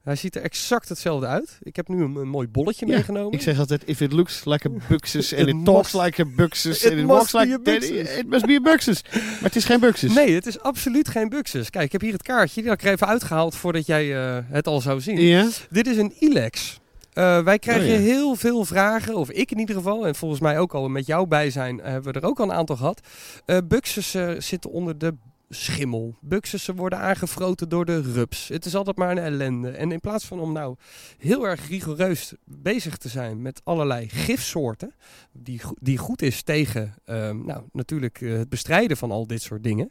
Hij 0.07 0.17
ziet 0.17 0.37
er 0.37 0.43
exact 0.43 0.89
hetzelfde 0.89 1.27
uit. 1.27 1.59
Ik 1.63 1.77
heb 1.77 1.89
nu 1.89 2.03
een, 2.03 2.17
een 2.17 2.29
mooi 2.29 2.49
bolletje 2.49 2.87
Ja, 2.87 2.93
meegenomen. 2.95 3.33
Ik 3.33 3.41
zeg 3.41 3.59
altijd, 3.59 3.83
if 3.87 4.01
it 4.01 4.13
looks 4.13 4.45
like 4.45 4.69
a 4.69 4.73
buxus 4.89 5.33
and 5.37 5.49
It 5.49 5.55
it 5.55 5.65
talks 5.65 5.93
must- 5.93 6.05
like 6.05 6.23
a 6.23 6.25
buxus 6.37 6.83
it 6.85 6.91
and 6.91 7.01
it 7.01 7.07
must 7.07 7.33
walks 7.33 7.33
like 7.33 7.55
a 7.55 7.59
buxus. 7.59 8.17
It 8.19 8.27
must 8.29 8.47
be 8.47 8.55
a 8.55 8.61
buxus. 8.61 9.03
Maar 9.13 9.23
het 9.43 9.57
is 9.57 9.65
geen 9.65 9.81
buxus. 9.81 10.15
Nee, 10.15 10.35
het 10.35 10.47
is 10.47 10.61
absoluut 10.61 11.09
geen 11.09 11.29
buxus. 11.29 11.71
Kijk, 11.71 11.85
ik 11.85 11.93
heb 11.93 12.01
hier 12.01 12.13
het 12.13 12.23
kaartje. 12.23 12.61
Die 12.61 12.71
had 12.71 12.81
ik 12.81 12.87
er 12.87 12.93
even 12.93 13.07
uitgehaald 13.07 13.55
voordat 13.55 13.87
jij 13.87 14.17
eh, 14.17 14.39
het 14.49 14.67
al 14.67 14.81
zou 14.81 15.01
zien. 15.01 15.21
Ja? 15.21 15.49
Dit 15.71 15.87
is 15.87 15.97
een 15.97 16.13
Ilex. 16.19 16.81
Eh, 17.13 17.43
wij 17.43 17.59
krijgen 17.59 17.85
Oh 17.85 17.91
ja. 17.91 17.99
heel 18.01 18.35
veel 18.35 18.65
vragen, 18.65 19.15
of 19.17 19.31
ik 19.31 19.51
in 19.51 19.59
ieder 19.59 19.75
geval, 19.75 20.07
en 20.07 20.15
volgens 20.15 20.41
mij 20.41 20.59
ook 20.59 20.75
al 20.75 20.89
met 20.89 21.07
jouw 21.07 21.27
bijzijn 21.27 21.81
eh, 21.81 21.91
hebben 21.93 22.13
we 22.13 22.21
er 22.21 22.27
ook 22.27 22.39
al 22.41 22.45
een 22.45 22.53
aantal 22.57 22.77
gehad. 22.77 23.01
Eh 23.45 23.59
buxussen 23.65 24.43
zitten 24.43 24.71
onder 24.71 24.99
de 24.99 25.15
schimmel. 25.49 26.17
Buxussen 26.21 26.77
worden 26.77 26.99
aangefroten 26.99 27.69
door 27.69 27.85
de 27.85 28.01
rups. 28.01 28.49
Het 28.49 28.65
is 28.65 28.75
altijd 28.75 28.97
maar 28.97 29.11
een 29.11 29.19
ellende. 29.19 29.71
En 29.71 29.93
in 29.93 30.01
plaats 30.01 30.25
van 30.25 30.41
om 30.41 30.53
nou 30.53 30.77
heel 31.19 31.47
erg 31.47 31.69
rigoureus 31.69 32.35
bezig 32.45 32.97
te 32.97 33.09
zijn 33.09 33.43
met 33.43 33.61
allerlei 33.65 34.09
gifsoorten, 34.09 34.95
die, 35.33 35.61
die 35.81 35.99
goed 35.99 36.23
is 36.23 36.43
tegen 36.43 36.95
ehm, 37.05 37.45
nou, 37.45 37.63
natuurlijk 37.73 38.21
eh, 38.21 38.33
het 38.33 38.49
bestrijden 38.49 38.97
van 38.97 39.11
al 39.11 39.27
dit 39.27 39.43
soort 39.43 39.63
dingen, 39.63 39.91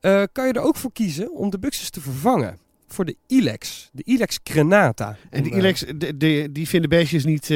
eh, 0.00 0.22
kan 0.32 0.46
je 0.46 0.52
er 0.52 0.60
ook 0.62 0.76
voor 0.76 0.92
kiezen 0.92 1.34
om 1.34 1.50
de 1.50 1.58
buxus 1.58 1.90
te 1.90 2.00
vervangen. 2.00 2.58
Voor 2.90 3.04
de 3.04 3.16
Ilex, 3.26 3.90
de 3.92 4.02
Ilex 4.04 4.42
crenata. 4.42 5.16
En 5.30 5.42
die 5.42 5.52
Om, 5.52 5.58
eh, 5.58 5.64
Ilex, 5.64 5.84
de, 5.96 6.16
de- 6.16 6.48
die 6.52 6.68
vinden 6.68 6.90
beestjes 6.90 7.24
niet, 7.24 7.48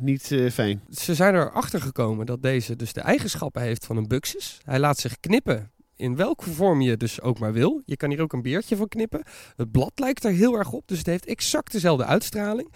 niet 0.00 0.36
fijn. 0.52 0.82
ze 0.90 1.14
zijn 1.14 1.34
erachter 1.34 1.80
gekomen 1.80 2.26
dat 2.26 2.42
deze 2.42 2.76
dus 2.76 2.92
de 2.92 3.00
eigenschappen 3.00 3.62
heeft 3.62 3.86
van 3.86 3.96
een 3.96 4.08
buxus. 4.08 4.60
Hij 4.64 4.78
laat 4.78 4.98
zich 4.98 5.20
knippen 5.20 5.70
in 6.02 6.16
welke 6.16 6.50
vorm 6.50 6.80
je 6.80 6.96
dus 6.96 7.20
ook 7.20 7.38
maar 7.38 7.52
wil. 7.52 7.82
Je 7.84 7.96
kan 7.96 8.10
hier 8.10 8.20
ook 8.20 8.32
een 8.32 8.42
beertje 8.42 8.76
van 8.76 8.88
knippen. 8.88 9.22
Het 9.56 9.70
blad 9.70 9.92
lijkt 9.94 10.24
er 10.24 10.32
heel 10.32 10.54
erg 10.54 10.72
op, 10.72 10.88
dus 10.88 10.98
het 10.98 11.06
heeft 11.06 11.26
exact 11.26 11.72
dezelfde 11.72 12.04
uitstraling. 12.04 12.72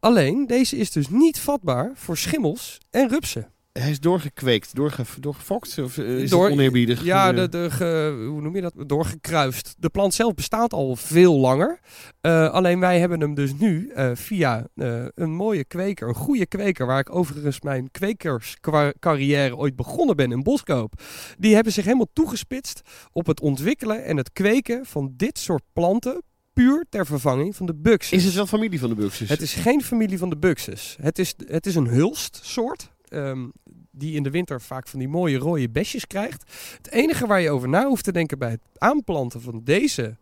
Alleen, 0.00 0.46
deze 0.46 0.76
is 0.76 0.90
dus 0.90 1.08
niet 1.08 1.40
vatbaar 1.40 1.92
voor 1.94 2.16
schimmels 2.16 2.78
en 2.90 3.08
rupsen. 3.08 3.55
Hij 3.78 3.90
is 3.90 4.00
doorgekweekt, 4.00 4.74
doorge, 4.74 5.02
doorgefokt? 5.20 5.78
Of 5.78 5.98
eh, 5.98 6.18
is 6.18 6.30
Door- 6.30 6.44
het 6.44 6.52
oneerbiedig? 6.52 7.04
Ja, 7.04 7.30
Eh, 7.30 7.36
de, 7.36 7.48
de, 7.48 7.70
ge- 7.70 8.26
hoe 8.28 8.40
noem 8.40 8.54
je 8.54 8.60
dat? 8.60 8.74
Doorgekruist. 8.86 9.74
De 9.78 9.88
plant 9.88 10.14
zelf 10.14 10.34
bestaat 10.34 10.72
al 10.72 10.96
veel 10.96 11.38
langer. 11.38 11.80
Eh, 12.20 12.50
alleen 12.50 12.80
wij 12.80 12.98
hebben 12.98 13.20
hem 13.20 13.34
dus 13.34 13.52
nu 13.58 13.90
eh, 13.94 14.10
via 14.14 14.66
eh, 14.74 15.04
een 15.14 15.30
mooie 15.34 15.64
kweker, 15.64 16.08
een 16.08 16.14
goede 16.14 16.46
kweker, 16.46 16.86
waar 16.86 16.98
ik 17.00 17.14
overigens 17.14 17.60
mijn 17.60 17.90
kwekerscarrière 17.90 19.56
ooit 19.56 19.76
begonnen 19.76 20.16
ben 20.16 20.32
in 20.32 20.42
Boskoop. 20.42 20.92
Die 21.38 21.54
hebben 21.54 21.72
zich 21.72 21.84
helemaal 21.84 22.10
toegespitst 22.12 22.80
op 23.12 23.26
het 23.26 23.40
ontwikkelen 23.40 24.04
en 24.04 24.16
het 24.16 24.32
kweken 24.32 24.86
van 24.86 25.12
dit 25.16 25.38
soort 25.38 25.62
planten. 25.72 26.22
Puur 26.52 26.84
ter 26.88 27.06
vervanging 27.06 27.56
van 27.56 27.66
de 27.66 27.74
buxus. 27.74 28.18
Is 28.18 28.24
het 28.24 28.34
wel 28.34 28.46
familie 28.46 28.78
van 28.80 28.88
de 28.88 28.94
buxus? 28.94 29.28
Het 29.28 29.40
is 29.40 29.54
geen 29.54 29.82
familie 29.82 30.18
van 30.18 30.28
de 30.30 30.36
buxus. 30.36 30.96
Het 31.00 31.18
is, 31.18 31.34
het 31.46 31.66
is 31.66 31.74
een 31.74 31.86
hulstsoort. 31.86 32.90
Ehm, 33.16 33.48
die 33.90 34.14
in 34.14 34.22
de 34.22 34.30
winter 34.30 34.60
vaak 34.60 34.88
van 34.88 34.98
die 34.98 35.08
mooie 35.08 35.38
rode 35.38 35.68
besjes 35.70 36.06
krijgt. 36.06 36.44
Het 36.76 36.90
enige 36.90 37.26
waar 37.26 37.40
je 37.40 37.50
over 37.50 37.68
na 37.68 37.86
hoeft 37.86 38.04
te 38.04 38.12
denken 38.12 38.38
bij 38.38 38.50
het 38.50 38.60
aanplanten 38.78 39.40
van 39.40 39.60
deze 39.64 40.16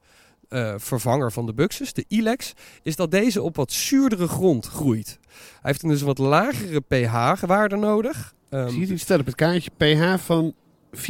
eh, 0.49 0.75
vervanger 0.77 1.33
van 1.33 1.47
de 1.47 1.55
buxus, 1.55 1.93
de 1.93 2.05
Ilex, 2.09 2.53
is 2.83 2.97
dat 2.97 3.11
deze 3.11 3.43
op 3.43 3.57
wat 3.57 3.73
zuurdere 3.73 4.29
grond 4.29 4.67
groeit. 4.67 5.19
Hij 5.29 5.61
heeft 5.61 5.83
een 5.83 5.89
dus 5.89 6.03
wat 6.03 6.19
lagere 6.19 6.81
pH-waarde 6.81 7.77
nodig. 7.77 8.35
Ehm, 8.49 8.69
Zie 8.69 8.81
je 8.81 8.93
het 8.93 9.01
staat 9.01 9.21
op 9.21 9.27
het 9.27 9.35
kaartje 9.35 9.71
pH 9.77 10.25
van 10.25 10.55
4,5. 10.95 11.01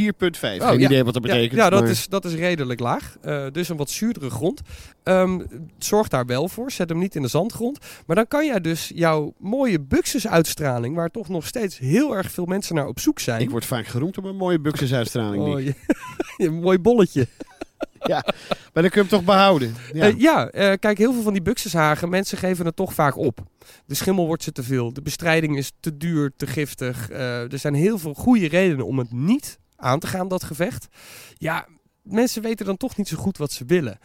Geen 0.41 0.63
Oh, 0.63 0.79
ja. 0.79 0.87
idee 0.87 1.05
wat 1.05 1.13
dat 1.15 1.23
betekent. 1.23 1.53
Ja, 1.53 1.65
ja 1.65 1.71
dat, 1.71 1.81
maar- 1.81 1.91
is, 1.91 2.09
dat 2.09 2.25
is 2.25 2.35
redelijk 2.35 2.81
laag. 2.81 3.17
Eh, 3.23 3.47
dus 3.53 3.69
een 3.69 3.77
wat 3.77 3.91
zuurdere 3.91 4.31
grond. 4.31 4.61
Ehm, 5.03 5.41
zorg 5.79 6.09
daar 6.09 6.27
wel 6.27 6.49
voor. 6.49 6.71
Zet 6.71 6.89
hem 6.89 6.99
niet 6.99 7.15
in 7.15 7.23
de 7.23 7.29
zandgrond. 7.29 7.79
Maar 8.07 8.17
dan 8.17 8.29
kan 8.29 8.47
jij 8.47 8.61
dus 8.61 8.93
jouw 8.95 9.35
mooie 9.39 9.81
buxusuitstraling, 9.81 10.95
waar 10.95 11.11
toch 11.11 11.29
nog 11.29 11.47
steeds 11.47 11.79
heel 11.79 12.17
erg 12.17 12.31
veel 12.31 12.45
mensen 12.45 12.75
naar 12.75 12.87
op 12.87 13.01
zoek 13.01 13.21
zijn. 13.21 13.41
Ik 13.41 13.51
word 13.51 13.65
vaak 13.65 13.87
geroemd 13.87 14.19
op 14.19 14.25
een 14.25 14.37
mooie 14.37 14.61
buxusuitstraling. 14.61 15.43
Oh, 15.43 15.61
je, 15.61 15.75
een 16.47 16.55
mooi 16.61 16.79
bolletje. 16.79 17.27
Maar 18.73 18.83
dan 18.83 18.91
kun 18.91 19.03
je 19.03 19.09
hem 19.09 19.19
toch 19.19 19.25
behouden. 19.25 19.75
Ja. 19.93 20.07
Ja, 20.07 20.15
ja 20.19 20.49
eh, 20.51 20.73
kijk, 20.79 20.99
heel 20.99 21.13
veel 21.13 21.23
van 21.23 21.33
die 21.33 21.43
buxushagen, 21.43 22.09
mensen 22.09 22.39
geven 22.39 22.67
het 22.67 22.77
toch 22.77 22.95
vaak 22.95 23.17
op. 23.17 23.41
De 23.87 23.95
schimmel 23.95 24.27
wordt 24.27 24.43
ze 24.43 24.53
te 24.53 24.63
veel. 24.63 24.93
De 24.93 25.03
bestrijding 25.03 25.57
is 25.57 25.73
te 25.81 25.97
duur, 25.97 26.33
te 26.37 26.47
giftig. 26.47 27.11
Eh, 27.11 27.53
er 27.53 27.59
zijn 27.59 27.75
heel 27.75 27.99
veel 27.99 28.15
goede 28.15 28.49
redenen 28.49 28.87
om 28.87 28.99
het 28.99 29.13
niet 29.13 29.59
aan 29.85 29.99
te 29.99 30.07
gaan, 30.07 30.29
dat 30.29 30.45
gevecht. 30.45 30.87
Ja, 31.37 31.67
mensen 32.03 32.43
weten 32.43 32.67
dan 32.67 32.77
toch 32.77 32.97
niet 32.97 33.09
zo 33.09 33.17
goed 33.17 33.37
wat 33.39 33.53
ze 33.53 33.65
willen. 33.65 33.99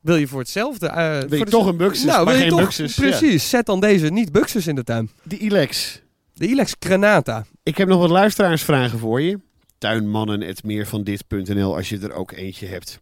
Wil 0.00 0.16
je 0.16 0.26
voor 0.28 0.38
hetzelfde... 0.40 0.86
eh, 0.88 1.18
Wil 1.18 1.30
je 1.30 1.36
voor 1.36 1.44
de- 1.44 1.50
toch 1.50 1.66
een 1.66 1.76
buxus, 1.76 2.04
nou, 2.04 2.16
maar 2.24 2.34
wil 2.34 2.34
je 2.34 2.40
geen 2.40 2.50
toch, 2.50 2.60
buxus. 2.60 2.96
Ja. 2.96 3.02
Precies, 3.02 3.48
zet 3.50 3.66
dan 3.66 3.80
deze 3.80 4.06
niet 4.08 4.32
buxus 4.32 4.66
in 4.66 4.74
de 4.74 4.84
tuin. 4.84 5.10
Die 5.22 5.38
Ilex. 5.38 6.02
De 6.34 6.46
Ilex 6.46 6.74
Granata. 6.78 7.44
Ik 7.62 7.76
heb 7.76 7.88
nog 7.88 7.98
wat 8.00 8.10
luisteraarsvragen 8.10 8.98
voor 8.98 9.20
je. 9.20 9.38
Tuinmannen.meervandit.nl 9.78 11.76
als 11.76 11.88
je 11.88 11.98
er 11.98 12.12
ook 12.12 12.32
eentje 12.32 12.66
hebt. 12.66 13.00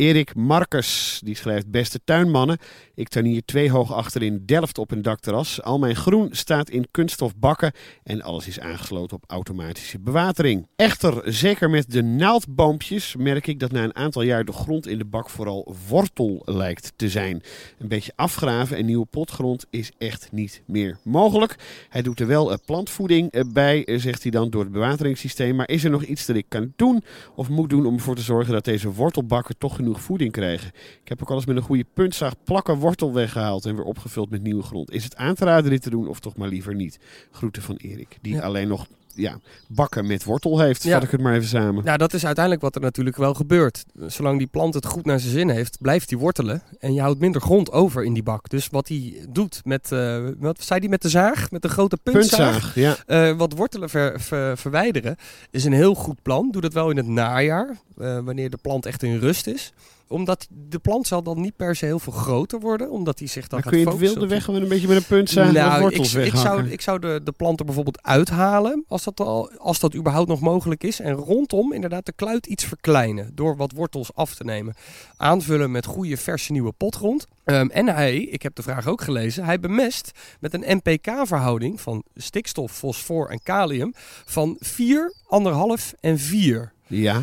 Erik 0.00 0.34
Marcus, 0.34 1.20
die 1.24 1.36
schrijft... 1.36 1.70
Beste 1.70 2.00
tuinmannen, 2.04 2.58
ik 2.94 3.08
tuinier 3.08 3.42
twee 3.44 3.70
hoog 3.70 3.92
achter 3.92 4.22
in 4.22 4.42
Delft 4.46 4.78
op 4.78 4.90
een 4.90 5.02
dakterras. 5.02 5.62
Al 5.62 5.78
mijn 5.78 5.96
groen 5.96 6.28
staat 6.32 6.70
in 6.70 6.86
kunststof 6.90 7.36
bakken 7.36 7.72
en 8.02 8.22
alles 8.22 8.46
is 8.46 8.60
aangesloten 8.60 9.16
op 9.16 9.24
automatische 9.26 9.98
bewatering. 9.98 10.66
Echter, 10.76 11.22
zeker 11.24 11.70
met 11.70 11.90
de 11.90 12.02
naaldboompjes 12.02 13.16
merk 13.16 13.46
ik 13.46 13.58
dat 13.60 13.72
na 13.72 13.84
een 13.84 13.96
aantal 13.96 14.22
jaar 14.22 14.44
de 14.44 14.52
grond 14.52 14.86
in 14.86 14.98
de 14.98 15.04
bak 15.04 15.30
vooral 15.30 15.74
wortel 15.88 16.42
lijkt 16.44 16.92
te 16.96 17.08
zijn. 17.08 17.42
Een 17.78 17.88
beetje 17.88 18.12
afgraven 18.16 18.76
en 18.76 18.86
nieuwe 18.86 19.06
potgrond 19.06 19.66
is 19.70 19.90
echt 19.98 20.28
niet 20.32 20.62
meer 20.66 20.98
mogelijk. 21.04 21.56
Hij 21.88 22.02
doet 22.02 22.20
er 22.20 22.26
wel 22.26 22.52
eh, 22.52 22.58
plantvoeding 22.66 23.30
eh, 23.30 23.42
bij, 23.52 23.84
eh, 23.84 23.98
zegt 23.98 24.22
hij 24.22 24.30
dan, 24.30 24.50
door 24.50 24.62
het 24.62 24.72
bewateringssysteem. 24.72 25.56
Maar 25.56 25.68
is 25.68 25.84
er 25.84 25.90
nog 25.90 26.04
iets 26.04 26.26
dat 26.26 26.36
ik 26.36 26.46
kan 26.48 26.72
doen 26.76 27.02
of 27.34 27.48
moet 27.48 27.70
doen 27.70 27.86
om 27.86 27.94
ervoor 27.94 28.16
te 28.16 28.22
zorgen 28.22 28.52
dat 28.52 28.64
deze 28.64 28.92
wortelbakken 28.92 29.58
toch 29.58 29.76
genoeg 29.76 29.88
genoeg 29.90 30.06
voeding 30.06 30.32
krijgen. 30.32 30.68
Ik 31.02 31.08
heb 31.08 31.22
ook 31.22 31.28
al 31.30 31.36
eens 31.36 31.46
met 31.46 31.56
een 31.56 31.62
goede 31.62 31.84
puntzaag 31.94 32.34
plakken 32.44 32.74
wortel 32.76 33.12
weggehaald 33.12 33.64
en 33.64 33.76
weer 33.76 33.84
opgevuld 33.84 34.30
met 34.30 34.42
nieuwe 34.42 34.62
grond. 34.62 34.90
Is 34.90 35.04
het 35.04 35.16
aan 35.16 35.34
te 35.34 35.44
raden 35.44 35.70
dit 35.70 35.82
te 35.82 35.90
doen 35.90 36.08
of 36.08 36.20
toch 36.20 36.36
maar 36.36 36.48
liever 36.48 36.74
niet? 36.74 36.98
Groeten 37.30 37.62
van 37.62 37.76
Erik, 37.76 38.18
die 38.20 38.34
Ja. 38.34 38.40
alleen 38.40 38.68
nog 38.68 38.86
ja, 39.14 39.38
bakken 39.68 40.06
met 40.06 40.24
wortel 40.24 40.60
heeft. 40.60 40.82
Ja. 40.82 40.92
Vat 40.92 41.02
ik 41.02 41.10
het 41.10 41.20
maar 41.20 41.34
even 41.34 41.48
samen. 41.48 41.84
Nou, 41.84 41.98
dat 41.98 42.14
is 42.14 42.24
uiteindelijk 42.26 42.64
wat 42.64 42.74
er 42.74 42.80
natuurlijk 42.80 43.16
wel 43.16 43.34
gebeurt. 43.34 43.84
Zolang 44.06 44.38
die 44.38 44.46
plant 44.46 44.74
het 44.74 44.86
goed 44.86 45.04
naar 45.04 45.20
zijn 45.20 45.32
zin 45.32 45.48
heeft, 45.48 45.76
blijft 45.80 46.10
hij 46.10 46.18
wortelen. 46.18 46.62
En 46.78 46.94
je 46.94 47.00
houdt 47.00 47.20
minder 47.20 47.40
grond 47.40 47.72
over 47.72 48.04
in 48.04 48.12
die 48.14 48.22
bak. 48.22 48.48
Dus 48.48 48.68
wat 48.68 48.88
hij 48.88 49.24
doet 49.28 49.60
met, 49.64 49.92
eh, 49.92 50.26
wat 50.38 50.62
zei 50.62 50.80
hij 50.80 50.88
met 50.88 51.02
de 51.02 51.08
zaag? 51.08 51.50
Met 51.50 51.62
de 51.62 51.68
grote 51.68 51.96
puntzaag? 52.02 52.50
Puntzaag, 52.72 52.74
ja. 52.74 52.96
Eh, 53.06 53.36
wat 53.36 53.52
wortelen 53.52 53.88
ver- 53.90 54.20
ver- 54.20 54.58
verwijderen 54.58 55.16
is 55.50 55.64
een 55.64 55.72
heel 55.72 55.94
goed 55.94 56.22
plan. 56.22 56.50
Doe 56.50 56.60
dat 56.60 56.72
wel 56.72 56.90
in 56.90 56.96
het 56.96 57.06
najaar, 57.06 57.76
eh, 57.98 58.18
wanneer 58.18 58.50
de 58.50 58.58
plant 58.62 58.86
echt 58.86 59.02
in 59.02 59.18
rust 59.18 59.46
is. 59.46 59.72
Omdat 60.10 60.46
de 60.68 60.78
plant 60.78 61.06
zal 61.06 61.22
dan 61.22 61.40
niet 61.40 61.56
per 61.56 61.76
se 61.76 61.84
heel 61.84 61.98
veel 61.98 62.12
groter 62.12 62.60
worden, 62.60 62.90
omdat 62.90 63.18
hij 63.18 63.28
zich 63.28 63.46
dan 63.46 63.60
Maar 63.60 63.72
gaat 63.72 63.82
kun 63.84 63.98
je 63.98 64.04
het 64.04 64.12
wilde 64.12 64.26
weg 64.26 64.46
een 64.46 64.68
beetje 64.68 64.88
met 64.88 64.96
een 64.96 65.04
puntzaag 65.04 65.44
wat 65.44 65.54
nou, 65.54 65.74
ik, 65.74 65.80
wortels 65.80 66.14
ik 66.14 66.34
zou, 66.34 66.68
ik 66.68 66.80
zou 66.80 66.98
de, 66.98 67.20
de 67.24 67.32
planten 67.32 67.66
bijvoorbeeld 67.66 68.02
uithalen, 68.02 68.84
als 68.88 69.04
dat, 69.04 69.20
al, 69.20 69.50
als 69.58 69.78
dat 69.78 69.94
überhaupt 69.94 70.28
nog 70.28 70.40
mogelijk 70.40 70.84
is. 70.84 71.00
En 71.00 71.12
rondom 71.12 71.72
inderdaad 71.72 72.06
de 72.06 72.12
kluit 72.12 72.46
iets 72.46 72.64
verkleinen, 72.64 73.30
door 73.34 73.56
wat 73.56 73.72
wortels 73.72 74.14
af 74.14 74.34
te 74.34 74.44
nemen. 74.44 74.74
Aanvullen 75.16 75.70
met 75.70 75.86
goede 75.86 76.16
verse 76.16 76.52
nieuwe 76.52 76.72
potgrond. 76.72 77.26
Ehm, 77.44 77.68
en 77.68 77.86
hij, 77.86 78.16
ik 78.16 78.42
heb 78.42 78.54
de 78.54 78.62
vraag 78.62 78.86
ook 78.86 79.00
gelezen, 79.00 79.44
hij 79.44 79.60
bemest 79.60 80.10
met 80.40 80.54
een 80.54 80.80
NPK-verhouding 80.82 81.80
van 81.80 82.04
stikstof, 82.16 82.72
fosfor 82.72 83.28
en 83.30 83.42
kalium 83.42 83.92
van 84.24 84.56
4, 84.60 85.14
1,5 85.28 85.94
en 86.00 86.18
4 86.18 86.72
Ja, 86.86 87.22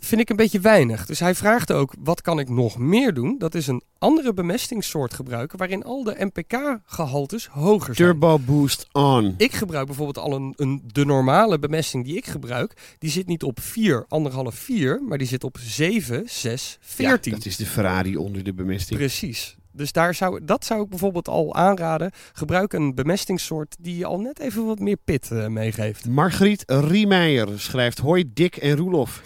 vind 0.00 0.20
ik 0.20 0.30
een 0.30 0.36
beetje 0.36 0.60
weinig. 0.60 1.06
Dus 1.06 1.20
hij 1.20 1.34
vraagt 1.34 1.72
ook, 1.72 1.94
wat 1.98 2.22
kan 2.22 2.38
ik 2.38 2.48
nog 2.48 2.78
meer 2.78 3.14
doen? 3.14 3.38
Dat 3.38 3.54
is 3.54 3.66
een 3.66 3.82
andere 3.98 4.34
bemestingssoort 4.34 5.14
gebruiken, 5.14 5.58
waarin 5.58 5.84
al 5.84 6.04
de 6.04 6.14
NPK-gehaltes 6.18 7.46
hoger 7.46 7.94
zijn. 7.94 8.08
Turbo 8.08 8.38
Boost 8.38 8.88
On. 8.92 9.34
Ik 9.36 9.52
gebruik 9.52 9.86
bijvoorbeeld 9.86 10.18
al 10.18 10.32
een, 10.32 10.54
een, 10.56 10.82
de 10.86 11.04
normale 11.04 11.58
bemesting 11.58 12.04
die 12.04 12.16
ik 12.16 12.26
gebruik. 12.26 12.96
Die 12.98 13.10
zit 13.10 13.26
niet 13.26 13.42
op 13.42 13.60
4, 13.60 14.06
1,5, 14.32 14.38
4, 14.48 15.02
maar 15.02 15.18
die 15.18 15.26
zit 15.26 15.44
op 15.44 15.58
7, 15.60 16.22
6, 16.26 16.78
14. 16.80 17.32
Ja, 17.32 17.38
dat 17.38 17.46
is 17.46 17.56
de 17.56 17.66
Ferrari 17.66 18.16
onder 18.16 18.44
de 18.44 18.54
bemesting. 18.54 18.98
Precies. 18.98 19.56
Dus 19.72 19.92
daar 19.92 20.14
zou, 20.14 20.44
dat 20.44 20.64
zou 20.64 20.82
ik 20.82 20.88
bijvoorbeeld 20.88 21.28
al 21.28 21.54
aanraden. 21.54 22.10
Gebruik 22.32 22.72
een 22.72 22.94
bemestingssoort 22.94 23.76
die 23.80 23.96
je 23.96 24.06
al 24.06 24.20
net 24.20 24.38
even 24.38 24.66
wat 24.66 24.78
meer 24.78 24.96
pit 25.04 25.30
eh, 25.30 25.46
meegeeft. 25.46 26.08
Margriet 26.08 26.62
Riemeijer 26.66 27.60
schrijft: 27.60 27.98
Hoi 27.98 28.24
Dick 28.32 28.56
en 28.56 28.76
Roelof. 28.76 29.22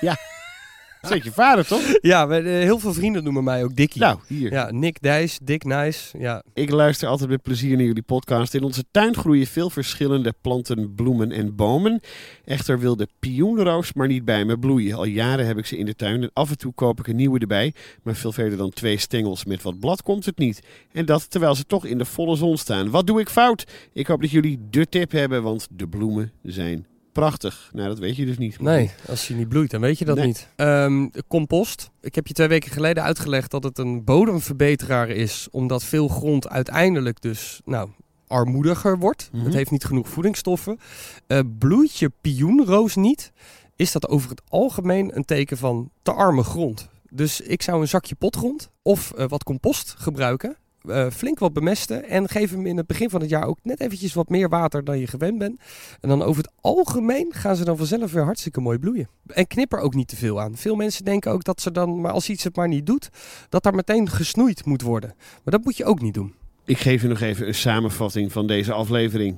Ja, 0.00 0.16
dat 1.00 1.12
is 1.12 1.22
je 1.24 1.32
vader 1.32 1.66
toch? 1.66 1.82
Ja, 2.00 2.26
we- 2.28 2.36
eh, 2.36 2.42
heel 2.44 2.78
veel 2.78 2.92
vrienden 2.92 3.24
noemen 3.24 3.44
mij 3.44 3.64
ook 3.64 3.76
Dikkie. 3.76 4.00
Nou, 4.00 4.18
hier. 4.26 4.52
Ja, 4.52 4.70
Nick 4.70 5.00
Dijs, 5.02 5.38
Dick 5.42 5.64
Nice. 5.64 6.18
Ja, 6.18 6.42
Ik 6.54 6.70
luister 6.70 7.08
altijd 7.08 7.30
met 7.30 7.42
plezier 7.42 7.76
naar 7.76 7.86
jullie 7.86 8.02
podcast. 8.02 8.54
In 8.54 8.62
onze 8.62 8.84
tuin 8.90 9.14
groeien 9.14 9.46
veel 9.46 9.70
verschillende 9.70 10.34
planten, 10.40 10.94
bloemen 10.94 11.32
en 11.32 11.54
bomen. 11.56 12.00
Echter 12.44 12.78
wil 12.78 12.96
de 12.96 13.08
pioenroos 13.18 13.92
maar 13.92 14.06
niet 14.06 14.24
bij 14.24 14.44
me 14.44 14.58
bloeien. 14.58 14.96
Al 14.96 15.04
jaren 15.04 15.46
heb 15.46 15.58
ik 15.58 15.66
ze 15.66 15.76
in 15.78 15.86
de 15.86 15.94
tuin 15.94 16.22
en 16.22 16.30
af 16.32 16.50
en 16.50 16.58
toe 16.58 16.72
koop 16.74 16.98
ik 16.98 17.06
een 17.06 17.16
nieuwe 17.16 17.38
erbij. 17.38 17.74
Maar 18.02 18.14
veel 18.14 18.32
verder 18.32 18.58
dan 18.58 18.70
twee 18.70 18.98
stengels 18.98 19.44
met 19.44 19.62
wat 19.62 19.78
blad 19.80 20.02
komt 20.02 20.24
het 20.24 20.38
niet. 20.38 20.60
En 20.92 21.06
dat 21.06 21.30
terwijl 21.30 21.54
ze 21.54 21.64
toch 21.64 21.84
in 21.86 21.98
de 21.98 22.04
volle 22.04 22.36
zon 22.36 22.56
staan. 22.58 22.90
Wat 22.90 23.06
doe 23.06 23.20
ik 23.20 23.28
fout? 23.28 23.64
Ik 23.92 24.06
hoop 24.06 24.20
dat 24.20 24.30
jullie 24.30 24.58
de 24.70 24.88
tip 24.88 25.10
hebben, 25.12 25.42
want 25.42 25.66
de 25.70 25.88
bloemen 25.88 26.32
zijn 26.42 26.86
prachtig. 27.20 27.70
Nou, 27.72 27.88
dat 27.88 27.98
weet 27.98 28.16
je 28.16 28.24
dus 28.26 28.38
niet. 28.38 28.60
nee, 28.60 28.90
als 29.08 29.26
hij 29.26 29.36
niet 29.36 29.48
bloeit, 29.48 29.70
dan 29.70 29.80
weet 29.80 29.98
je 29.98 30.04
dat 30.04 30.16
Nee. 30.16 30.26
niet. 30.26 30.48
Ehm, 30.56 31.08
compost. 31.28 31.90
Ik 32.00 32.14
heb 32.14 32.26
je 32.26 32.34
twee 32.34 32.48
weken 32.48 32.70
geleden 32.70 33.02
uitgelegd 33.02 33.50
dat 33.50 33.62
het 33.62 33.78
een 33.78 34.04
bodemverbeteraar 34.04 35.08
is. 35.08 35.48
Omdat 35.50 35.84
veel 35.84 36.08
grond 36.08 36.48
uiteindelijk 36.48 37.20
dus, 37.20 37.60
nou, 37.64 37.88
armoediger 38.26 38.98
wordt. 38.98 39.30
Mhm. 39.32 39.44
Het 39.44 39.54
heeft 39.54 39.70
niet 39.70 39.84
genoeg 39.84 40.08
voedingsstoffen. 40.08 40.78
Eh, 41.26 41.40
bloeit 41.58 41.96
je 41.96 42.12
pioenroos 42.20 42.94
niet, 42.96 43.32
is 43.76 43.92
dat 43.92 44.08
over 44.08 44.30
het 44.30 44.42
algemeen 44.48 45.16
een 45.16 45.24
teken 45.24 45.56
van 45.58 45.90
te 46.02 46.12
arme 46.12 46.42
grond. 46.42 46.88
Dus 47.10 47.40
ik 47.40 47.62
zou 47.62 47.80
een 47.80 47.88
zakje 47.88 48.14
potgrond 48.14 48.70
of 48.82 49.12
eh, 49.12 49.28
wat 49.28 49.44
compost 49.44 49.94
gebruiken. 49.98 50.56
Eh, 50.82 51.10
flink 51.10 51.38
wat 51.38 51.52
bemesten 51.52 52.04
en 52.04 52.28
geef 52.28 52.50
hem 52.50 52.66
in 52.66 52.76
het 52.76 52.86
begin 52.86 53.10
van 53.10 53.20
het 53.20 53.30
jaar 53.30 53.46
ook 53.46 53.58
net 53.62 53.80
eventjes 53.80 54.14
wat 54.14 54.28
meer 54.28 54.48
water 54.48 54.84
dan 54.84 54.98
je 54.98 55.06
gewend 55.06 55.38
bent. 55.38 55.60
En 56.00 56.08
dan 56.08 56.22
over 56.22 56.42
het 56.42 56.52
algemeen 56.60 57.32
gaan 57.34 57.56
ze 57.56 57.64
dan 57.64 57.76
vanzelf 57.76 58.12
weer 58.12 58.24
hartstikke 58.24 58.60
mooi 58.60 58.78
bloeien. 58.78 59.08
En 59.26 59.46
knip 59.46 59.72
er 59.72 59.80
ook 59.80 59.94
niet 59.94 60.08
te 60.08 60.16
veel 60.16 60.40
aan. 60.40 60.56
Veel 60.56 60.74
mensen 60.76 61.04
denken 61.04 61.32
ook 61.32 61.44
dat 61.44 61.60
ze 61.60 61.70
dan, 61.70 62.00
maar 62.00 62.12
als 62.12 62.28
iets 62.28 62.44
het 62.44 62.56
maar 62.56 62.68
niet 62.68 62.86
doet, 62.86 63.08
dat 63.48 63.62
daar 63.62 63.74
meteen 63.74 64.08
gesnoeid 64.08 64.64
moet 64.64 64.82
worden. 64.82 65.14
Maar 65.16 65.54
dat 65.54 65.64
moet 65.64 65.76
je 65.76 65.84
ook 65.84 66.00
niet 66.00 66.14
doen. 66.14 66.34
Ik 66.64 66.78
geef 66.78 67.02
je 67.02 67.08
nog 67.08 67.20
even 67.20 67.46
een 67.46 67.54
samenvatting 67.54 68.32
van 68.32 68.46
deze 68.46 68.72
aflevering. 68.72 69.36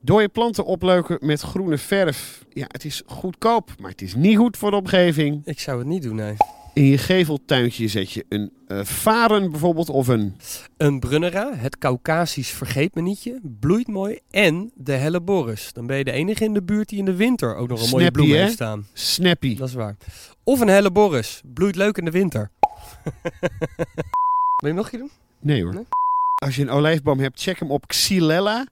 Dode 0.00 0.28
planten 0.28 0.64
opleuken 0.64 1.18
met 1.20 1.40
groene 1.40 1.78
verf. 1.78 2.44
Ja, 2.48 2.64
het 2.68 2.84
is 2.84 3.02
goedkoop, 3.06 3.70
maar 3.78 3.90
het 3.90 4.02
is 4.02 4.14
niet 4.14 4.36
goed 4.36 4.56
voor 4.56 4.70
de 4.70 4.76
omgeving. 4.76 5.46
Ik 5.46 5.60
zou 5.60 5.78
het 5.78 5.86
niet 5.86 6.02
doen, 6.02 6.14
nee. 6.14 6.36
In 6.74 6.84
je 6.84 6.98
geveltuintje 6.98 7.88
zet 7.88 8.12
je 8.12 8.24
een 8.28 8.52
eh, 8.66 8.84
varen 8.84 9.50
bijvoorbeeld 9.50 9.88
of 9.88 10.08
een... 10.08 10.36
Een 10.76 11.00
Brunnera, 11.00 11.54
het 11.56 11.78
Caucasisch 11.78 12.50
vergeetmenietje, 12.50 13.40
bloeit 13.60 13.86
mooi. 13.86 14.18
En 14.30 14.72
de 14.74 14.92
Helleborus. 14.92 15.72
Dan 15.72 15.86
ben 15.86 15.96
je 15.96 16.04
de 16.04 16.12
enige 16.12 16.44
in 16.44 16.54
de 16.54 16.62
buurt 16.62 16.88
die 16.88 16.98
in 16.98 17.04
de 17.04 17.16
winter 17.16 17.56
ook 17.56 17.68
nog 17.68 17.82
een 17.82 17.88
mooie 17.90 18.04
Snappy, 18.04 18.22
bloem 18.22 18.36
heeft 18.36 18.52
staan. 18.52 18.86
Snappy. 18.92 19.56
Dat 19.56 19.68
is 19.68 19.74
waar. 19.74 19.96
Of 20.44 20.60
een 20.60 20.68
Helleborus, 20.68 21.40
bloeit 21.54 21.76
leuk 21.76 21.96
in 21.96 22.04
de 22.04 22.10
winter. 22.10 22.50
Wil 24.60 24.70
je 24.70 24.72
nog 24.72 24.84
een 24.84 24.90
keer 24.90 24.98
doen? 24.98 25.10
Nee 25.40 25.62
hoor. 25.62 25.74
Nee? 25.74 25.86
Als 26.34 26.56
je 26.56 26.62
een 26.62 26.70
olijfboom 26.70 27.18
hebt, 27.18 27.42
check 27.42 27.58
hem 27.58 27.70
op 27.70 27.86
Xylella. 27.86 28.66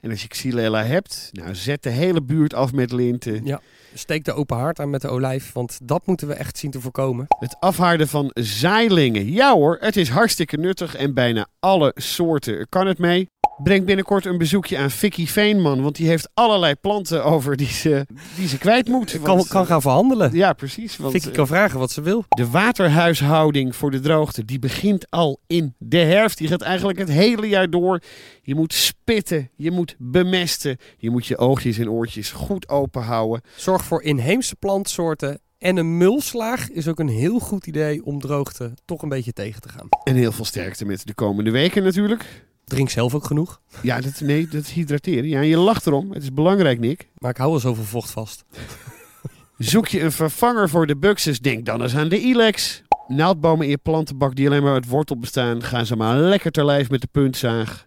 En 0.00 0.10
als 0.10 0.22
je 0.22 0.28
Xylella 0.28 0.84
hebt, 0.84 1.30
nou 1.32 1.54
zet 1.54 1.82
de 1.82 1.90
hele 1.90 2.22
buurt 2.22 2.54
af 2.54 2.72
met 2.72 2.92
linten. 2.92 3.44
Ja. 3.44 3.60
Steek 3.94 4.24
de 4.24 4.32
open 4.32 4.56
haard 4.56 4.80
aan 4.80 4.90
met 4.90 5.00
de 5.00 5.08
olijf, 5.08 5.52
want 5.52 5.78
dat 5.82 6.06
moeten 6.06 6.28
we 6.28 6.34
echt 6.34 6.58
zien 6.58 6.70
te 6.70 6.80
voorkomen. 6.80 7.26
Het 7.38 7.56
afhaarden 7.60 8.08
van 8.08 8.30
zaailingen. 8.34 9.32
Ja 9.32 9.52
hoor, 9.52 9.76
het 9.80 9.96
is 9.96 10.08
hartstikke 10.08 10.56
nuttig 10.56 10.96
en 10.96 11.14
bijna 11.14 11.46
alle 11.60 11.92
soorten 11.94 12.68
kan 12.68 12.86
het 12.86 12.98
mee. 12.98 13.28
Breng 13.62 13.84
binnenkort 13.84 14.24
een 14.24 14.38
bezoekje 14.38 14.78
aan 14.78 14.90
Vicky 14.90 15.26
Veenman, 15.26 15.82
want 15.82 15.96
die 15.96 16.08
heeft 16.08 16.28
allerlei 16.34 16.74
planten 16.74 17.24
over 17.24 17.56
die 17.56 17.66
ze, 17.66 18.06
die 18.36 18.48
ze 18.48 18.58
kwijt 18.58 18.88
moet. 18.88 19.18
Kan, 19.22 19.44
kan 19.48 19.66
gaan 19.66 19.80
verhandelen. 19.80 20.32
Ja, 20.32 20.52
precies. 20.52 20.96
Want, 20.96 21.12
Vicky 21.12 21.30
kan 21.30 21.46
vragen 21.46 21.78
wat 21.78 21.90
ze 21.90 22.00
wil. 22.02 22.24
De 22.28 22.48
waterhuishouding 22.50 23.76
voor 23.76 23.90
de 23.90 24.00
droogte, 24.00 24.44
die 24.44 24.58
begint 24.58 25.10
al 25.10 25.40
in 25.46 25.74
de 25.78 25.98
herfst. 25.98 26.38
Die 26.38 26.48
gaat 26.48 26.60
eigenlijk 26.60 26.98
het 26.98 27.08
hele 27.08 27.48
jaar 27.48 27.70
door. 27.70 28.02
Je 28.42 28.54
moet 28.54 28.72
spitten, 28.72 29.50
je 29.56 29.70
moet 29.70 29.96
bemesten. 29.98 30.76
Je 30.96 31.10
moet 31.10 31.26
je 31.26 31.38
oogjes 31.38 31.78
en 31.78 31.90
oortjes 31.90 32.30
goed 32.30 32.68
open 32.68 33.02
houden. 33.02 33.40
Zorg 33.56 33.84
voor 33.84 34.02
inheemse 34.02 34.56
plantsoorten. 34.56 35.40
En 35.58 35.76
een 35.76 35.96
mulslaag 35.96 36.70
is 36.70 36.88
ook 36.88 36.98
een 36.98 37.08
heel 37.08 37.38
goed 37.38 37.66
idee 37.66 38.04
om 38.04 38.20
droogte 38.20 38.72
toch 38.84 39.02
een 39.02 39.08
beetje 39.08 39.32
tegen 39.32 39.60
te 39.60 39.68
gaan. 39.68 39.88
En 40.04 40.14
heel 40.14 40.32
veel 40.32 40.44
sterkte 40.44 40.84
met 40.84 41.06
de 41.06 41.14
komende 41.14 41.50
weken 41.50 41.82
natuurlijk. 41.82 42.48
Drink 42.70 42.90
zelf 42.90 43.14
ook 43.14 43.24
genoeg. 43.24 43.60
Ja, 43.82 44.00
dat, 44.00 44.20
nee, 44.20 44.48
dat 44.48 44.62
is 44.62 44.70
hydrateren. 44.70 45.28
Ja, 45.28 45.40
je 45.40 45.56
lacht 45.56 45.86
erom. 45.86 46.12
Het 46.12 46.22
is 46.22 46.32
belangrijk, 46.32 46.78
Nick. 46.78 47.08
Maar 47.18 47.30
ik 47.30 47.36
hou 47.36 47.50
wel 47.50 47.60
zoveel 47.60 47.84
vocht 47.84 48.10
vast. 48.10 48.44
Zoek 49.58 49.88
je 49.88 50.00
een 50.00 50.12
vervanger 50.12 50.68
voor 50.68 50.86
de 50.86 50.96
buxus, 50.96 51.40
denk 51.40 51.66
dan 51.66 51.82
eens 51.82 51.96
aan 51.96 52.08
de 52.08 52.20
Ilex. 52.20 52.82
Naaldbomen 53.08 53.64
in 53.64 53.70
je 53.70 53.78
plantenbak 53.78 54.34
die 54.34 54.46
alleen 54.46 54.62
maar 54.62 54.72
uit 54.72 54.86
wortel 54.86 55.18
bestaan, 55.18 55.62
gaan 55.62 55.86
ze 55.86 55.96
maar 55.96 56.16
lekker 56.16 56.50
ter 56.50 56.64
lijf 56.64 56.90
met 56.90 57.00
de 57.00 57.08
puntzaag. 57.12 57.86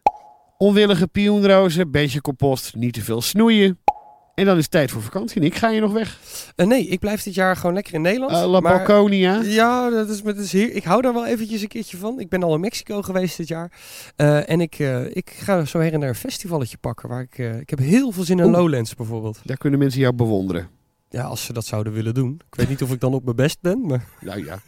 Onwillige 0.58 1.08
pioenrozen, 1.08 1.92
beetje 1.92 2.22
compost, 2.22 2.76
niet 2.76 2.94
te 2.94 3.02
veel 3.02 3.22
snoeien. 3.22 3.83
En 4.34 4.46
dan 4.46 4.56
is 4.58 4.62
het 4.64 4.72
tijd 4.72 4.92
voor 4.92 5.02
vakantie. 5.02 5.42
Nick, 5.42 5.56
ga 5.56 5.70
je 5.70 5.82
nog 5.82 5.92
weg? 5.94 6.20
Eh, 6.56 6.66
nee, 6.68 6.88
ik 6.88 7.00
blijf 7.00 7.24
dit 7.24 7.34
jaar 7.34 7.56
gewoon 7.56 7.74
lekker 7.74 7.94
in 7.94 8.02
Nederland. 8.02 8.32
Uh, 8.32 8.46
La 8.52 8.60
maar- 8.60 8.78
Balconia. 8.78 9.42
Ja, 9.42 9.90
dat 9.90 10.10
is, 10.10 10.22
dat 10.22 10.38
is 10.38 10.52
hier. 10.52 10.72
Ik 10.72 10.84
hou 10.84 11.02
daar 11.02 11.14
wel 11.14 11.26
eventjes 11.26 11.62
een 11.62 11.68
keertje 11.68 11.98
van. 11.98 12.20
Ik 12.20 12.30
ben 12.30 12.44
al 12.44 12.54
in 12.54 12.60
Mexico 12.60 13.02
geweest 13.02 13.38
dit 13.38 13.48
jaar. 13.48 13.72
Eh, 14.16 14.50
en 14.50 14.62
ik, 14.62 14.80
eh, 14.80 15.16
ik 15.16 15.30
ga 15.30 15.66
zo 15.66 15.80
her 15.80 15.94
en 15.94 16.00
daar 16.00 16.10
een 16.10 16.16
festivalletje 16.16 16.78
pakken. 16.78 17.10
Waar 17.10 17.22
ik, 17.22 17.38
eh, 17.38 17.60
ik 17.60 17.70
heb 17.70 17.80
heel 17.80 18.12
veel 18.12 18.24
zin 18.24 18.40
in 18.40 18.46
Oeh. 18.46 18.54
Lowlands 18.58 18.96
bijvoorbeeld. 18.96 19.40
Daar 19.44 19.58
kunnen 19.58 19.80
mensen 19.80 20.00
jou 20.02 20.14
bewonderen. 20.14 20.70
Ja, 21.10 21.24
als 21.24 21.46
ze 21.46 21.54
dat 21.54 21.66
zouden 21.66 21.94
willen 21.94 22.14
doen. 22.14 22.42
Ik 22.50 22.56
weet 22.56 22.70
niet 22.70 22.82
of 22.82 22.92
ik 22.92 23.00
dan 23.00 23.14
op 23.14 23.24
mijn 23.24 23.36
best 23.36 23.62
ben, 23.62 23.82
maar... 23.86 24.06
Nou 24.22 24.46
ja. 24.46 24.60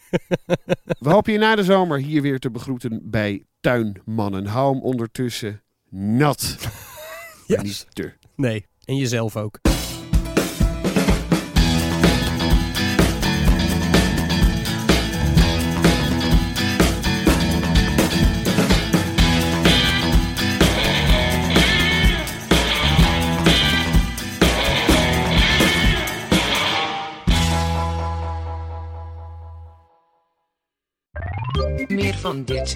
We 0.99 1.09
hopen 1.09 1.33
je 1.33 1.39
na 1.39 1.55
de 1.55 1.63
zomer 1.63 1.97
hier 1.99 2.21
weer 2.21 2.39
te 2.39 2.51
begroeten 2.51 3.01
bij 3.03 3.43
Tuinmannen. 3.59 4.45
Hou 4.45 4.73
hem 4.73 4.83
ondertussen 4.83 5.61
nat. 5.89 6.57
Ja, 7.47 7.61
Niet 7.61 7.87
te. 7.93 8.13
nee. 8.35 8.65
En 8.85 8.95
jezelf 8.95 9.37
ook. 9.37 9.59
Meer 31.87 32.13
van 32.13 32.43
dit. 32.43 32.75